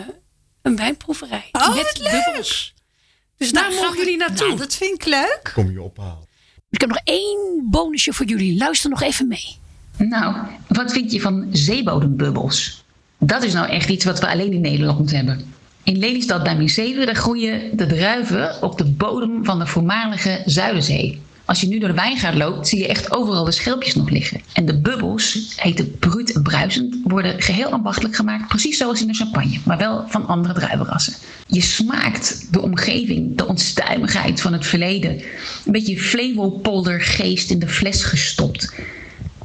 een 0.61 0.75
wijnproeverij. 0.75 1.49
Oh, 1.51 1.75
met 1.75 2.09
bubbels. 2.11 2.73
Dus 3.37 3.51
daar 3.51 3.69
Nou, 3.69 3.81
mogen 3.81 3.97
jullie 3.97 4.17
naartoe. 4.17 4.47
Nou, 4.47 4.59
dat 4.59 4.75
vind 4.75 4.93
ik 5.01 5.05
leuk. 5.05 5.51
Kom 5.53 5.71
je 5.71 5.81
ophalen. 5.81 6.27
Ik 6.69 6.79
heb 6.81 6.89
nog 6.89 7.01
één 7.03 7.67
bonusje 7.69 8.13
voor 8.13 8.25
jullie. 8.25 8.57
Luister 8.57 8.89
nog 8.89 9.01
even 9.01 9.27
mee. 9.27 9.57
Nou, 9.97 10.35
wat 10.67 10.91
vind 10.91 11.11
je 11.11 11.21
van 11.21 11.47
zeebodembubbels? 11.51 12.83
Dat 13.17 13.43
is 13.43 13.53
nou 13.53 13.69
echt 13.69 13.89
iets 13.89 14.05
wat 14.05 14.19
we 14.19 14.27
alleen 14.27 14.53
in 14.53 14.61
Nederland 14.61 15.11
hebben. 15.11 15.53
In 15.83 15.97
Lelystad 15.97 16.43
bij 16.43 17.05
daar 17.05 17.15
groeien 17.15 17.77
de 17.77 17.85
druiven 17.85 18.61
op 18.61 18.77
de 18.77 18.85
bodem 18.85 19.45
van 19.45 19.59
de 19.59 19.67
voormalige 19.67 20.41
Zuiderzee. 20.45 21.21
Als 21.45 21.61
je 21.61 21.67
nu 21.67 21.79
door 21.79 21.89
de 21.89 21.95
wijngaard 21.95 22.35
loopt, 22.35 22.67
zie 22.67 22.79
je 22.79 22.87
echt 22.87 23.11
overal 23.11 23.43
de 23.43 23.51
schelpjes 23.51 23.95
nog 23.95 24.09
liggen. 24.09 24.41
En 24.53 24.65
de 24.65 24.79
bubbels, 24.79 25.53
heten 25.55 25.97
bruut 25.97 26.33
en 26.33 26.43
bruisend, 26.43 26.97
worden 27.03 27.41
geheel 27.41 27.69
ambachtelijk 27.69 28.15
gemaakt, 28.15 28.47
precies 28.47 28.77
zoals 28.77 29.01
in 29.01 29.07
de 29.07 29.13
champagne, 29.13 29.59
maar 29.65 29.77
wel 29.77 30.03
van 30.07 30.27
andere 30.27 30.53
druivenrassen. 30.53 31.13
Je 31.47 31.61
smaakt 31.61 32.47
de 32.53 32.61
omgeving, 32.61 33.37
de 33.37 33.47
onstuimigheid 33.47 34.41
van 34.41 34.53
het 34.53 34.65
verleden. 34.65 35.11
Een 35.65 35.71
beetje 35.71 35.97
Flevopoldergeest 35.97 37.49
in 37.51 37.59
de 37.59 37.67
fles 37.67 38.03
gestopt. 38.03 38.73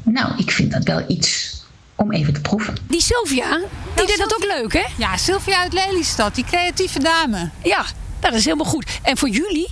Nou, 0.02 0.32
ik 0.36 0.50
vind 0.50 0.72
dat 0.72 0.84
wel 0.84 1.04
iets 1.08 1.62
om 1.96 2.12
even 2.12 2.32
te 2.32 2.40
proeven. 2.40 2.74
Die 2.88 3.02
Sylvia, 3.02 3.60
die 3.94 4.06
deed 4.06 4.18
dat 4.18 4.34
ook 4.34 4.44
leuk, 4.60 4.72
hè? 4.72 4.84
Ja, 4.96 5.16
Sylvia 5.16 5.58
uit 5.58 5.72
Lelystad, 5.72 6.34
die 6.34 6.44
creatieve 6.44 6.98
dame. 6.98 7.50
Ja, 7.62 7.76
nou, 7.80 7.86
dat 8.20 8.34
is 8.34 8.44
helemaal 8.44 8.66
goed. 8.66 8.86
En 9.02 9.16
voor 9.16 9.28
jullie, 9.28 9.70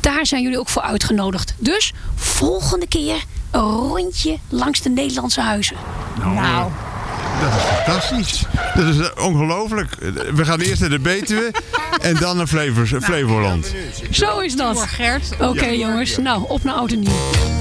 daar 0.00 0.26
zijn 0.26 0.42
jullie 0.42 0.58
ook 0.58 0.68
voor 0.68 0.82
uitgenodigd. 0.82 1.54
Dus 1.58 1.92
volgende 2.14 2.86
keer 2.88 3.24
een 3.50 3.60
rondje 3.60 4.38
langs 4.48 4.80
de 4.80 4.90
Nederlandse 4.90 5.40
huizen. 5.40 5.76
Nou, 6.18 6.70
Dat 7.40 7.52
is 7.54 7.62
fantastisch. 7.62 8.44
Dat 8.74 8.94
is 8.94 9.14
ongelooflijk. 9.14 9.94
We 10.34 10.44
gaan 10.44 10.60
eerst 10.60 10.80
naar 10.80 10.90
de 10.90 10.98
Betuwe 10.98 11.50
en 12.00 12.16
dan 12.16 12.36
naar 12.36 12.46
Flevers, 12.46 12.92
Flevoland. 13.00 13.74
Zo 14.10 14.38
is 14.38 14.56
dat. 14.56 14.86
Oké 15.40 15.66
jongens, 15.66 16.16
nou 16.18 16.44
op 16.48 16.64
naar 16.64 16.74
oud 16.74 16.92
en 16.92 17.00
nieuw. 17.00 17.54